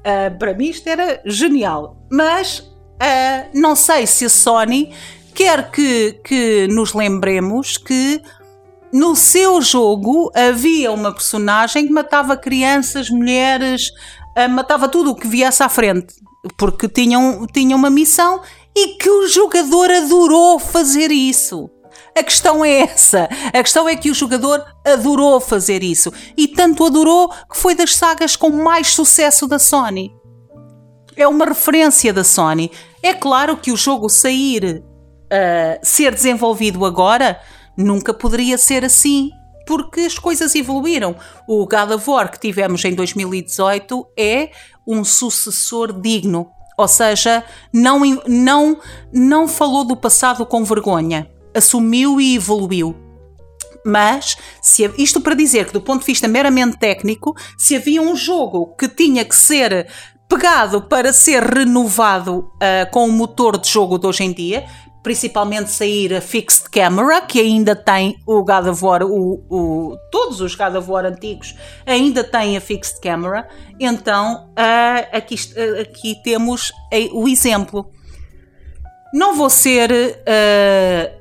Uh, 0.00 0.38
para 0.38 0.54
mim 0.54 0.68
isto 0.68 0.88
era 0.88 1.20
genial. 1.24 1.96
Mas 2.10 2.60
uh, 2.60 3.50
não 3.54 3.76
sei 3.76 4.06
se 4.06 4.24
a 4.24 4.28
Sony 4.28 4.92
quer 5.34 5.70
que, 5.70 6.20
que 6.24 6.66
nos 6.68 6.94
lembremos 6.94 7.76
que 7.76 8.20
no 8.92 9.14
seu 9.14 9.60
jogo 9.62 10.30
havia 10.34 10.90
uma 10.90 11.12
personagem 11.12 11.86
que 11.86 11.92
matava 11.92 12.36
crianças, 12.36 13.10
mulheres, 13.10 13.90
uh, 14.36 14.48
matava 14.48 14.88
tudo 14.88 15.10
o 15.10 15.14
que 15.14 15.28
viesse 15.28 15.62
à 15.62 15.68
frente, 15.68 16.14
porque 16.58 16.88
tinham, 16.88 17.46
tinham 17.46 17.78
uma 17.78 17.90
missão 17.90 18.40
e 18.76 18.96
que 18.96 19.10
o 19.10 19.28
jogador 19.28 19.90
adorou 19.90 20.58
fazer 20.58 21.10
isso. 21.10 21.70
A 22.16 22.22
questão 22.22 22.64
é 22.64 22.80
essa. 22.80 23.28
A 23.48 23.62
questão 23.62 23.88
é 23.88 23.96
que 23.96 24.10
o 24.10 24.14
jogador 24.14 24.64
adorou 24.84 25.40
fazer 25.40 25.82
isso. 25.82 26.12
E 26.36 26.48
tanto 26.48 26.84
adorou 26.84 27.28
que 27.28 27.56
foi 27.56 27.74
das 27.74 27.94
sagas 27.94 28.36
com 28.36 28.50
mais 28.50 28.88
sucesso 28.88 29.46
da 29.46 29.58
Sony. 29.58 30.12
É 31.16 31.26
uma 31.26 31.44
referência 31.44 32.12
da 32.12 32.24
Sony. 32.24 32.70
É 33.02 33.14
claro 33.14 33.56
que 33.56 33.72
o 33.72 33.76
jogo 33.76 34.08
sair, 34.08 34.82
uh, 34.82 35.78
ser 35.82 36.14
desenvolvido 36.14 36.84
agora, 36.84 37.40
nunca 37.76 38.12
poderia 38.12 38.58
ser 38.58 38.84
assim. 38.84 39.30
Porque 39.66 40.00
as 40.00 40.18
coisas 40.18 40.54
evoluíram. 40.54 41.14
O 41.46 41.64
God 41.64 41.92
of 41.92 42.10
War 42.10 42.30
que 42.30 42.40
tivemos 42.40 42.84
em 42.84 42.94
2018 42.94 44.06
é 44.18 44.50
um 44.86 45.04
sucessor 45.04 45.92
digno. 45.92 46.48
Ou 46.76 46.88
seja, 46.88 47.44
não, 47.72 48.00
não, 48.26 48.78
não 49.12 49.46
falou 49.46 49.84
do 49.84 49.96
passado 49.96 50.44
com 50.44 50.64
vergonha 50.64 51.30
assumiu 51.54 52.20
e 52.20 52.36
evoluiu. 52.36 52.94
Mas, 53.84 54.36
se, 54.60 54.90
isto 54.98 55.20
para 55.20 55.34
dizer 55.34 55.66
que, 55.66 55.72
do 55.72 55.80
ponto 55.80 56.00
de 56.00 56.06
vista 56.06 56.28
meramente 56.28 56.78
técnico, 56.78 57.34
se 57.56 57.76
havia 57.76 58.02
um 58.02 58.14
jogo 58.14 58.74
que 58.76 58.88
tinha 58.88 59.24
que 59.24 59.34
ser 59.34 59.86
pegado 60.28 60.82
para 60.82 61.12
ser 61.12 61.42
renovado 61.42 62.38
uh, 62.38 62.90
com 62.92 63.08
o 63.08 63.12
motor 63.12 63.58
de 63.58 63.68
jogo 63.68 63.98
de 63.98 64.06
hoje 64.06 64.22
em 64.22 64.32
dia, 64.32 64.64
principalmente 65.02 65.70
sair 65.70 66.14
a 66.14 66.20
Fixed 66.20 66.68
Camera, 66.70 67.22
que 67.22 67.40
ainda 67.40 67.74
tem 67.74 68.16
o 68.26 68.44
God 68.44 68.66
of 68.68 68.84
War, 68.84 69.02
o, 69.02 69.44
o, 69.50 69.96
todos 70.12 70.40
os 70.40 70.54
God 70.54 70.76
of 70.76 70.88
War 70.88 71.06
antigos 71.06 71.56
ainda 71.86 72.22
têm 72.22 72.56
a 72.56 72.60
Fixed 72.60 73.00
Camera, 73.00 73.48
então 73.78 74.50
uh, 74.50 75.16
aqui, 75.16 75.34
uh, 75.34 75.80
aqui 75.80 76.16
temos 76.22 76.70
o 77.12 77.26
exemplo. 77.26 77.90
Não 79.12 79.34
vou 79.34 79.50
ser 79.50 79.90
uh, 79.90 81.19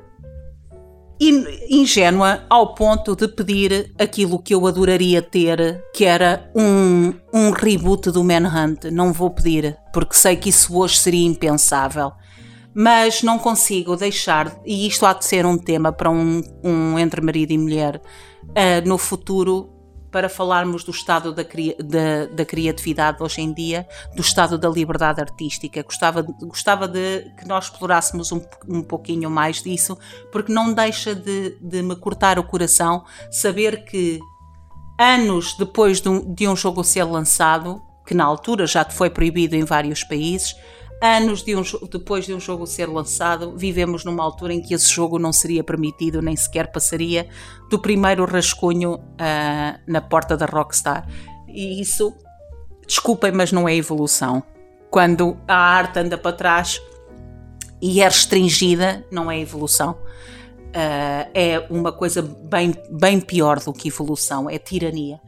ingênua 1.19 2.45
ao 2.49 2.73
ponto 2.73 3.15
de 3.15 3.27
pedir 3.27 3.93
aquilo 3.99 4.41
que 4.41 4.55
eu 4.55 4.65
adoraria 4.65 5.21
ter, 5.21 5.83
que 5.93 6.05
era 6.05 6.49
um, 6.55 7.13
um 7.33 7.51
reboot 7.51 8.09
do 8.09 8.23
Manhunt. 8.23 8.85
Não 8.91 9.11
vou 9.11 9.29
pedir, 9.29 9.77
porque 9.93 10.15
sei 10.15 10.35
que 10.35 10.49
isso 10.49 10.77
hoje 10.77 10.97
seria 10.97 11.27
impensável. 11.27 12.13
Mas 12.73 13.23
não 13.23 13.37
consigo 13.37 13.95
deixar, 13.95 14.61
e 14.65 14.87
isto 14.87 15.05
há 15.05 15.13
de 15.13 15.25
ser 15.25 15.45
um 15.45 15.57
tema 15.57 15.91
para 15.91 16.09
um, 16.09 16.41
um 16.63 16.97
entre 16.97 17.19
marido 17.19 17.51
e 17.51 17.57
mulher 17.57 18.01
uh, 18.43 18.87
no 18.87 18.97
futuro, 18.97 19.78
para 20.11 20.29
falarmos 20.29 20.83
do 20.83 20.91
estado 20.91 21.33
da, 21.33 21.43
da, 21.43 22.25
da, 22.33 22.45
criatividade 22.45 23.21
hoje 23.21 23.41
em 23.41 23.53
dia, 23.53 23.87
do 24.15 24.21
estado 24.21 24.57
da 24.57 24.67
liberdade 24.69 25.21
artística. 25.21 25.83
Gostava, 25.83 26.21
gostava 26.21 26.87
de 26.87 27.31
que 27.37 27.47
nós 27.47 27.65
explorássemos 27.65 28.31
um, 28.31 28.41
um 28.67 28.81
pouquinho 28.81 29.29
mais 29.29 29.61
disso, 29.61 29.97
porque 30.31 30.51
não 30.51 30.73
deixa 30.73 31.13
de, 31.13 31.57
de 31.61 31.81
me 31.81 31.95
cortar 31.95 32.39
o 32.39 32.43
coração 32.43 33.03
saber 33.31 33.85
que 33.85 34.19
anos 34.99 35.55
depois 35.57 36.01
de 36.01 36.09
um, 36.09 36.33
de 36.33 36.47
um 36.47 36.55
jogo 36.55 36.83
ser 36.83 37.03
lançado, 37.03 37.81
que 38.05 38.13
na 38.13 38.25
altura 38.25 38.65
já 38.65 38.83
foi 38.83 39.09
proibido 39.09 39.55
em 39.55 39.63
vários 39.63 40.03
países, 40.03 40.55
anos 41.01 41.43
de 41.43 41.55
um, 41.55 41.63
depois 41.89 42.25
de 42.25 42.33
um 42.33 42.39
jogo 42.39 42.67
ser 42.67 42.87
lançado, 42.87 43.55
vivemos 43.55 44.03
numa 44.03 44.23
altura 44.23 44.53
em 44.53 44.61
que 44.61 44.73
esse 44.73 44.91
jogo 44.91 45.17
não 45.17 45.31
seria 45.31 45.63
permitido, 45.63 46.21
nem 46.21 46.35
sequer 46.35 46.71
passaria 46.71 47.27
do 47.69 47.79
primeiro 47.79 48.25
rascunho 48.25 48.95
uh, 48.95 49.79
na 49.87 50.01
porta 50.01 50.35
da 50.35 50.45
Rockstar. 50.45 51.07
E 51.47 51.79
isso, 51.81 52.13
desculpem, 52.85 53.31
mas 53.31 53.51
não 53.51 53.67
é 53.67 53.75
evolução. 53.75 54.43
Quando 54.89 55.37
a 55.47 55.55
arte 55.55 55.99
anda 55.99 56.17
para 56.17 56.35
trás 56.35 56.81
e 57.81 58.01
é 58.01 58.05
restringida, 58.05 59.05
não 59.11 59.31
é 59.31 59.39
evolução. 59.39 59.91
Uh, 60.69 61.25
é 61.33 61.65
uma 61.69 61.91
coisa 61.91 62.21
bem, 62.21 62.75
bem 62.91 63.19
pior 63.19 63.59
do 63.59 63.73
que 63.73 63.87
evolução, 63.87 64.49
é 64.49 64.59
tirania 64.59 65.19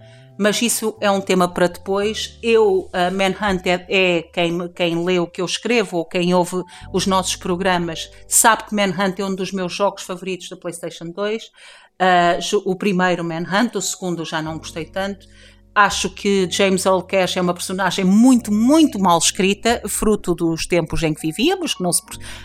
mas 0.42 0.60
isso 0.60 0.98
é 1.00 1.12
um 1.12 1.22
tema 1.22 1.48
para 1.48 1.68
depois. 1.68 2.40
Eu, 2.42 2.90
a 2.92 3.12
Manhunt, 3.12 3.64
é, 3.68 3.86
é 3.88 4.22
quem, 4.24 4.68
quem 4.70 5.06
lê 5.06 5.20
o 5.20 5.28
que 5.28 5.40
eu 5.40 5.46
escrevo 5.46 5.98
ou 5.98 6.06
quem 6.06 6.34
ouve 6.34 6.64
os 6.92 7.06
nossos 7.06 7.36
programas, 7.36 8.10
sabe 8.28 8.64
que 8.64 8.74
Manhunt 8.74 9.20
é 9.20 9.24
um 9.24 9.36
dos 9.36 9.52
meus 9.52 9.72
jogos 9.72 10.02
favoritos 10.02 10.50
da 10.50 10.58
PlayStation 10.58 11.12
2. 11.12 11.44
Uh, 11.44 12.58
o 12.66 12.76
primeiro 12.76 13.24
Manhunt, 13.24 13.76
o 13.76 13.82
segundo 13.82 14.26
já 14.26 14.42
não 14.42 14.58
gostei 14.58 14.86
tanto. 14.86 15.28
Acho 15.74 16.10
que 16.10 16.50
James 16.52 16.86
Earl 16.86 17.00
Cash 17.02 17.38
é 17.38 17.42
uma 17.42 17.54
personagem 17.54 18.04
muito, 18.04 18.52
muito 18.52 19.00
mal 19.00 19.18
escrita, 19.18 19.82
fruto 19.88 20.36
dos 20.36 20.66
tempos 20.66 21.02
em 21.02 21.14
que 21.14 21.22
vivíamos, 21.22 21.74
que 21.74 21.82
não 21.82 21.94
se, 21.94 22.02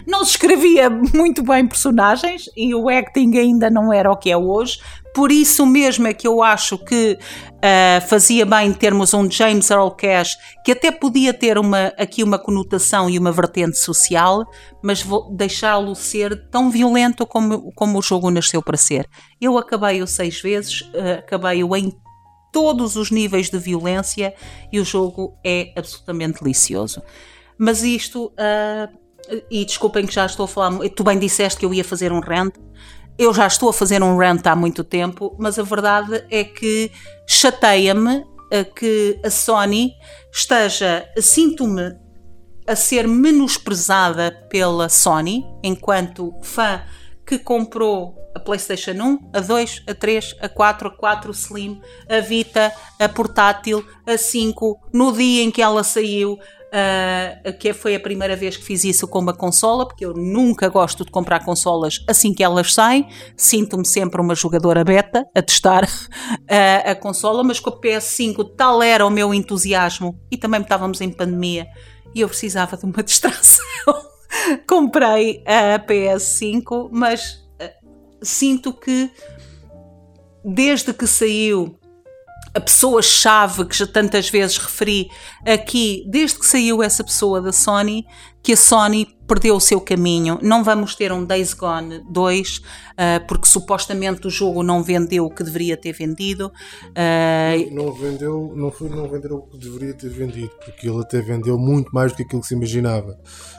não 0.06 0.24
se 0.24 0.32
escrevia 0.32 0.88
muito 0.88 1.42
bem 1.42 1.66
personagens 1.66 2.48
e 2.56 2.72
o 2.72 2.88
acting 2.88 3.36
ainda 3.36 3.68
não 3.68 3.92
era 3.92 4.12
o 4.12 4.16
que 4.16 4.30
é 4.30 4.36
hoje. 4.36 4.78
Por 5.12 5.32
isso 5.32 5.66
mesmo 5.66 6.06
é 6.06 6.14
que 6.14 6.28
eu 6.28 6.40
acho 6.40 6.78
que 6.78 7.18
uh, 7.18 8.06
fazia 8.06 8.46
bem 8.46 8.72
termos 8.72 9.12
um 9.12 9.28
James 9.28 9.70
Earl 9.70 9.88
Cash 9.88 10.36
que 10.64 10.70
até 10.70 10.92
podia 10.92 11.34
ter 11.34 11.58
uma, 11.58 11.86
aqui 11.98 12.22
uma 12.22 12.38
conotação 12.38 13.10
e 13.10 13.18
uma 13.18 13.32
vertente 13.32 13.78
social, 13.78 14.44
mas 14.80 15.04
deixá-lo 15.32 15.96
ser 15.96 16.48
tão 16.50 16.70
violento 16.70 17.26
como, 17.26 17.72
como 17.72 17.98
o 17.98 18.02
jogo 18.02 18.30
nasceu 18.30 18.62
para 18.62 18.76
ser. 18.76 19.08
Eu 19.40 19.58
acabei-o 19.58 20.06
seis 20.06 20.40
vezes, 20.40 20.82
uh, 20.82 21.18
acabei-o 21.18 21.74
em 21.74 21.92
todos 22.56 22.96
os 22.96 23.10
níveis 23.10 23.50
de 23.50 23.58
violência 23.58 24.32
e 24.72 24.80
o 24.80 24.84
jogo 24.84 25.36
é 25.44 25.74
absolutamente 25.76 26.42
delicioso. 26.42 27.02
Mas 27.58 27.82
isto, 27.82 28.32
uh, 28.32 28.98
e 29.50 29.62
desculpem 29.62 30.06
que 30.06 30.14
já 30.14 30.24
estou 30.24 30.44
a 30.44 30.48
falar, 30.48 30.88
tu 30.88 31.04
bem 31.04 31.18
disseste 31.18 31.60
que 31.60 31.66
eu 31.66 31.74
ia 31.74 31.84
fazer 31.84 32.10
um 32.12 32.20
rant, 32.20 32.54
eu 33.18 33.34
já 33.34 33.46
estou 33.46 33.68
a 33.68 33.74
fazer 33.74 34.02
um 34.02 34.16
rant 34.16 34.46
há 34.46 34.56
muito 34.56 34.82
tempo, 34.82 35.36
mas 35.38 35.58
a 35.58 35.62
verdade 35.62 36.24
é 36.30 36.44
que 36.44 36.90
chateia-me 37.26 38.20
uh, 38.20 38.74
que 38.74 39.20
a 39.22 39.28
Sony 39.28 39.92
esteja, 40.32 41.06
sinto-me 41.18 41.94
a 42.66 42.74
ser 42.74 43.06
menosprezada 43.06 44.32
pela 44.48 44.88
Sony 44.88 45.44
enquanto 45.62 46.32
fã 46.40 46.80
que 47.26 47.38
comprou 47.38 48.14
a 48.34 48.38
PlayStation 48.38 48.92
1, 48.92 49.30
a 49.32 49.40
2, 49.40 49.82
a 49.88 49.94
3, 49.94 50.36
a 50.40 50.48
4, 50.48 50.88
a 50.88 50.90
4 50.90 51.30
Slim, 51.32 51.80
a 52.08 52.20
Vita, 52.20 52.72
a 53.00 53.08
portátil, 53.08 53.84
a 54.06 54.16
5, 54.16 54.88
no 54.92 55.12
dia 55.12 55.42
em 55.42 55.50
que 55.50 55.60
ela 55.60 55.82
saiu, 55.82 56.34
uh, 56.34 57.58
que 57.58 57.72
foi 57.72 57.94
a 57.94 58.00
primeira 58.00 58.36
vez 58.36 58.56
que 58.56 58.62
fiz 58.62 58.84
isso 58.84 59.08
com 59.08 59.18
uma 59.18 59.34
consola, 59.34 59.86
porque 59.86 60.04
eu 60.04 60.14
nunca 60.14 60.68
gosto 60.68 61.04
de 61.04 61.10
comprar 61.10 61.44
consolas 61.44 62.04
assim 62.06 62.32
que 62.32 62.44
elas 62.44 62.72
saem, 62.72 63.08
sinto-me 63.36 63.86
sempre 63.86 64.20
uma 64.20 64.34
jogadora 64.34 64.84
beta 64.84 65.26
a 65.34 65.42
testar 65.42 65.84
uh, 65.84 65.88
a 66.90 66.94
consola, 66.94 67.42
mas 67.42 67.58
com 67.58 67.70
a 67.70 67.80
PS5 67.80 68.54
tal 68.56 68.82
era 68.82 69.06
o 69.06 69.10
meu 69.10 69.32
entusiasmo 69.34 70.20
e 70.30 70.36
também 70.36 70.60
estávamos 70.60 71.00
em 71.00 71.10
pandemia 71.10 71.66
e 72.14 72.20
eu 72.20 72.28
precisava 72.28 72.76
de 72.76 72.84
uma 72.84 73.02
distração. 73.02 74.15
Comprei 74.66 75.42
a 75.46 75.78
PS5, 75.78 76.88
mas 76.90 77.46
sinto 78.22 78.72
que 78.72 79.10
desde 80.44 80.92
que 80.92 81.06
saiu 81.06 81.78
a 82.56 82.60
pessoa-chave 82.60 83.66
que 83.66 83.76
já 83.76 83.86
tantas 83.86 84.30
vezes 84.30 84.56
referi 84.56 85.10
aqui, 85.44 86.02
desde 86.08 86.38
que 86.38 86.46
saiu 86.46 86.82
essa 86.82 87.04
pessoa 87.04 87.42
da 87.42 87.52
Sony, 87.52 88.06
que 88.42 88.54
a 88.54 88.56
Sony 88.56 89.06
perdeu 89.28 89.56
o 89.56 89.60
seu 89.60 89.78
caminho. 89.78 90.38
Não 90.40 90.64
vamos 90.64 90.94
ter 90.94 91.12
um 91.12 91.22
Days 91.22 91.52
Gone 91.52 92.02
2, 92.10 92.56
uh, 92.56 92.62
ah, 92.96 93.20
porque 93.28 93.46
supostamente 93.46 94.26
o 94.26 94.30
jogo 94.30 94.62
não 94.62 94.82
vendeu 94.82 95.26
o 95.26 95.30
que 95.30 95.42
deveria 95.42 95.76
ter 95.76 95.92
vendido. 95.92 96.50
Uh, 96.86 97.74
não, 97.74 97.92
vendeu, 97.92 98.52
não 98.56 98.70
foi 98.70 98.88
não 98.88 99.06
vender 99.06 99.32
o 99.32 99.42
que 99.42 99.58
deveria 99.58 99.92
ter 99.92 100.08
vendido, 100.08 100.50
porque 100.64 100.88
ele 100.88 101.00
até 101.00 101.20
vendeu 101.20 101.58
muito 101.58 101.90
mais 101.92 102.12
do 102.12 102.16
que 102.16 102.22
aquilo 102.22 102.40
que 102.40 102.48
se 102.48 102.54
imaginava. 102.54 103.18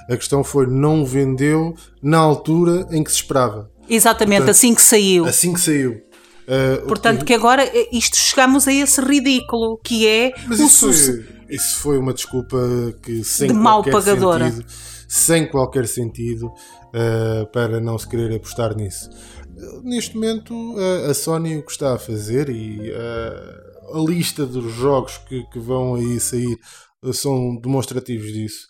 A 0.10 0.16
questão 0.16 0.44
foi 0.44 0.66
não 0.66 1.06
vendeu 1.06 1.76
na 2.02 2.18
altura 2.18 2.88
em 2.90 3.04
que 3.04 3.12
se 3.12 3.18
esperava. 3.18 3.70
Exatamente, 3.90 4.40
Portanto, 4.40 4.56
assim 4.56 4.74
que 4.74 4.82
saiu. 4.82 5.26
Assim 5.26 5.54
que 5.54 5.62
saiu. 5.62 6.02
Uh, 6.48 6.88
Portanto, 6.88 7.26
que 7.26 7.34
agora 7.34 7.64
eh, 7.64 7.90
isto 7.92 8.16
chegamos 8.16 8.68
a 8.68 8.74
esse 8.74 9.02
ridículo 9.02 9.78
que 9.84 10.08
é 10.08 10.32
Mas 10.48 10.62
isso, 10.62 10.94
foi, 10.94 11.26
isso 11.50 11.78
foi 11.80 11.98
uma 11.98 12.14
desculpa 12.14 12.58
que 13.04 13.22
sem 13.24 13.50
de 13.50 13.54
mal 13.54 13.84
pagadora. 13.84 14.50
Sentido, 14.50 14.72
sem 15.10 15.48
qualquer 15.50 15.88
sentido 15.88 16.48
uh, 16.48 17.52
para 17.52 17.82
não 17.82 17.98
se 17.98 18.08
querer 18.08 18.34
apostar 18.34 18.76
nisso. 18.78 19.10
Uh, 19.58 19.82
neste 19.84 20.16
momento, 20.16 20.76
a 21.10 21.14
Sony 21.14 21.58
o 21.58 21.66
que 21.66 21.72
está 21.72 21.96
a 21.96 22.00
fazer 22.00 22.50
e 22.50 22.94
a 22.94 24.00
lista 24.00 24.46
dos 24.46 24.74
jogos 24.74 25.18
que, 25.18 25.44
que 25.52 25.60
vão 25.60 25.96
aí 25.96 26.18
sair 26.20 26.58
são 27.12 27.58
demonstrativos 27.58 28.32
disso. 28.32 28.68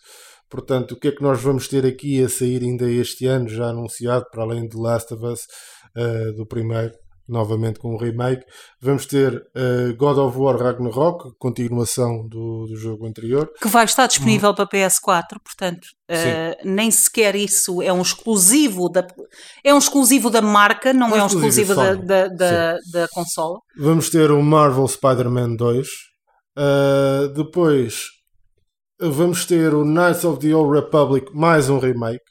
Portanto, 0.50 0.92
o 0.92 0.96
que 0.98 1.08
é 1.08 1.12
que 1.12 1.22
nós 1.22 1.40
vamos 1.40 1.68
ter 1.68 1.84
aqui 1.84 2.22
a 2.24 2.28
sair 2.28 2.62
ainda 2.62 2.90
este 2.90 3.26
ano, 3.26 3.48
já 3.48 3.66
anunciado, 3.68 4.24
para 4.32 4.42
além 4.42 4.66
de 4.66 4.76
Last 4.76 5.12
of 5.12 5.24
Us, 5.24 5.40
uh, 5.96 6.32
do 6.34 6.46
primeiro, 6.46 6.92
novamente 7.28 7.78
com 7.78 7.94
o 7.94 7.98
remake. 7.98 8.44
Vamos 8.80 9.06
ter 9.06 9.34
uh, 9.34 9.96
God 9.96 10.18
of 10.18 10.38
War 10.38 10.56
Ragnarok, 10.56 11.32
continuação 11.38 12.26
do, 12.26 12.66
do 12.66 12.76
jogo 12.76 13.06
anterior. 13.06 13.50
Que 13.60 13.68
vai 13.68 13.84
estar 13.84 14.06
disponível 14.06 14.50
hum. 14.50 14.54
para 14.54 14.66
PS4, 14.66 15.38
portanto, 15.44 15.84
uh, 16.10 16.68
nem 16.68 16.90
sequer 16.90 17.36
isso 17.36 17.82
é 17.82 17.92
um 17.92 18.02
exclusivo 18.02 18.88
da, 18.88 19.06
é 19.62 19.74
um 19.74 19.78
exclusivo 19.78 20.30
da 20.30 20.40
marca, 20.40 20.92
não 20.92 21.14
é, 21.14 21.18
é 21.18 21.22
um 21.22 21.26
exclusivo, 21.26 21.74
da, 21.74 21.94
da, 21.94 22.28
da, 22.28 22.78
da, 22.92 23.08
consola. 23.08 23.58
Vamos 23.78 24.08
ter 24.08 24.30
o 24.30 24.42
Marvel 24.42 24.88
Spider-Man 24.88 25.56
2. 25.56 25.88
Uh, 26.56 27.28
depois 27.34 28.18
vamos 29.00 29.44
ter 29.44 29.74
o 29.74 29.84
Knights 29.84 30.24
of 30.24 30.40
the 30.40 30.54
Old 30.54 30.74
Republic, 30.74 31.30
mais 31.32 31.70
um 31.70 31.78
remake, 31.78 32.24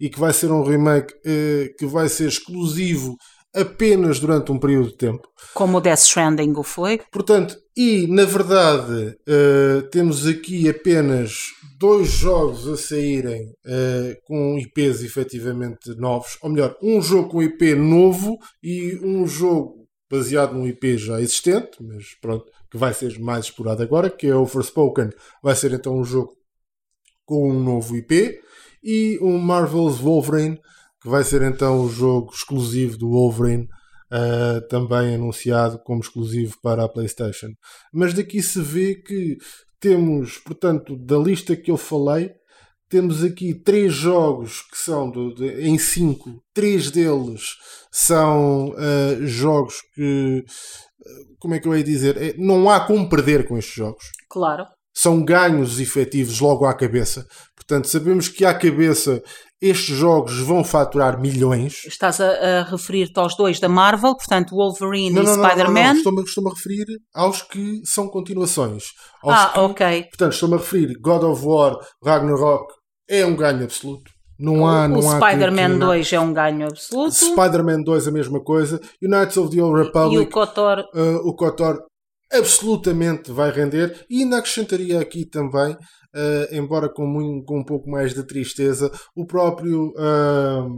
e 0.00 0.08
que 0.08 0.18
vai 0.18 0.32
ser 0.32 0.50
um 0.50 0.62
remake 0.62 1.14
eh, 1.24 1.72
que 1.78 1.86
vai 1.86 2.08
ser 2.08 2.28
exclusivo 2.28 3.16
apenas 3.58 4.20
durante 4.20 4.52
um 4.52 4.58
período 4.58 4.88
de 4.88 4.96
tempo. 4.96 5.28
Como 5.54 5.78
o 5.78 5.80
Death 5.80 6.00
Stranding 6.00 6.52
o 6.56 6.62
foi. 6.62 7.00
Portanto, 7.10 7.56
e 7.76 8.06
na 8.06 8.24
verdade 8.24 9.16
uh, 9.28 9.82
temos 9.90 10.26
aqui 10.26 10.68
apenas 10.68 11.52
dois 11.78 12.08
jogos 12.08 12.66
a 12.66 12.76
saírem 12.76 13.52
uh, 13.64 14.16
com 14.24 14.58
IPs 14.58 15.02
efetivamente 15.02 15.94
novos, 15.96 16.36
ou 16.42 16.50
melhor, 16.50 16.76
um 16.82 17.00
jogo 17.00 17.28
com 17.28 17.42
IP 17.42 17.74
novo 17.74 18.38
e 18.62 18.98
um 19.02 19.26
jogo 19.26 19.86
baseado 20.10 20.54
num 20.54 20.66
IP 20.66 20.96
já 20.96 21.20
existente, 21.20 21.78
mas 21.80 22.14
pronto, 22.20 22.46
que 22.70 22.76
vai 22.76 22.92
ser 22.92 23.18
mais 23.18 23.46
explorado 23.46 23.82
agora, 23.82 24.10
que 24.10 24.26
é 24.26 24.34
o 24.34 24.46
Forspoken, 24.46 25.10
vai 25.42 25.54
ser 25.54 25.72
então 25.72 25.96
um 25.96 26.04
jogo 26.04 26.36
com 27.24 27.50
um 27.50 27.62
novo 27.62 27.94
IP, 27.96 28.40
e 28.82 29.18
o 29.20 29.38
Marvel's 29.38 29.98
Wolverine 29.98 30.58
que 31.00 31.08
vai 31.08 31.24
ser 31.24 31.42
então 31.42 31.80
o 31.80 31.88
jogo 31.88 32.32
exclusivo 32.32 32.96
do 32.96 33.10
Wolverine, 33.10 33.68
uh, 34.12 34.66
também 34.68 35.14
anunciado 35.14 35.78
como 35.84 36.00
exclusivo 36.00 36.56
para 36.62 36.84
a 36.84 36.88
PlayStation. 36.88 37.48
Mas 37.92 38.14
daqui 38.14 38.42
se 38.42 38.60
vê 38.60 38.94
que 38.94 39.36
temos, 39.80 40.38
portanto, 40.38 40.96
da 40.96 41.16
lista 41.16 41.54
que 41.56 41.70
eu 41.70 41.76
falei, 41.76 42.32
temos 42.88 43.22
aqui 43.22 43.54
três 43.54 43.92
jogos 43.92 44.62
que 44.62 44.78
são 44.78 45.10
do, 45.10 45.34
de, 45.34 45.60
em 45.60 45.78
cinco, 45.78 46.42
três 46.54 46.90
deles 46.90 47.56
são 47.92 48.70
uh, 48.70 49.26
jogos 49.26 49.82
que, 49.94 50.44
como 51.38 51.54
é 51.54 51.60
que 51.60 51.68
eu 51.68 51.76
ia 51.76 51.84
dizer, 51.84 52.16
é, 52.16 52.34
não 52.38 52.70
há 52.70 52.80
como 52.80 53.08
perder 53.08 53.46
com 53.46 53.58
estes 53.58 53.74
jogos. 53.74 54.04
Claro. 54.28 54.66
São 54.94 55.24
ganhos 55.24 55.78
efetivos 55.78 56.40
logo 56.40 56.64
à 56.64 56.74
cabeça. 56.74 57.26
Portanto, 57.54 57.86
sabemos 57.86 58.28
que 58.28 58.44
à 58.44 58.52
cabeça 58.52 59.22
estes 59.60 59.96
jogos 59.96 60.38
vão 60.40 60.62
faturar 60.62 61.20
milhões. 61.20 61.84
Estás 61.84 62.20
a, 62.20 62.60
a 62.60 62.62
referir-te 62.62 63.18
aos 63.18 63.36
dois 63.36 63.58
da 63.58 63.68
Marvel, 63.68 64.14
portanto, 64.14 64.54
Wolverine 64.54 65.16
não, 65.16 65.22
e 65.22 65.26
Spider-Man? 65.26 65.96
Estou-me 65.96 66.22
estou 66.22 66.48
a 66.48 66.54
referir 66.54 66.86
aos 67.14 67.42
que 67.42 67.80
são 67.84 68.08
continuações. 68.08 68.84
ah, 69.24 69.50
que, 69.52 69.58
ok. 69.60 70.02
Portanto, 70.04 70.32
estou-me 70.32 70.54
a 70.54 70.58
referir 70.58 70.98
God 71.00 71.24
of 71.24 71.44
War, 71.44 71.76
Ragnarok, 72.04 72.72
é 73.08 73.26
um 73.26 73.34
ganho 73.34 73.64
absoluto. 73.64 74.10
Não 74.38 74.64
há, 74.64 74.84
o, 74.84 74.88
não 74.88 74.98
o 74.98 75.02
Spider-Man 75.02 75.78
2 75.78 76.12
é 76.12 76.20
um 76.20 76.32
ganho 76.32 76.68
absoluto. 76.68 77.14
Spider-Man 77.14 77.82
2 77.82 78.06
a 78.06 78.10
mesma 78.12 78.40
coisa. 78.40 78.80
United 79.02 79.40
of 79.40 79.54
the 79.54 79.60
Old 79.60 79.82
Republic. 79.82 80.14
E 80.14 80.18
o 80.18 80.30
KOTOR. 80.30 80.84
Uh, 80.94 81.28
o 81.28 81.34
KOTOR 81.34 81.80
absolutamente 82.32 83.32
vai 83.32 83.50
render. 83.50 84.06
E 84.08 84.22
ainda 84.22 84.38
acrescentaria 84.38 85.00
aqui 85.00 85.24
também, 85.24 85.76
uh, 86.14 86.54
embora 86.54 86.88
com, 86.88 87.06
muito, 87.06 87.44
com 87.44 87.60
um 87.60 87.64
pouco 87.64 87.90
mais 87.90 88.14
de 88.14 88.22
tristeza, 88.24 88.90
o 89.14 89.26
próprio. 89.26 89.92
Uh, 89.96 90.68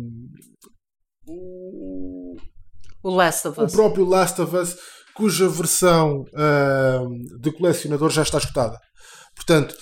o 3.03 3.11
Last 3.11 3.49
of 3.49 3.61
Us. 3.61 3.73
O 3.73 3.77
próprio 3.77 4.05
Last 4.05 4.41
of 4.41 4.57
Us, 4.57 4.77
cuja 5.15 5.49
versão 5.49 6.25
de 7.41 7.53
colecionador 7.53 8.11
já 8.11 8.23
está 8.23 8.39
escutada. 8.39 8.79
Portanto, 9.35 9.75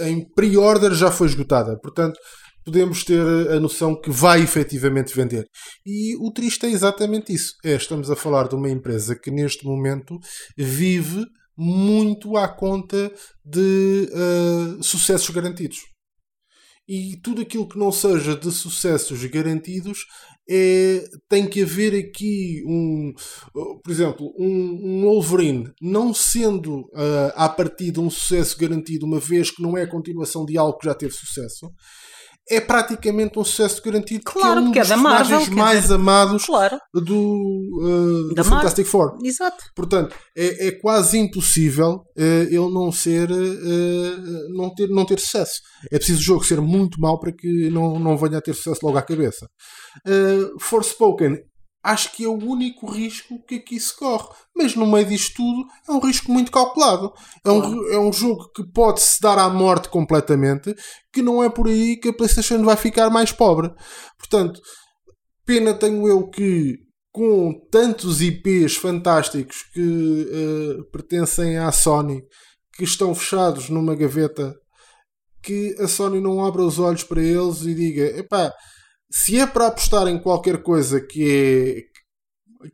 em 0.00 0.28
pre-order 0.34 0.92
já 0.92 1.10
foi 1.10 1.28
esgotada. 1.28 1.78
Portanto, 1.78 2.18
podemos 2.66 3.04
ter 3.04 3.22
a 3.52 3.60
noção 3.60 3.98
que 3.98 4.10
vai 4.10 4.42
efetivamente 4.42 5.14
vender. 5.14 5.46
E 5.86 6.16
o 6.16 6.32
triste 6.32 6.66
é 6.66 6.70
exatamente 6.70 7.32
isso. 7.32 7.54
É, 7.64 7.76
estamos 7.76 8.10
a 8.10 8.16
falar 8.16 8.48
de 8.48 8.56
uma 8.56 8.68
empresa 8.68 9.14
que 9.14 9.30
neste 9.30 9.64
momento 9.64 10.18
vive 10.58 11.24
muito 11.56 12.36
à 12.36 12.48
conta 12.48 13.12
de 13.44 14.10
uh, 14.12 14.82
sucessos 14.82 15.30
garantidos. 15.30 15.78
E 16.88 17.16
tudo 17.16 17.42
aquilo 17.42 17.68
que 17.68 17.78
não 17.78 17.90
seja 17.90 18.36
de 18.36 18.50
sucessos 18.52 19.24
garantidos 19.24 20.06
é, 20.48 21.04
tem 21.28 21.48
que 21.48 21.62
haver 21.62 21.92
aqui 21.98 22.62
um, 22.64 23.12
por 23.52 23.90
exemplo, 23.90 24.32
um, 24.38 25.00
um 25.00 25.02
Wolverine 25.02 25.72
não 25.82 26.14
sendo 26.14 26.82
uh, 26.92 27.32
à 27.34 27.48
partida 27.48 28.00
um 28.00 28.08
sucesso 28.08 28.56
garantido, 28.56 29.04
uma 29.04 29.18
vez 29.18 29.50
que 29.50 29.60
não 29.60 29.76
é 29.76 29.82
a 29.82 29.90
continuação 29.90 30.44
de 30.44 30.56
algo 30.56 30.78
que 30.78 30.86
já 30.86 30.94
teve 30.94 31.12
sucesso, 31.12 31.68
é 32.48 32.60
praticamente 32.60 33.38
um 33.38 33.44
sucesso 33.44 33.82
garantido 33.82 34.22
claro, 34.24 34.62
porque 34.62 34.78
é 34.78 34.82
um 34.82 34.84
dos 34.84 34.90
é 34.90 34.94
personagens 34.94 35.48
Marvel, 35.48 35.56
mais 35.56 35.82
dizer, 35.82 35.94
amados 35.94 36.44
claro. 36.44 36.78
do, 36.94 38.30
uh, 38.30 38.34
do 38.34 38.44
Fantastic 38.44 38.86
Four. 38.86 39.18
Exato. 39.22 39.64
Portanto, 39.74 40.14
é, 40.36 40.68
é 40.68 40.72
quase 40.72 41.18
impossível 41.18 42.04
uh, 42.16 42.22
ele 42.22 42.72
não 42.72 42.92
ser 42.92 43.30
uh, 43.30 44.54
não, 44.54 44.72
ter, 44.74 44.88
não 44.88 45.04
ter 45.04 45.18
sucesso. 45.18 45.60
É 45.90 45.98
preciso 45.98 46.20
o 46.20 46.24
jogo 46.24 46.44
ser 46.44 46.60
muito 46.60 47.00
mau 47.00 47.18
para 47.18 47.32
que 47.32 47.68
não, 47.70 47.98
não 47.98 48.16
venha 48.16 48.38
a 48.38 48.42
ter 48.42 48.54
sucesso 48.54 48.84
logo 48.84 48.96
à 48.96 49.02
cabeça. 49.02 49.48
Uh, 50.06 50.58
Forspoken 50.60 51.38
acho 51.86 52.12
que 52.12 52.24
é 52.24 52.28
o 52.28 52.36
único 52.36 52.90
risco 52.90 53.40
que 53.46 53.54
aqui 53.54 53.78
se 53.78 53.96
corre. 53.96 54.28
Mas 54.54 54.74
no 54.74 54.86
meio 54.86 55.06
disto 55.06 55.36
tudo 55.36 55.68
é 55.88 55.92
um 55.92 56.00
risco 56.00 56.32
muito 56.32 56.50
calculado. 56.50 57.12
É 57.44 57.50
um, 57.50 57.92
é 57.92 57.98
um 57.98 58.12
jogo 58.12 58.50
que 58.52 58.66
pode-se 58.72 59.20
dar 59.20 59.38
à 59.38 59.48
morte 59.48 59.88
completamente, 59.88 60.74
que 61.12 61.22
não 61.22 61.42
é 61.42 61.48
por 61.48 61.68
aí 61.68 61.96
que 61.96 62.08
a 62.08 62.12
PlayStation 62.12 62.62
vai 62.64 62.76
ficar 62.76 63.08
mais 63.08 63.30
pobre. 63.30 63.72
Portanto, 64.18 64.60
pena 65.44 65.72
tenho 65.72 66.08
eu 66.08 66.28
que 66.28 66.74
com 67.12 67.54
tantos 67.70 68.20
IPs 68.20 68.76
fantásticos 68.76 69.62
que 69.72 69.80
uh, 69.80 70.90
pertencem 70.90 71.56
à 71.56 71.70
Sony, 71.70 72.20
que 72.74 72.82
estão 72.82 73.14
fechados 73.14 73.70
numa 73.70 73.94
gaveta, 73.94 74.52
que 75.40 75.76
a 75.78 75.86
Sony 75.86 76.20
não 76.20 76.44
abra 76.44 76.62
os 76.62 76.80
olhos 76.80 77.04
para 77.04 77.22
eles 77.22 77.62
e 77.62 77.74
diga: 77.74 78.18
epá, 78.18 78.52
se 79.10 79.38
é 79.38 79.46
para 79.46 79.68
apostar 79.68 80.06
em 80.08 80.18
qualquer 80.18 80.62
coisa 80.62 81.00
que 81.00 81.30
é 81.30 81.96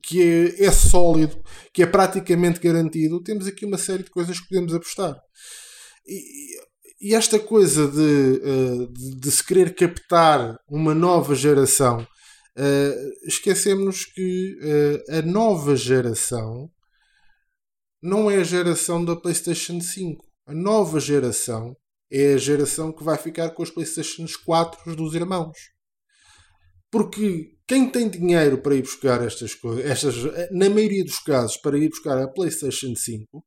que 0.03 0.23
é, 0.23 0.66
é, 0.66 0.73
sólido, 0.73 1.42
que 1.73 1.83
é 1.83 1.87
praticamente 1.87 2.61
garantido, 2.61 3.23
temos 3.23 3.47
aqui 3.47 3.66
uma 3.66 3.77
série 3.77 4.03
de 4.03 4.11
coisas 4.11 4.40
que 4.40 4.49
podemos 4.49 4.75
apostar. 4.75 5.21
E, 6.07 7.11
e 7.11 7.14
esta 7.14 7.38
coisa 7.38 7.88
de, 7.88 8.40
eh, 8.42 8.87
de, 8.90 9.21
de, 9.21 9.31
se 9.31 9.45
querer 9.45 9.75
captar 9.75 10.57
uma 10.68 10.95
nova 10.95 11.35
geração, 11.35 12.01
uh, 12.01 13.27
esquecemos 13.27 14.05
que 14.05 14.57
uh, 14.62 15.18
a 15.18 15.23
nova 15.23 15.75
geração 15.75 16.71
não 18.01 18.31
é 18.31 18.37
a 18.37 18.45
geração 18.45 19.05
da 19.05 19.16
PlayStation 19.16 19.81
5. 19.81 20.25
A 20.47 20.55
nova 20.55 21.01
geração 21.01 21.77
é 22.11 22.35
a 22.35 22.38
geração 22.38 22.92
que 22.92 23.03
vai 23.03 23.18
ficar 23.18 23.51
com 23.51 23.64
os 23.64 23.71
PlayStation 23.71 24.25
4 24.45 24.95
dos 24.95 25.14
irmãos. 25.14 25.57
Porque 26.93 27.57
quem 27.67 27.91
tem 27.91 28.11
dinheiro 28.11 28.59
para 28.59 28.75
ir 28.75 28.83
buscar 28.83 29.23
estas 29.27 29.55
coisas, 29.55 29.83
estas, 29.83 30.15
na 30.51 30.69
maioria 30.69 31.03
dos 31.03 31.19
casos, 31.21 31.57
para 31.57 31.79
ir 31.79 31.89
buscar 31.89 32.19
a 32.19 32.29
PlayStation 32.29 32.95
5, 32.95 33.43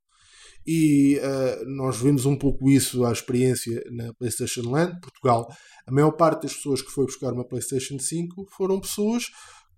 e 0.67 1.19
uh, 1.19 1.63
nós 1.77 1.97
vimos 1.97 2.25
um 2.25 2.35
pouco 2.35 2.67
isso 2.67 3.05
à 3.05 3.11
experiência 3.11 3.83
na 3.91 4.11
PlayStation 4.15 4.63
Land, 4.63 4.99
Portugal. 4.99 5.47
A 5.87 5.91
maior 5.91 6.11
parte 6.13 6.43
das 6.43 6.55
pessoas 6.55 6.81
que 6.81 6.89
foi 6.89 7.05
buscar 7.05 7.33
uma 7.33 7.47
PlayStation 7.47 7.99
5 7.99 8.47
foram 8.57 8.81
pessoas 8.81 9.25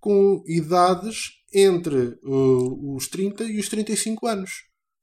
com 0.00 0.42
idades 0.46 1.32
entre 1.52 2.18
uh, 2.24 2.96
os 2.96 3.06
30 3.08 3.44
e 3.44 3.58
os 3.58 3.68
35 3.68 4.26
anos. 4.26 4.50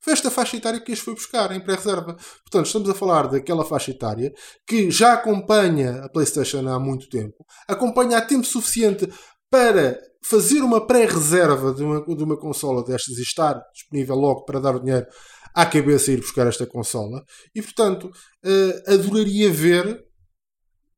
Foi 0.06 0.14
esta 0.14 0.30
faixa 0.30 0.56
etária 0.56 0.80
que 0.80 0.92
este 0.92 1.04
foi 1.04 1.16
buscar 1.16 1.52
em 1.52 1.60
pré-reserva. 1.60 2.16
Portanto, 2.44 2.68
estamos 2.68 2.88
a 2.88 2.94
falar 2.94 3.28
daquela 3.28 3.66
faixa 3.66 3.90
etária 3.90 4.32
que 4.68 4.92
já 4.92 5.14
acompanha 5.14 6.04
a 6.04 6.10
PlayStation 6.10 6.68
há 6.70 6.80
muito 6.80 7.10
tempo, 7.10 7.44
acompanha 7.68 8.20
há 8.20 8.22
tempo 8.22 8.46
suficiente 8.46 9.12
para 9.50 10.00
fazer 10.24 10.62
uma 10.62 10.86
pré-reserva 10.86 11.74
de 11.74 11.82
uma, 11.84 12.06
de 12.16 12.24
uma 12.24 12.38
consola 12.38 12.84
destas 12.84 13.18
e 13.18 13.24
estar 13.24 13.60
disponível 13.74 14.16
logo 14.16 14.46
para 14.46 14.60
dar 14.60 14.76
o 14.76 14.80
dinheiro 14.80 15.08
à 15.56 15.66
cabeça 15.66 16.12
e 16.12 16.14
ir 16.14 16.22
buscar 16.22 16.46
esta 16.46 16.68
consola. 16.68 17.24
E, 17.56 17.60
portanto, 17.60 18.04
uh, 18.06 18.94
adoraria 18.94 19.52
ver 19.52 20.06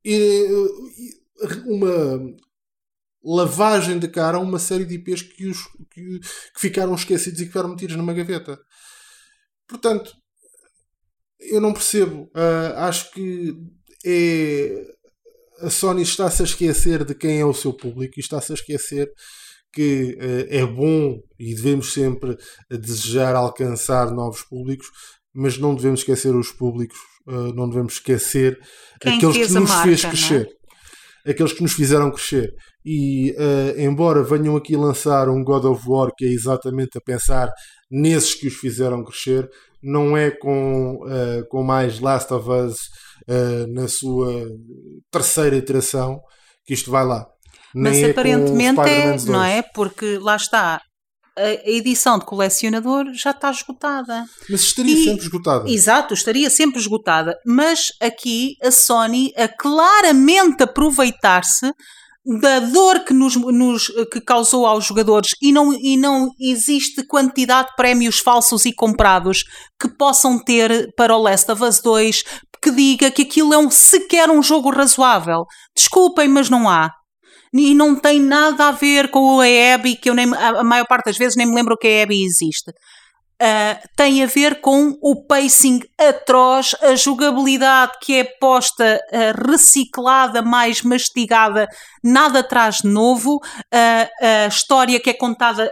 uh, 0.05 0.67
uma 1.65 2.19
lavagem 3.23 3.99
de 3.99 4.09
cara 4.09 4.35
a 4.35 4.41
uma 4.41 4.59
série 4.59 4.85
de 4.85 4.95
IPs 4.95 5.21
que, 5.21 5.47
os, 5.47 5.63
que, 5.91 6.19
que 6.19 6.59
ficaram 6.59 6.93
esquecidos 6.93 7.39
e 7.39 7.43
que 7.43 7.49
ficaram 7.49 7.69
metidos 7.69 7.95
numa 7.95 8.13
gaveta. 8.13 8.57
Portanto, 9.67 10.13
eu 11.39 11.61
não 11.61 11.73
percebo. 11.73 12.23
Uh, 12.35 12.77
acho 12.77 13.11
que 13.11 13.53
é. 14.05 14.97
A 15.59 15.71
Sony 15.71 16.03
está-se 16.03 16.43
a 16.43 16.45
esquecer 16.45 17.03
de 17.03 17.15
quem 17.15 17.39
é 17.39 17.45
o 17.45 17.53
seu 17.53 17.73
público 17.73 18.13
e 18.15 18.19
está-se 18.19 18.51
a 18.51 18.55
esquecer 18.55 19.09
que 19.73 20.15
uh, 20.21 20.47
é 20.49 20.63
bom 20.63 21.19
e 21.39 21.55
devemos 21.55 21.93
sempre 21.93 22.37
desejar 22.69 23.35
alcançar 23.35 24.11
novos 24.11 24.43
públicos, 24.43 24.87
mas 25.33 25.57
não 25.57 25.73
devemos 25.73 26.01
esquecer 26.01 26.35
os 26.35 26.51
públicos, 26.51 26.97
uh, 27.27 27.53
não 27.55 27.67
devemos 27.67 27.93
esquecer 27.93 28.55
quem 29.01 29.17
aqueles 29.17 29.47
que 29.47 29.53
nos 29.53 29.69
marca, 29.69 29.83
fez 29.83 30.05
crescer. 30.05 30.47
Aqueles 31.25 31.53
que 31.53 31.63
nos 31.63 31.73
fizeram 31.73 32.11
crescer. 32.11 32.53
E 32.85 33.35
embora 33.77 34.23
venham 34.23 34.55
aqui 34.55 34.77
lançar 34.77 35.27
um 35.27 35.43
God 35.43 35.65
of 35.65 35.83
War 35.85 36.09
que 36.15 36.23
é 36.23 36.29
exatamente 36.29 36.97
a 36.97 37.01
pensar 37.01 37.51
nesses 37.89 38.33
que 38.33 38.47
os 38.47 38.55
fizeram 38.55 39.03
crescer, 39.03 39.49
não 39.81 40.17
é 40.17 40.31
com, 40.31 40.95
uh, 41.03 41.47
com 41.49 41.63
mais 41.63 41.99
Last 41.99 42.33
of 42.33 42.49
Us 42.49 42.75
uh, 43.27 43.67
na 43.73 43.87
sua 43.87 44.47
terceira 45.11 45.55
iteração 45.55 46.19
que 46.65 46.73
isto 46.73 46.91
vai 46.91 47.05
lá. 47.05 47.25
Nem 47.73 47.93
Mas 47.93 48.03
é 48.03 48.11
aparentemente 48.11 48.79
é, 48.81 49.17
não 49.31 49.43
é? 49.43 49.61
Porque 49.61 50.17
lá 50.17 50.35
está, 50.35 50.81
a 51.37 51.69
edição 51.69 52.17
de 52.17 52.25
colecionador 52.25 53.13
já 53.13 53.29
está 53.29 53.51
esgotada. 53.51 54.25
Mas 54.49 54.61
estaria 54.61 54.95
e, 54.95 55.03
sempre 55.03 55.23
esgotada. 55.23 55.69
Exato, 55.69 56.13
estaria 56.13 56.49
sempre 56.49 56.79
esgotada. 56.79 57.37
Mas 57.45 57.91
aqui 58.01 58.55
a 58.61 58.71
Sony 58.71 59.31
a 59.37 59.47
claramente 59.47 60.63
aproveitar-se 60.63 61.71
da 62.39 62.59
dor 62.59 63.05
que, 63.05 63.13
nos, 63.13 63.37
nos, 63.37 63.87
que 64.11 64.19
causou 64.19 64.65
aos 64.65 64.85
jogadores 64.85 65.31
e 65.41 65.53
não, 65.53 65.73
e 65.73 65.95
não 65.95 66.29
existe 66.37 67.01
quantidade 67.05 67.69
de 67.69 67.75
prémios 67.77 68.19
falsos 68.19 68.65
e 68.65 68.73
comprados 68.73 69.45
que 69.79 69.87
possam 69.87 70.37
ter 70.37 70.93
para 70.97 71.15
o 71.15 71.21
Last 71.21 71.49
of 71.49 71.63
Us 71.63 71.79
2 71.79 72.23
que 72.61 72.71
diga 72.71 73.09
que 73.11 73.21
aquilo 73.21 73.53
é 73.53 73.57
um, 73.57 73.69
sequer 73.69 74.29
um 74.29 74.43
jogo 74.43 74.69
razoável. 74.71 75.45
Desculpem, 75.75 76.27
mas 76.27 76.49
não 76.49 76.69
há. 76.69 76.91
e 77.53 77.73
não 77.73 77.95
tem 77.95 78.19
nada 78.19 78.67
a 78.67 78.71
ver 78.71 79.09
com 79.09 79.39
a 79.39 79.73
Abby, 79.73 79.95
que 79.95 80.09
eu 80.09 80.13
nem, 80.13 80.25
a 80.35 80.63
maior 80.63 80.85
parte 80.85 81.05
das 81.05 81.17
vezes 81.17 81.37
nem 81.37 81.47
me 81.47 81.55
lembro 81.55 81.77
que 81.77 81.87
a 81.87 82.03
Abby 82.03 82.25
existe. 82.25 82.73
Uh, 83.39 83.77
tem 83.95 84.23
a 84.23 84.25
ver 84.25 84.61
com 84.61 84.97
o 84.99 85.15
pacing 85.27 85.81
atroz, 85.95 86.75
a 86.81 86.95
jogabilidade 86.95 87.93
que 88.01 88.15
é 88.15 88.23
posta 88.23 88.99
uh, 89.11 89.49
reciclada, 89.51 90.41
mais 90.41 90.81
mastigada, 90.81 91.67
nada 92.03 92.41
traz 92.41 92.77
de 92.77 92.87
novo, 92.87 93.35
uh, 93.35 94.45
a 94.45 94.47
história 94.47 94.99
que 94.99 95.11
é 95.11 95.13
contada 95.13 95.71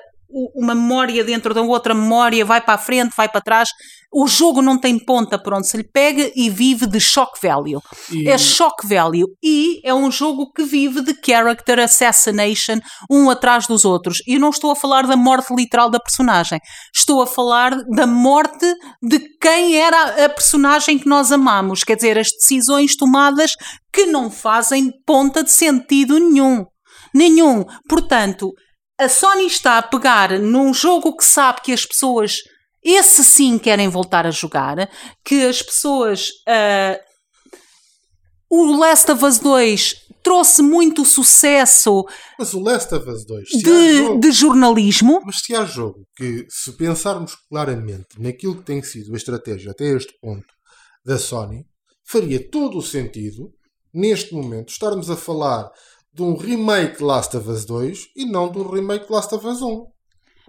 uma 0.54 0.76
memória 0.76 1.24
dentro 1.24 1.54
da 1.54 1.62
outra 1.62 1.94
memória, 1.94 2.44
vai 2.44 2.60
para 2.60 2.74
a 2.74 2.78
frente, 2.78 3.16
vai 3.16 3.30
para 3.30 3.42
trás. 3.42 3.70
O 4.18 4.28
jogo 4.28 4.62
não 4.62 4.78
tem 4.78 4.98
ponta 4.98 5.38
por 5.38 5.54
onde 5.54 5.68
se 5.68 5.76
lhe 5.76 5.84
pega 5.84 6.32
e 6.34 6.50
vive 6.50 6.88
de 6.88 7.02
shock 7.02 7.38
value. 7.42 7.82
E... 8.10 8.30
É 8.30 8.38
shock 8.38 8.88
value. 8.88 9.28
E 9.44 9.82
é 9.84 9.94
um 9.94 10.10
jogo 10.10 10.54
que 10.54 10.64
vive 10.64 11.02
de 11.02 11.14
character 11.22 11.80
assassination, 11.80 12.80
um 13.12 13.30
atrás 13.30 13.68
dos 13.68 13.84
outros. 13.84 14.20
E 14.26 14.40
não 14.40 14.52
estou 14.52 14.72
a 14.72 14.76
falar 14.76 15.06
da 15.06 15.18
morte 15.18 15.54
literal 15.54 15.90
da 15.90 16.00
personagem. 16.00 16.60
Estou 16.96 17.22
a 17.22 17.28
falar 17.28 17.76
da 17.94 18.08
morte 18.08 18.66
de 19.04 19.20
quem 19.42 19.76
era 19.76 20.24
a 20.24 20.30
personagem 20.30 20.98
que 20.98 21.10
nós 21.10 21.34
amamos. 21.34 21.84
Quer 21.84 21.98
dizer, 21.98 22.18
as 22.18 22.30
decisões 22.30 22.96
tomadas 22.96 23.52
que 23.92 24.06
não 24.06 24.32
fazem 24.32 24.92
ponta 25.06 25.44
de 25.44 25.52
sentido 25.52 26.18
nenhum. 26.18 26.64
Nenhum. 27.14 27.66
Portanto, 27.90 28.54
a 28.98 29.10
Sony 29.10 29.48
está 29.48 29.78
a 29.78 29.84
pegar 29.84 30.40
num 30.40 30.74
jogo 30.74 31.18
que 31.18 31.24
sabe 31.26 31.60
que 31.62 31.74
as 31.74 31.86
pessoas, 31.86 32.38
esse 32.86 33.26
sim, 33.26 33.58
querem 33.58 33.90
voltar 33.90 34.28
a 34.28 34.32
jogar, 34.32 34.90
que 35.24 35.44
as 35.48 35.62
pessoas. 35.62 36.30
Uh, 36.48 37.04
o 38.48 38.78
Last 38.78 39.12
of 39.12 39.26
Us 39.26 39.40
2 39.40 40.06
trouxe 40.22 40.62
muito 40.62 41.04
sucesso. 41.04 42.06
Mas 42.38 42.54
o 42.54 42.60
Last 42.60 42.94
of 42.94 43.10
Us 43.10 43.26
2 43.26 43.50
de, 43.50 43.98
jogo, 43.98 44.20
de 44.20 44.32
jornalismo. 44.32 45.22
Mas 45.26 45.40
se 45.40 45.56
há 45.56 45.66
jogo 45.66 46.06
que, 46.16 46.46
se 46.50 46.72
pensarmos 46.74 47.36
claramente 47.50 48.20
naquilo 48.20 48.56
que 48.56 48.64
tem 48.64 48.82
sido 48.82 49.14
a 49.14 49.18
estratégia 49.18 49.72
até 49.72 49.86
este 49.96 50.14
ponto 50.22 50.46
da 51.04 51.18
Sony, 51.18 51.66
faria 52.08 52.40
todo 52.50 52.78
o 52.78 52.84
sentido, 52.84 53.52
neste 53.94 54.34
momento, 54.34 54.70
estarmos 54.70 55.10
a 55.10 55.16
falar 55.16 55.70
de 56.14 56.24
um 56.24 56.36
remake 56.36 57.04
Last 57.04 57.36
of 57.36 57.50
Us 57.50 57.66
2 57.66 58.00
e 58.16 58.26
não 58.26 58.52
de 58.52 58.58
um 58.58 58.68
remake 58.68 59.12
Last 59.12 59.34
of 59.36 59.46
Us 59.46 59.62
1. 59.62 59.86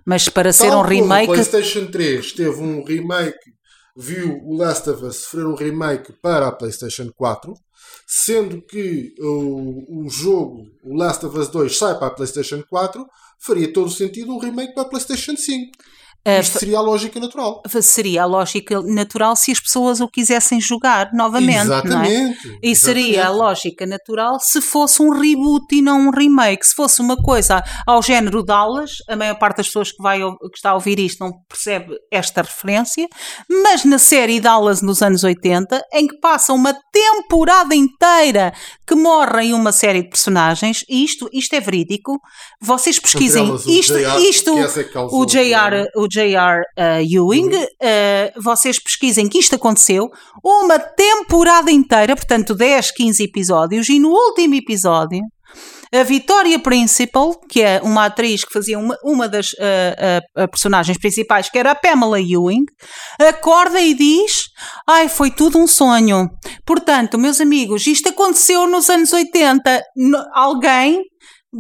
Mas 0.07 0.29
para 0.29 0.53
ser 0.53 0.71
Tal 0.71 0.79
um 0.79 0.83
remake. 0.83 1.29
O 1.29 1.35
PlayStation 1.35 1.87
3 1.87 2.33
teve 2.33 2.61
um 2.61 2.85
remake, 2.85 3.53
viu 3.97 4.41
o 4.45 4.57
Last 4.57 4.89
of 4.89 5.05
Us 5.05 5.17
sofrer 5.17 5.45
um 5.45 5.57
remake 5.57 6.13
para 6.23 6.47
a 6.47 6.53
PlayStation 6.53 7.11
4, 7.17 7.53
sendo 8.07 8.63
que 8.63 9.13
o, 9.19 10.05
o 10.05 10.09
jogo, 10.09 10.71
o 10.85 10.97
Last 10.97 11.27
of 11.27 11.37
Us 11.37 11.49
2, 11.49 11.77
sai 11.77 11.99
para 11.99 12.07
a 12.07 12.11
PlayStation 12.13 12.63
4, 12.71 13.05
faria 13.41 13.73
todo 13.73 13.89
o 13.89 13.91
sentido 13.91 14.33
um 14.33 14.39
remake 14.39 14.75
para 14.75 14.85
a 14.85 14.89
PlayStation 14.89 15.37
5. 15.37 15.73
Uh, 16.27 16.41
Isto 16.41 16.59
seria 16.59 16.79
a 16.79 16.81
lógica 16.81 17.21
natural. 17.21 17.63
Seria 17.81 18.23
a 18.25 18.27
lógica 18.27 18.83
natural 18.83 19.37
se 19.37 19.53
as 19.53 19.61
pessoas 19.61 20.01
o 20.01 20.09
quisessem 20.09 20.61
jogar 20.61 21.13
novamente. 21.13 21.67
Exatamente. 21.67 21.89
Não 21.89 22.03
é? 22.03 22.59
E 22.63 22.71
exatamente. 22.71 22.79
seria 22.79 23.27
a 23.27 23.31
lógica 23.31 23.87
natural 23.87 24.41
se 24.41 24.61
fosse 24.61 25.01
um 25.01 25.11
reboot 25.11 25.73
e 25.73 25.81
não 25.81 26.09
um 26.09 26.11
remake. 26.11 26.67
Se 26.67 26.75
fosse 26.75 27.01
uma 27.01 27.17
coisa 27.17 27.63
ao 27.87 28.03
género 28.03 28.43
Dallas, 28.43 28.97
a 29.09 29.15
maior 29.15 29.39
parte 29.39 29.59
das 29.59 29.67
pessoas 29.67 29.93
que, 29.93 30.03
vai, 30.03 30.19
que 30.19 30.57
está 30.57 30.71
a 30.71 30.75
ouvir 30.75 30.99
isto 30.99 31.23
não 31.23 31.33
percebe 31.49 31.95
esta 32.11 32.43
referência, 32.43 33.07
mas 33.49 33.85
na 33.85 33.99
série 33.99 34.41
Dallas 34.41 34.83
nos 34.83 35.03
anos 35.03 35.23
80, 35.23 35.81
em 35.93 36.09
que 36.09 36.19
passa 36.19 36.53
uma 36.53 36.77
temporada 36.93 37.73
inteira 37.73 38.53
que 38.85 38.97
morrem 38.97 39.55
uma 39.55 39.71
série 39.71 40.03
de 40.03 40.09
personagens, 40.09 40.85
e 40.89 41.05
isto, 41.05 41.29
isto 41.33 41.55
é 41.55 41.61
verídico, 41.61 42.19
vocês 42.61 42.99
pesquisem 42.99 43.55
isto, 43.67 43.97
isto, 43.99 44.53
o 45.11 45.25
JR, 45.25 45.87
o 45.95 46.09
J.R. 46.17 46.63
Uh, 46.79 47.03
Ewing. 47.03 47.55
Uh, 47.55 48.43
vocês 48.43 48.83
pesquisem 48.83 49.29
que 49.29 49.39
isto 49.39 49.55
aconteceu 49.55 50.09
uma 50.43 50.79
temporada 50.79 51.71
inteira, 51.71 52.17
portanto 52.17 52.55
10, 52.55 52.93
15 52.93 53.23
episódios, 53.23 53.89
e 53.91 53.99
no 53.99 54.09
último 54.09 54.55
episódio 54.55 55.21
a 55.95 56.03
Vitória 56.03 56.59
Principal, 56.59 57.39
que 57.49 57.63
é 57.63 57.81
uma 57.83 58.07
atriz 58.07 58.45
que 58.45 58.53
fazia 58.53 58.79
uma, 58.79 58.97
uma 59.05 59.29
das 59.29 59.53
uh, 59.53 60.43
uh, 60.43 60.49
personagens 60.51 60.99
principais, 60.99 61.49
que 61.49 61.59
era 61.59 61.71
a 61.71 61.75
Pamela 61.75 62.21
Ewing, 62.21 62.65
acorda 63.21 63.81
e 63.81 63.95
diz: 63.95 64.45
Ai, 64.89 65.09
foi 65.09 65.31
tudo 65.31 65.59
um 65.59 65.67
sonho. 65.67 66.29
Portanto, 66.65 67.19
meus 67.19 67.41
amigos, 67.41 67.87
isto 67.87 68.09
aconteceu 68.09 68.67
nos 68.67 68.89
anos 68.89 69.13
80. 69.13 69.83
alguém 70.33 71.03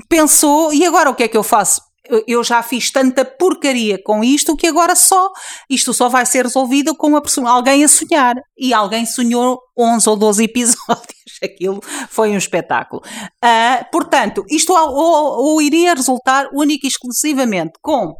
pensou, 0.08 0.72
e 0.72 0.84
agora 0.84 1.10
o 1.10 1.14
que 1.14 1.22
é 1.22 1.28
que 1.28 1.36
eu 1.36 1.42
faço? 1.44 1.80
Eu 2.26 2.42
já 2.44 2.62
fiz 2.62 2.90
tanta 2.90 3.24
porcaria 3.24 4.02
com 4.02 4.22
isto 4.22 4.56
que 4.56 4.66
agora 4.66 4.94
só, 4.94 5.30
isto 5.68 5.92
só 5.92 6.08
vai 6.08 6.24
ser 6.26 6.44
resolvido 6.44 6.94
com 6.94 7.16
a 7.16 7.22
alguém 7.50 7.84
a 7.84 7.88
sonhar. 7.88 8.36
E 8.58 8.72
alguém 8.72 9.04
sonhou 9.06 9.58
11 9.78 10.08
ou 10.08 10.16
12 10.16 10.44
episódios. 10.44 11.16
Aquilo 11.42 11.80
foi 12.08 12.30
um 12.30 12.38
espetáculo. 12.38 13.02
Uh, 13.44 13.84
portanto, 13.92 14.44
isto 14.48 14.72
ou, 14.72 14.90
ou, 14.90 15.46
ou 15.46 15.62
iria 15.62 15.94
resultar 15.94 16.48
única 16.52 16.86
e 16.86 16.88
exclusivamente 16.88 17.72
com 17.82 18.14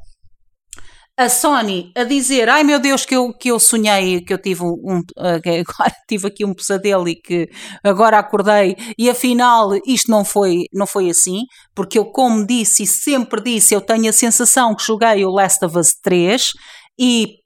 a 1.17 1.29
Sony 1.29 1.93
a 1.97 2.05
dizer 2.05 2.49
ai 2.49 2.63
meu 2.63 2.79
Deus 2.79 3.07
que 3.07 3.17
eu, 3.17 3.33
que 3.33 3.51
eu 3.51 3.59
sonhei 3.59 4.21
que 4.21 4.33
eu 4.33 4.39
tive 4.39 4.63
um, 4.63 5.03
agora 5.17 5.95
tive 6.07 6.27
aqui 6.27 6.45
um 6.45 6.53
pesadelo 6.53 7.09
e 7.09 7.17
que 7.17 7.49
agora 7.83 8.19
acordei 8.19 8.77
e 8.99 9.09
afinal 9.09 9.71
isto 9.87 10.11
não 10.11 10.25
foi 10.25 10.67
não 10.73 10.87
foi 10.87 11.09
assim 11.09 11.45
porque 11.75 11.99
eu 11.99 12.07
como 12.07 12.47
disse 12.47 12.83
e 12.83 12.87
sempre 12.87 13.43
disse 13.43 13.75
eu 13.75 13.81
tenho 13.81 14.11
a 14.11 14.13
sensação 14.13 14.75
que 14.75 14.85
joguei 14.85 15.25
o 15.25 15.31
Last 15.31 15.65
of 15.65 15.79
Us 15.79 15.95
3 16.03 16.53
e 16.99 17.39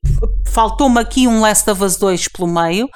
faltou-me 0.47 1.01
aqui 1.01 1.27
um 1.27 1.41
Last 1.41 1.71
of 1.71 1.83
Us 1.83 1.97
2 1.97 2.29
pelo 2.29 2.49
meio. 2.49 2.89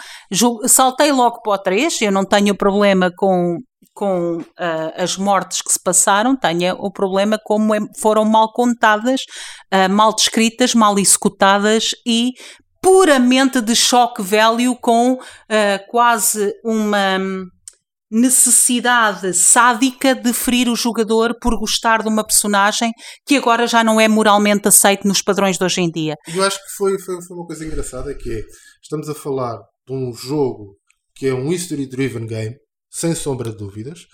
Saltei 0.66 1.12
logo 1.12 1.41
para 1.43 1.53
o 1.53 1.59
3 1.59 2.03
eu 2.03 2.12
não 2.12 2.25
tenho 2.25 2.57
problema 2.57 3.11
com 3.16 3.59
com 3.95 4.39
uh, 4.39 4.45
as 4.97 5.16
mortes 5.16 5.62
que 5.62 5.72
se 5.72 5.79
passaram, 5.81 6.35
tenha 6.37 6.75
o 6.75 6.91
problema 6.91 7.39
como 7.45 7.72
é, 7.72 7.79
foram 8.01 8.25
mal 8.25 8.53
contadas, 8.53 9.20
uh, 9.72 9.89
mal 9.89 10.12
descritas, 10.12 10.75
mal 10.75 10.99
executadas 10.99 11.91
e 12.05 12.33
puramente 12.83 13.61
de 13.61 13.77
choque 13.77 14.20
velho 14.20 14.75
com 14.77 15.12
uh, 15.12 15.18
quase 15.89 16.53
uma 16.64 17.18
necessidade 18.15 19.35
sádica 19.35 20.15
de 20.15 20.33
ferir 20.33 20.69
o 20.69 20.77
jogador 20.77 21.37
por 21.41 21.59
gostar 21.59 22.01
de 22.01 22.09
uma 22.09 22.25
personagem 22.25 22.93
que 23.27 23.37
agora 23.37 23.67
já 23.67 23.83
não 23.83 24.01
é 24.01 24.07
moralmente 24.07 24.69
aceito 24.69 25.07
nos 25.09 25.21
padrões 25.21 25.59
de 25.59 25.65
hoje 25.65 25.81
em 25.81 25.91
dia. 25.91 26.15
Eu 26.33 26.45
acho 26.45 26.62
que 26.62 26.71
foi, 26.77 26.99
foi, 26.99 27.21
foi 27.21 27.37
uma 27.37 27.47
coisa 27.47 27.65
engraçada 27.65 28.15
que 28.15 28.33
é, 28.33 28.43
estamos 28.81 29.09
a 29.09 29.15
falar 29.15 29.59
de 29.87 29.93
um 29.93 30.12
jogo 30.12 30.77
que 31.15 31.27
é 31.27 31.35
um 31.35 31.53
history 31.53 31.87
driven 31.87 32.27
game 32.27 32.55
sem 32.89 33.15
sombra 33.15 33.51
de 33.51 33.57
dúvidas, 33.57 34.07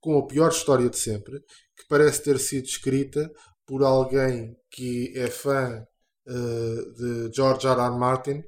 com 0.00 0.18
a 0.18 0.26
pior 0.26 0.50
história 0.50 0.88
de 0.88 0.98
sempre, 0.98 1.38
que 1.76 1.86
parece 1.88 2.22
ter 2.22 2.38
sido 2.38 2.64
escrita 2.64 3.30
por 3.66 3.82
alguém 3.82 4.54
que 4.70 5.12
é 5.14 5.28
fã 5.28 5.82
uh, 6.26 6.94
de 6.94 7.30
George 7.34 7.66
R. 7.66 7.78
R. 7.78 7.98
Martin, 7.98 8.42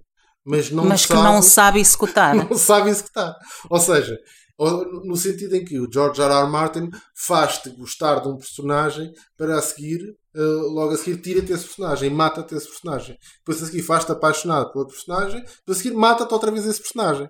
mas 0.45 0.71
não 0.71 0.85
mas 0.85 1.03
sabe, 1.03 1.21
que 1.21 1.27
não 1.27 1.43
sabe 1.43 1.81
executar. 1.81 2.35
Não 2.49 2.57
sabe 2.57 2.89
executar. 2.89 3.35
Ou 3.69 3.81
seja, 3.81 4.17
no 4.59 5.17
sentido 5.17 5.55
em 5.55 5.65
que 5.65 5.79
o 5.79 5.91
George 5.91 6.21
R. 6.21 6.33
R. 6.33 6.49
Martin 6.49 6.91
faz-te 7.15 7.71
gostar 7.71 8.21
de 8.21 8.29
um 8.29 8.37
personagem 8.37 9.13
para 9.37 9.59
a 9.59 9.63
seguir 9.63 10.17
Uh, 10.37 10.69
logo 10.71 10.93
a 10.93 10.99
seguir 10.99 11.17
tira-te 11.23 11.51
esse 11.51 11.65
personagem, 11.65 12.11
mata-te 12.11 12.55
esse 12.55 12.69
personagem. 12.69 13.17
Depois 13.39 13.63
a 13.63 13.67
seguir 13.67 13.83
faz-te 13.83 14.13
apaixonado 14.13 14.71
pelo 14.71 14.87
personagem, 14.87 15.41
depois 15.41 15.79
a 15.79 15.83
seguir 15.83 15.95
mata-te 15.95 16.33
outra 16.35 16.51
vez 16.51 16.67
esse 16.67 16.81
personagem. 16.81 17.27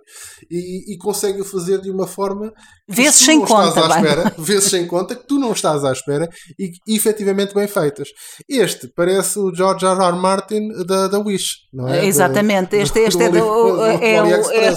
E, 0.51 0.93
e 0.93 0.99
consegue 0.99 1.41
o 1.41 1.45
fazer 1.45 1.81
de 1.81 1.89
uma 1.89 2.07
forma 2.07 2.53
vezes 2.89 3.17
sem 3.17 3.41
conta, 3.41 3.81
espera, 3.81 4.35
vezes 4.39 4.71
sem 4.71 4.87
conta, 4.87 5.15
que 5.15 5.27
tu 5.27 5.39
não 5.39 5.53
estás 5.53 5.85
à 5.85 5.93
espera 5.93 6.29
e, 6.59 6.73
efetivamente 6.89 7.55
bem 7.55 7.69
feitas. 7.69 8.09
Este 8.49 8.89
parece 8.89 9.39
o 9.39 9.55
George 9.55 9.85
R. 9.85 10.03
R. 10.03 10.17
Martin 10.17 10.69
da, 10.85 11.09
da 11.09 11.19
Wish, 11.19 11.69
não 11.73 11.89
é? 11.89 12.07
Exatamente, 12.07 12.77
este, 12.77 13.01
este 13.01 13.23
é, 13.23 13.29
do, 13.29 13.39
é, 13.39 14.23
o, 14.23 14.53
é, 14.53 14.75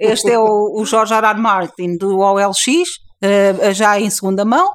este 0.00 0.30
é 0.30 0.38
o, 0.38 0.80
o 0.80 0.84
George 0.84 1.14
R. 1.14 1.26
R. 1.26 1.38
Martin 1.38 1.96
do 1.96 2.18
OLX, 2.18 2.58
uh, 3.22 3.72
já 3.72 4.00
em 4.00 4.10
segunda 4.10 4.44
mão, 4.44 4.70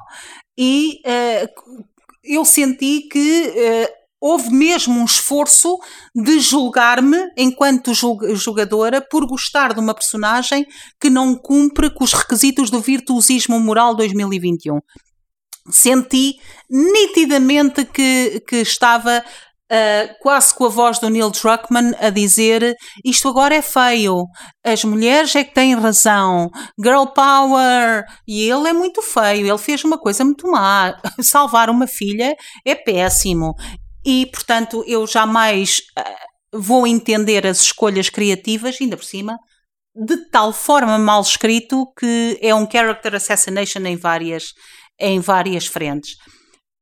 e 0.56 1.00
uh, 1.06 1.93
eu 2.24 2.44
senti 2.44 3.02
que 3.10 3.48
uh, 3.48 4.04
houve 4.20 4.50
mesmo 4.50 4.98
um 4.98 5.04
esforço 5.04 5.78
de 6.14 6.40
julgar-me 6.40 7.30
enquanto 7.36 7.92
jogadora 8.34 9.02
por 9.02 9.26
gostar 9.26 9.74
de 9.74 9.80
uma 9.80 9.94
personagem 9.94 10.66
que 10.98 11.10
não 11.10 11.34
cumpre 11.34 11.90
com 11.90 12.04
os 12.04 12.14
requisitos 12.14 12.70
do 12.70 12.80
virtuosismo 12.80 13.60
moral 13.60 13.94
2021. 13.94 14.80
Senti 15.70 16.36
nitidamente 16.70 17.84
que, 17.84 18.40
que 18.48 18.56
estava 18.56 19.22
uh, 19.70 20.14
quase 20.20 20.54
com 20.54 20.64
a 20.64 20.68
voz 20.68 20.98
do 20.98 21.08
Neil 21.08 21.30
Druckmann 21.30 21.94
a 21.98 22.10
dizer 22.10 22.76
isto 23.04 23.28
agora 23.28 23.54
é 23.54 23.62
feio, 23.62 24.26
as 24.64 24.84
mulheres 24.84 25.34
é 25.34 25.44
que 25.44 25.54
têm 25.54 25.74
razão, 25.74 26.50
girl 26.82 27.06
power, 27.06 28.04
e 28.26 28.48
ele 28.48 28.68
é 28.68 28.72
muito 28.72 29.02
feio, 29.02 29.46
ele 29.46 29.58
fez 29.58 29.84
uma 29.84 29.98
coisa 29.98 30.24
muito 30.24 30.50
má, 30.50 30.98
salvar 31.20 31.70
uma 31.70 31.86
filha 31.86 32.36
é 32.64 32.74
péssimo. 32.74 33.54
E, 34.06 34.26
portanto, 34.26 34.84
eu 34.86 35.06
jamais 35.06 35.80
uh, 35.98 36.58
vou 36.58 36.86
entender 36.86 37.46
as 37.46 37.60
escolhas 37.62 38.10
criativas, 38.10 38.76
ainda 38.80 38.96
por 38.96 39.04
cima, 39.04 39.38
de 39.94 40.28
tal 40.30 40.52
forma 40.52 40.98
mal 40.98 41.22
escrito 41.22 41.86
que 41.98 42.38
é 42.42 42.54
um 42.54 42.68
character 42.70 43.14
assassination 43.14 43.80
em 43.86 43.96
várias, 43.96 44.52
em 44.98 45.20
várias 45.20 45.66
frentes. 45.66 46.16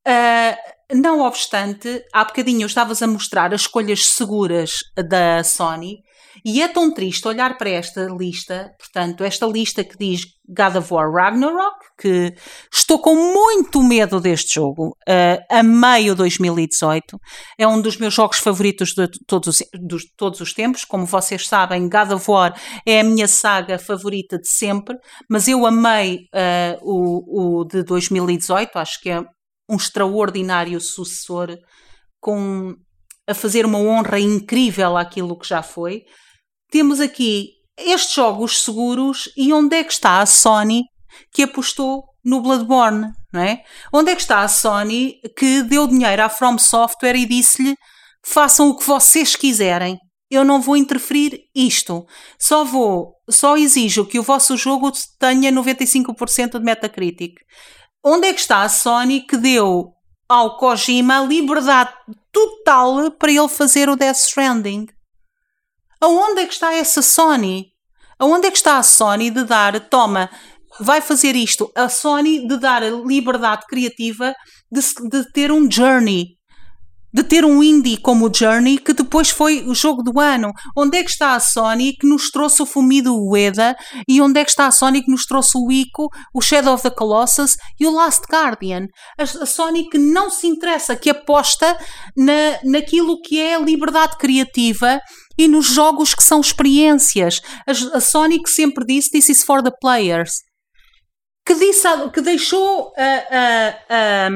Uh, 0.06 0.56
não 0.94 1.20
obstante, 1.20 2.04
há 2.12 2.24
bocadinho 2.24 2.66
estavas 2.66 3.02
a 3.02 3.06
mostrar 3.06 3.52
as 3.54 3.62
escolhas 3.62 4.06
seguras 4.06 4.72
da 4.96 5.42
Sony 5.42 5.98
e 6.44 6.62
é 6.62 6.68
tão 6.68 6.92
triste 6.92 7.26
olhar 7.28 7.56
para 7.56 7.70
esta 7.70 8.06
lista, 8.06 8.72
portanto, 8.78 9.22
esta 9.22 9.46
lista 9.46 9.84
que 9.84 9.96
diz 9.96 10.24
God 10.48 10.76
of 10.76 10.92
War 10.92 11.10
Ragnarok, 11.10 11.76
que 11.98 12.34
estou 12.72 12.98
com 12.98 13.14
muito 13.14 13.82
medo 13.82 14.20
deste 14.20 14.54
jogo. 14.54 14.96
Uh, 15.08 15.38
amei 15.48 16.10
o 16.10 16.16
2018, 16.16 17.18
é 17.58 17.66
um 17.66 17.80
dos 17.80 17.96
meus 17.96 18.14
jogos 18.14 18.38
favoritos 18.38 18.90
de 18.90 19.08
todos, 19.26 19.58
de 19.58 19.98
todos 20.16 20.40
os 20.40 20.52
tempos. 20.52 20.84
Como 20.84 21.06
vocês 21.06 21.46
sabem, 21.46 21.88
God 21.88 22.12
of 22.12 22.30
War 22.30 22.60
é 22.86 23.00
a 23.00 23.04
minha 23.04 23.28
saga 23.28 23.78
favorita 23.78 24.38
de 24.38 24.48
sempre, 24.48 24.96
mas 25.30 25.46
eu 25.48 25.64
amei 25.64 26.26
uh, 26.34 26.78
o, 26.82 27.60
o 27.60 27.64
de 27.64 27.84
2018, 27.84 28.76
acho 28.78 29.00
que 29.00 29.10
é 29.10 29.22
um 29.72 29.76
extraordinário 29.76 30.80
sucessor 30.80 31.56
com 32.20 32.76
a 33.26 33.34
fazer 33.34 33.64
uma 33.64 33.78
honra 33.78 34.20
incrível 34.20 34.96
àquilo 34.96 35.38
que 35.38 35.48
já 35.48 35.62
foi. 35.62 36.02
Temos 36.70 37.00
aqui 37.00 37.48
estes 37.78 38.14
jogos 38.14 38.62
seguros 38.62 39.30
e 39.36 39.52
onde 39.52 39.76
é 39.76 39.84
que 39.84 39.92
está 39.92 40.20
a 40.20 40.26
Sony 40.26 40.82
que 41.32 41.42
apostou 41.42 42.04
no 42.24 42.40
Bloodborne, 42.40 43.12
não 43.32 43.40
é? 43.40 43.62
Onde 43.92 44.12
é 44.12 44.14
que 44.14 44.20
está 44.20 44.40
a 44.40 44.48
Sony 44.48 45.14
que 45.36 45.62
deu 45.62 45.86
dinheiro 45.86 46.22
à 46.22 46.28
From 46.28 46.58
Software 46.58 47.16
e 47.16 47.26
disse-lhe 47.26 47.74
façam 48.24 48.68
o 48.68 48.76
que 48.76 48.86
vocês 48.86 49.34
quiserem. 49.34 49.98
Eu 50.30 50.44
não 50.44 50.60
vou 50.60 50.76
interferir 50.76 51.40
isto. 51.54 52.06
Só 52.38 52.64
vou, 52.64 53.14
só 53.28 53.56
exijo 53.56 54.06
que 54.06 54.18
o 54.18 54.22
vosso 54.22 54.56
jogo 54.56 54.90
tenha 55.18 55.52
95% 55.52 56.58
de 56.58 56.64
Metacritic. 56.64 57.34
Onde 58.04 58.26
é 58.26 58.32
que 58.32 58.40
está 58.40 58.62
a 58.62 58.68
Sony 58.68 59.20
que 59.20 59.36
deu 59.36 59.94
ao 60.28 60.56
Kojima 60.56 61.20
liberdade 61.20 61.92
total 62.32 63.12
para 63.12 63.30
ele 63.30 63.48
fazer 63.48 63.88
o 63.88 63.94
Death 63.94 64.16
Stranding? 64.16 64.88
Aonde 66.00 66.40
é 66.40 66.46
que 66.46 66.52
está 66.52 66.74
essa 66.74 67.00
Sony? 67.00 67.72
Aonde 68.18 68.48
é 68.48 68.50
que 68.50 68.56
está 68.56 68.78
a 68.78 68.82
Sony 68.82 69.30
de 69.30 69.44
dar, 69.44 69.78
toma, 69.88 70.28
vai 70.80 71.00
fazer 71.00 71.36
isto? 71.36 71.70
A 71.76 71.88
Sony 71.88 72.48
de 72.48 72.56
dar 72.56 72.82
a 72.82 72.90
liberdade 72.90 73.66
criativa 73.68 74.34
de, 74.70 74.80
de 75.08 75.32
ter 75.32 75.52
um 75.52 75.70
journey 75.70 76.36
de 77.12 77.22
ter 77.22 77.44
um 77.44 77.62
indie 77.62 77.96
como 77.96 78.26
o 78.26 78.34
Journey, 78.34 78.78
que 78.78 78.92
depois 78.92 79.30
foi 79.30 79.62
o 79.66 79.74
jogo 79.74 80.02
do 80.02 80.18
ano. 80.18 80.52
Onde 80.76 80.98
é 80.98 81.04
que 81.04 81.10
está 81.10 81.34
a 81.34 81.40
Sony 81.40 81.92
que 81.92 82.06
nos 82.06 82.30
trouxe 82.30 82.62
o 82.62 82.66
Fumido 82.66 83.14
Ueda 83.28 83.76
e 84.08 84.20
onde 84.20 84.40
é 84.40 84.44
que 84.44 84.50
está 84.50 84.66
a 84.66 84.70
Sony 84.70 85.02
que 85.02 85.10
nos 85.10 85.26
trouxe 85.26 85.58
o 85.58 85.70
Ico, 85.70 86.08
o 86.34 86.40
Shadow 86.40 86.74
of 86.74 86.82
the 86.82 86.90
Colossus 86.90 87.56
e 87.78 87.86
o 87.86 87.92
Last 87.92 88.22
Guardian? 88.30 88.86
A, 89.18 89.22
a 89.22 89.46
Sony 89.46 89.88
que 89.88 89.98
não 89.98 90.30
se 90.30 90.46
interessa, 90.46 90.96
que 90.96 91.10
aposta 91.10 91.76
na, 92.16 92.58
naquilo 92.64 93.20
que 93.20 93.38
é 93.38 93.56
a 93.56 93.60
liberdade 93.60 94.16
criativa 94.16 95.00
e 95.38 95.48
nos 95.48 95.66
jogos 95.66 96.14
que 96.14 96.22
são 96.22 96.40
experiências. 96.40 97.40
A, 97.66 97.96
a 97.96 98.00
Sony 98.00 98.40
que 98.40 98.50
sempre 98.50 98.84
disse 98.86 99.10
This 99.10 99.28
is 99.28 99.42
for 99.42 99.62
the 99.62 99.72
players. 99.80 100.32
Que, 101.44 101.54
disse, 101.56 101.88
que 102.14 102.20
deixou 102.20 102.92
a, 102.96 104.26
a, 104.26 104.30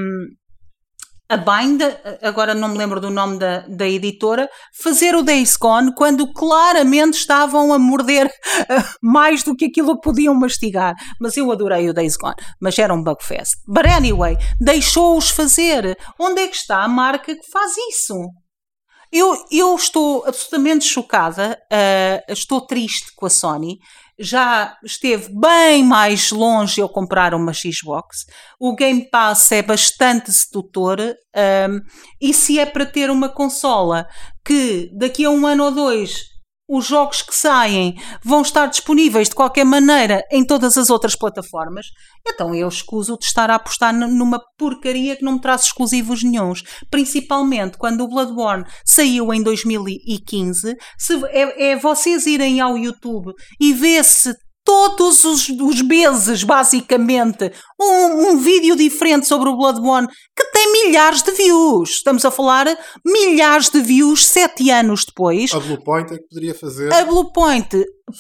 a 1.29 1.37
Bind, 1.37 1.83
agora 2.23 2.55
não 2.55 2.69
me 2.69 2.79
lembro 2.79 3.01
do 3.01 3.11
nome 3.11 3.39
da, 3.39 3.61
da 3.69 3.89
editora, 3.89 4.49
fazer 4.73 5.15
o 5.15 5.23
Days 5.23 5.57
Gone 5.57 5.93
quando 5.95 6.33
claramente 6.33 7.15
estavam 7.15 7.73
a 7.73 7.79
morder 7.79 8.31
mais 9.03 9.43
do 9.43 9.57
que 9.57 9.65
aquilo 9.65 9.97
que 9.97 10.03
podiam 10.03 10.35
mastigar. 10.35 10.95
Mas 11.21 11.37
eu 11.37 11.51
adorei 11.51 11.89
o 11.89 11.95
Days 11.95 12.17
Gone, 12.17 12.37
mas 12.61 12.79
era 12.79 12.95
um 12.95 13.03
bugfest. 13.03 13.55
But 13.67 13.87
anyway, 13.87 14.37
deixou-os 14.61 15.31
fazer. 15.31 15.99
Onde 16.19 16.43
é 16.43 16.49
que 16.49 16.57
está 16.57 16.85
a 16.85 16.89
marca 16.89 17.35
que 17.35 17.51
faz 17.51 17.73
isso? 17.91 18.15
Eu, 19.13 19.37
eu 19.51 19.75
estou 19.75 20.25
absolutamente 20.27 20.85
chocada, 20.85 21.59
uh, 21.73 22.33
estou 22.33 22.61
triste 22.61 23.13
com 23.17 23.27
a 23.27 23.31
Sony 23.31 23.79
já 24.19 24.77
esteve 24.83 25.29
bem 25.33 25.85
mais 25.85 26.31
longe 26.31 26.81
eu 26.81 26.89
comprar 26.89 27.35
uma 27.35 27.53
Xbox. 27.53 28.25
O 28.59 28.75
Game 28.75 29.09
Pass 29.11 29.53
é 29.53 29.63
bastante 29.63 30.33
sedutor 30.33 30.99
um, 31.01 31.81
e 32.21 32.33
se 32.33 32.59
é 32.59 32.67
para 32.67 32.87
ter 32.87 33.11
uma 33.11 33.29
consola 33.29 34.07
que 34.45 34.91
daqui 34.97 35.25
a 35.25 35.31
um 35.31 35.47
ano 35.47 35.65
ou 35.65 35.71
dois 35.71 36.36
os 36.69 36.87
jogos 36.87 37.23
que 37.23 37.35
saem 37.35 38.01
vão 38.23 38.43
estar 38.43 38.67
disponíveis 38.67 39.29
de 39.29 39.35
qualquer 39.35 39.65
maneira 39.65 40.25
em 40.31 40.45
todas 40.45 40.77
as 40.77 40.91
outras 40.91 41.15
plataformas, 41.15 41.87
então 42.27 42.55
eu 42.55 42.69
escuso 42.69 43.17
de 43.19 43.25
estar 43.25 43.51
a 43.51 43.55
apostar 43.55 43.95
numa 43.95 44.41
porcaria 44.59 45.17
que 45.17 45.25
não 45.25 45.35
me 45.35 45.41
traz 45.41 45.65
exclusivos 45.65 46.23
nenhums. 46.23 46.63
Principalmente 46.91 47.79
quando 47.79 48.03
o 48.03 48.09
Bloodborne 48.09 48.65
saiu 48.85 49.33
em 49.33 49.43
2015. 49.43 50.77
Se 50.99 51.25
é, 51.27 51.73
é 51.73 51.77
vocês 51.77 52.27
irem 52.27 52.61
ao 52.61 52.77
YouTube 52.77 53.33
e 53.61 53.73
ver 53.73 54.05
se 54.05 54.35
todos 54.67 55.25
os, 55.25 55.49
os 55.49 55.81
meses, 55.81 56.43
basicamente, 56.43 57.53
um, 57.81 58.31
um, 58.31 58.37
vídeo 58.37 58.75
diferente 58.75 59.25
sobre 59.25 59.49
o 59.49 59.57
Bloodborne 59.57 60.09
que 60.37 60.45
tem 60.51 60.73
milhares 60.73 61.23
de 61.23 61.31
views. 61.31 61.91
Estamos 61.91 62.25
a 62.25 62.33
falar 62.33 62.67
milhares 63.07 63.71
de 63.71 63.81
views 63.81 64.27
sete 64.27 64.69
anos 64.69 65.05
depois. 65.05 65.55
A 65.55 65.61
Bluepoint 65.61 66.13
é 66.13 66.19
que 66.19 66.29
poderia 66.29 66.53
fazer. 66.53 66.93
A 66.93 67.05
Bluepoint 67.05 67.69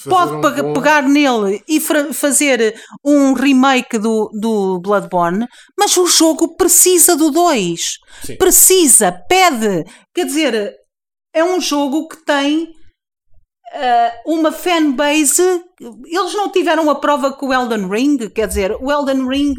pode 0.08 0.34
um 0.34 0.40
bom... 0.40 0.72
pegar 0.72 1.02
nele 1.02 1.60
e 1.68 1.80
fazer 1.80 2.80
um 3.04 3.32
remake 3.32 3.98
do, 3.98 4.30
do 4.32 4.78
Bloodborne, 4.78 5.48
mas 5.76 5.96
o 5.96 6.06
jogo 6.06 6.56
precisa 6.56 7.16
do 7.16 7.32
2. 7.32 7.80
Precisa, 8.38 9.10
pede. 9.28 9.84
Quer 10.14 10.26
dizer, 10.26 10.74
é 11.34 11.42
um 11.42 11.60
jogo 11.60 12.06
que 12.06 12.24
tem 12.24 12.68
uh, 13.74 14.32
uma 14.32 14.52
fanbase. 14.52 15.42
Eles 15.80 16.34
não 16.34 16.50
tiveram 16.50 16.88
a 16.90 16.94
prova 16.94 17.32
com 17.32 17.48
o 17.48 17.54
Elden 17.54 17.88
Ring, 17.88 18.28
quer 18.30 18.48
dizer, 18.48 18.76
o 18.80 18.90
Elden 18.90 19.28
Ring 19.28 19.54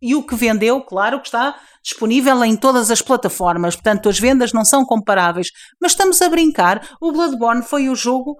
e 0.00 0.16
o 0.16 0.22
que 0.22 0.34
vendeu, 0.34 0.80
claro 0.80 1.20
que 1.20 1.28
está 1.28 1.56
disponível 1.82 2.44
em 2.44 2.56
todas 2.56 2.90
as 2.90 3.00
plataformas, 3.00 3.76
portanto 3.76 4.08
as 4.08 4.18
vendas 4.18 4.52
não 4.52 4.64
são 4.64 4.84
comparáveis, 4.84 5.48
mas 5.80 5.92
estamos 5.92 6.20
a 6.20 6.28
brincar. 6.28 6.96
O 7.00 7.12
Bloodborne 7.12 7.62
foi 7.62 7.88
o 7.88 7.94
jogo, 7.94 8.36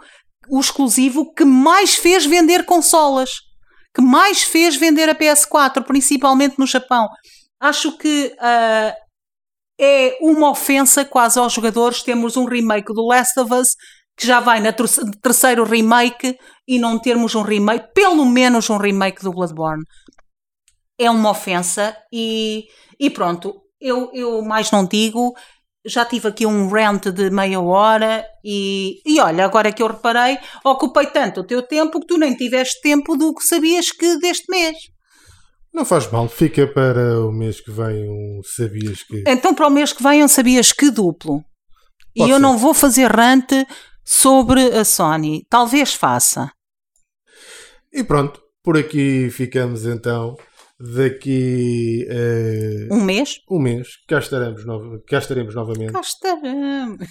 o 0.48 0.58
exclusivo, 0.58 1.32
que 1.32 1.44
mais 1.44 1.94
fez 1.94 2.26
vender 2.26 2.64
consolas, 2.64 3.30
que 3.94 4.02
mais 4.02 4.42
fez 4.42 4.74
vender 4.74 5.08
a 5.08 5.14
PS4, 5.14 5.84
principalmente 5.84 6.58
no 6.58 6.66
Japão. 6.66 7.08
Acho 7.60 7.96
que 7.96 8.34
uh, 8.38 8.92
é 9.78 10.18
uma 10.20 10.50
ofensa 10.50 11.04
quase 11.04 11.38
aos 11.38 11.52
jogadores 11.52 12.02
termos 12.02 12.36
um 12.36 12.44
remake 12.44 12.92
do 12.92 13.06
Last 13.06 13.38
of 13.38 13.52
Us 13.54 13.68
que 14.16 14.26
já 14.26 14.40
vai 14.40 14.60
na 14.60 14.72
terceiro 14.72 15.64
remake 15.64 16.38
e 16.66 16.78
não 16.78 16.98
termos 16.98 17.34
um 17.34 17.42
remake, 17.42 17.92
pelo 17.94 18.24
menos 18.24 18.68
um 18.70 18.76
remake 18.76 19.22
do 19.22 19.32
Bloodborne. 19.32 19.82
É 20.98 21.10
uma 21.10 21.30
ofensa 21.30 21.96
e, 22.12 22.66
e 23.00 23.10
pronto, 23.10 23.62
eu, 23.80 24.10
eu 24.12 24.42
mais 24.42 24.70
não 24.70 24.84
digo. 24.84 25.34
Já 25.84 26.04
tive 26.04 26.28
aqui 26.28 26.46
um 26.46 26.68
rant 26.68 27.06
de 27.06 27.28
meia 27.30 27.60
hora 27.60 28.24
e, 28.44 29.00
e 29.04 29.20
olha, 29.20 29.44
agora 29.44 29.72
que 29.72 29.82
eu 29.82 29.88
reparei, 29.88 30.38
ocupei 30.64 31.06
tanto 31.06 31.40
o 31.40 31.44
teu 31.44 31.60
tempo 31.60 31.98
que 31.98 32.06
tu 32.06 32.16
nem 32.16 32.36
tiveste 32.36 32.80
tempo 32.80 33.16
do 33.16 33.34
que 33.34 33.42
sabias 33.42 33.90
que 33.90 34.16
deste 34.18 34.48
mês. 34.48 34.76
Não 35.74 35.84
faz 35.84 36.08
mal, 36.12 36.28
fica 36.28 36.66
para 36.66 37.18
o 37.26 37.32
mês 37.32 37.60
que 37.60 37.72
vem 37.72 38.08
um 38.08 38.40
sabias 38.44 39.02
que. 39.02 39.24
Então 39.26 39.54
para 39.54 39.66
o 39.66 39.70
mês 39.70 39.92
que 39.92 40.02
vem 40.02 40.22
um 40.22 40.28
sabias 40.28 40.72
que 40.72 40.90
duplo. 40.90 41.42
Pode 42.14 42.30
e 42.30 42.32
eu 42.32 42.38
não 42.38 42.58
vou 42.58 42.74
fazer 42.74 43.10
rant 43.10 43.50
sobre 44.04 44.60
a 44.76 44.84
Sony. 44.84 45.46
Talvez 45.48 45.94
faça. 45.94 46.50
E 47.92 48.02
pronto, 48.02 48.40
por 48.62 48.76
aqui 48.76 49.30
ficamos 49.30 49.84
então. 49.86 50.36
Daqui 50.80 52.04
uh, 52.10 52.94
um 52.94 53.00
mês? 53.00 53.36
Um 53.48 53.60
mês, 53.60 53.88
cá 54.08 54.18
estaremos, 54.18 54.66
no... 54.66 55.00
cá 55.06 55.18
estaremos 55.18 55.54
novamente. 55.54 55.92
Cá 55.92 56.00
estaremos. 56.00 57.08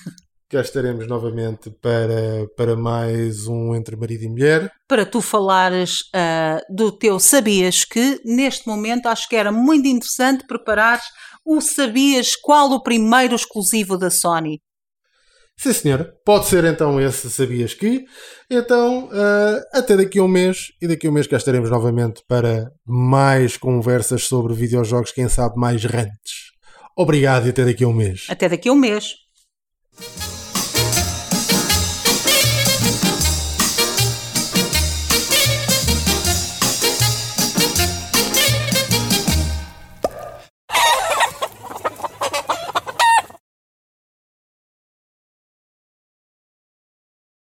Cá 0.49 0.59
estaremos 0.59 1.07
novamente 1.07 1.71
para, 1.81 2.45
para 2.57 2.75
mais 2.75 3.47
um 3.47 3.73
Entre 3.73 3.95
Marido 3.95 4.25
e 4.25 4.27
Mulher. 4.27 4.69
Para 4.85 5.05
tu 5.05 5.21
falares 5.21 6.01
uh, 6.13 6.75
do 6.75 6.91
teu 6.91 7.17
Sabias 7.17 7.85
que, 7.85 8.19
neste 8.25 8.67
momento, 8.67 9.05
acho 9.05 9.29
que 9.29 9.37
era 9.37 9.53
muito 9.53 9.87
interessante 9.87 10.45
preparares 10.45 11.05
o 11.45 11.61
sabias 11.61 12.35
qual 12.35 12.69
o 12.71 12.83
primeiro 12.83 13.33
exclusivo 13.33 13.97
da 13.97 14.11
Sony? 14.11 14.59
Sim, 15.61 15.73
senhora. 15.73 16.11
Pode 16.25 16.47
ser 16.47 16.65
então 16.65 16.99
esse, 16.99 17.29
sabias 17.29 17.75
que. 17.75 18.03
Então, 18.49 19.09
uh, 19.09 19.61
até 19.71 19.95
daqui 19.95 20.17
a 20.17 20.23
um 20.23 20.27
mês. 20.27 20.71
E 20.81 20.87
daqui 20.87 21.05
a 21.05 21.09
um 21.11 21.13
mês 21.13 21.27
cá 21.27 21.37
estaremos 21.37 21.69
novamente 21.69 22.23
para 22.27 22.71
mais 22.83 23.57
conversas 23.57 24.23
sobre 24.23 24.55
videojogos, 24.55 25.11
quem 25.11 25.29
sabe 25.29 25.59
mais 25.59 25.83
rentes. 25.85 26.49
Obrigado 26.97 27.45
e 27.45 27.51
até 27.51 27.63
daqui 27.63 27.83
a 27.83 27.87
um 27.87 27.93
mês. 27.93 28.25
Até 28.27 28.49
daqui 28.49 28.69
a 28.69 28.71
um 28.71 28.75
mês. 28.75 29.17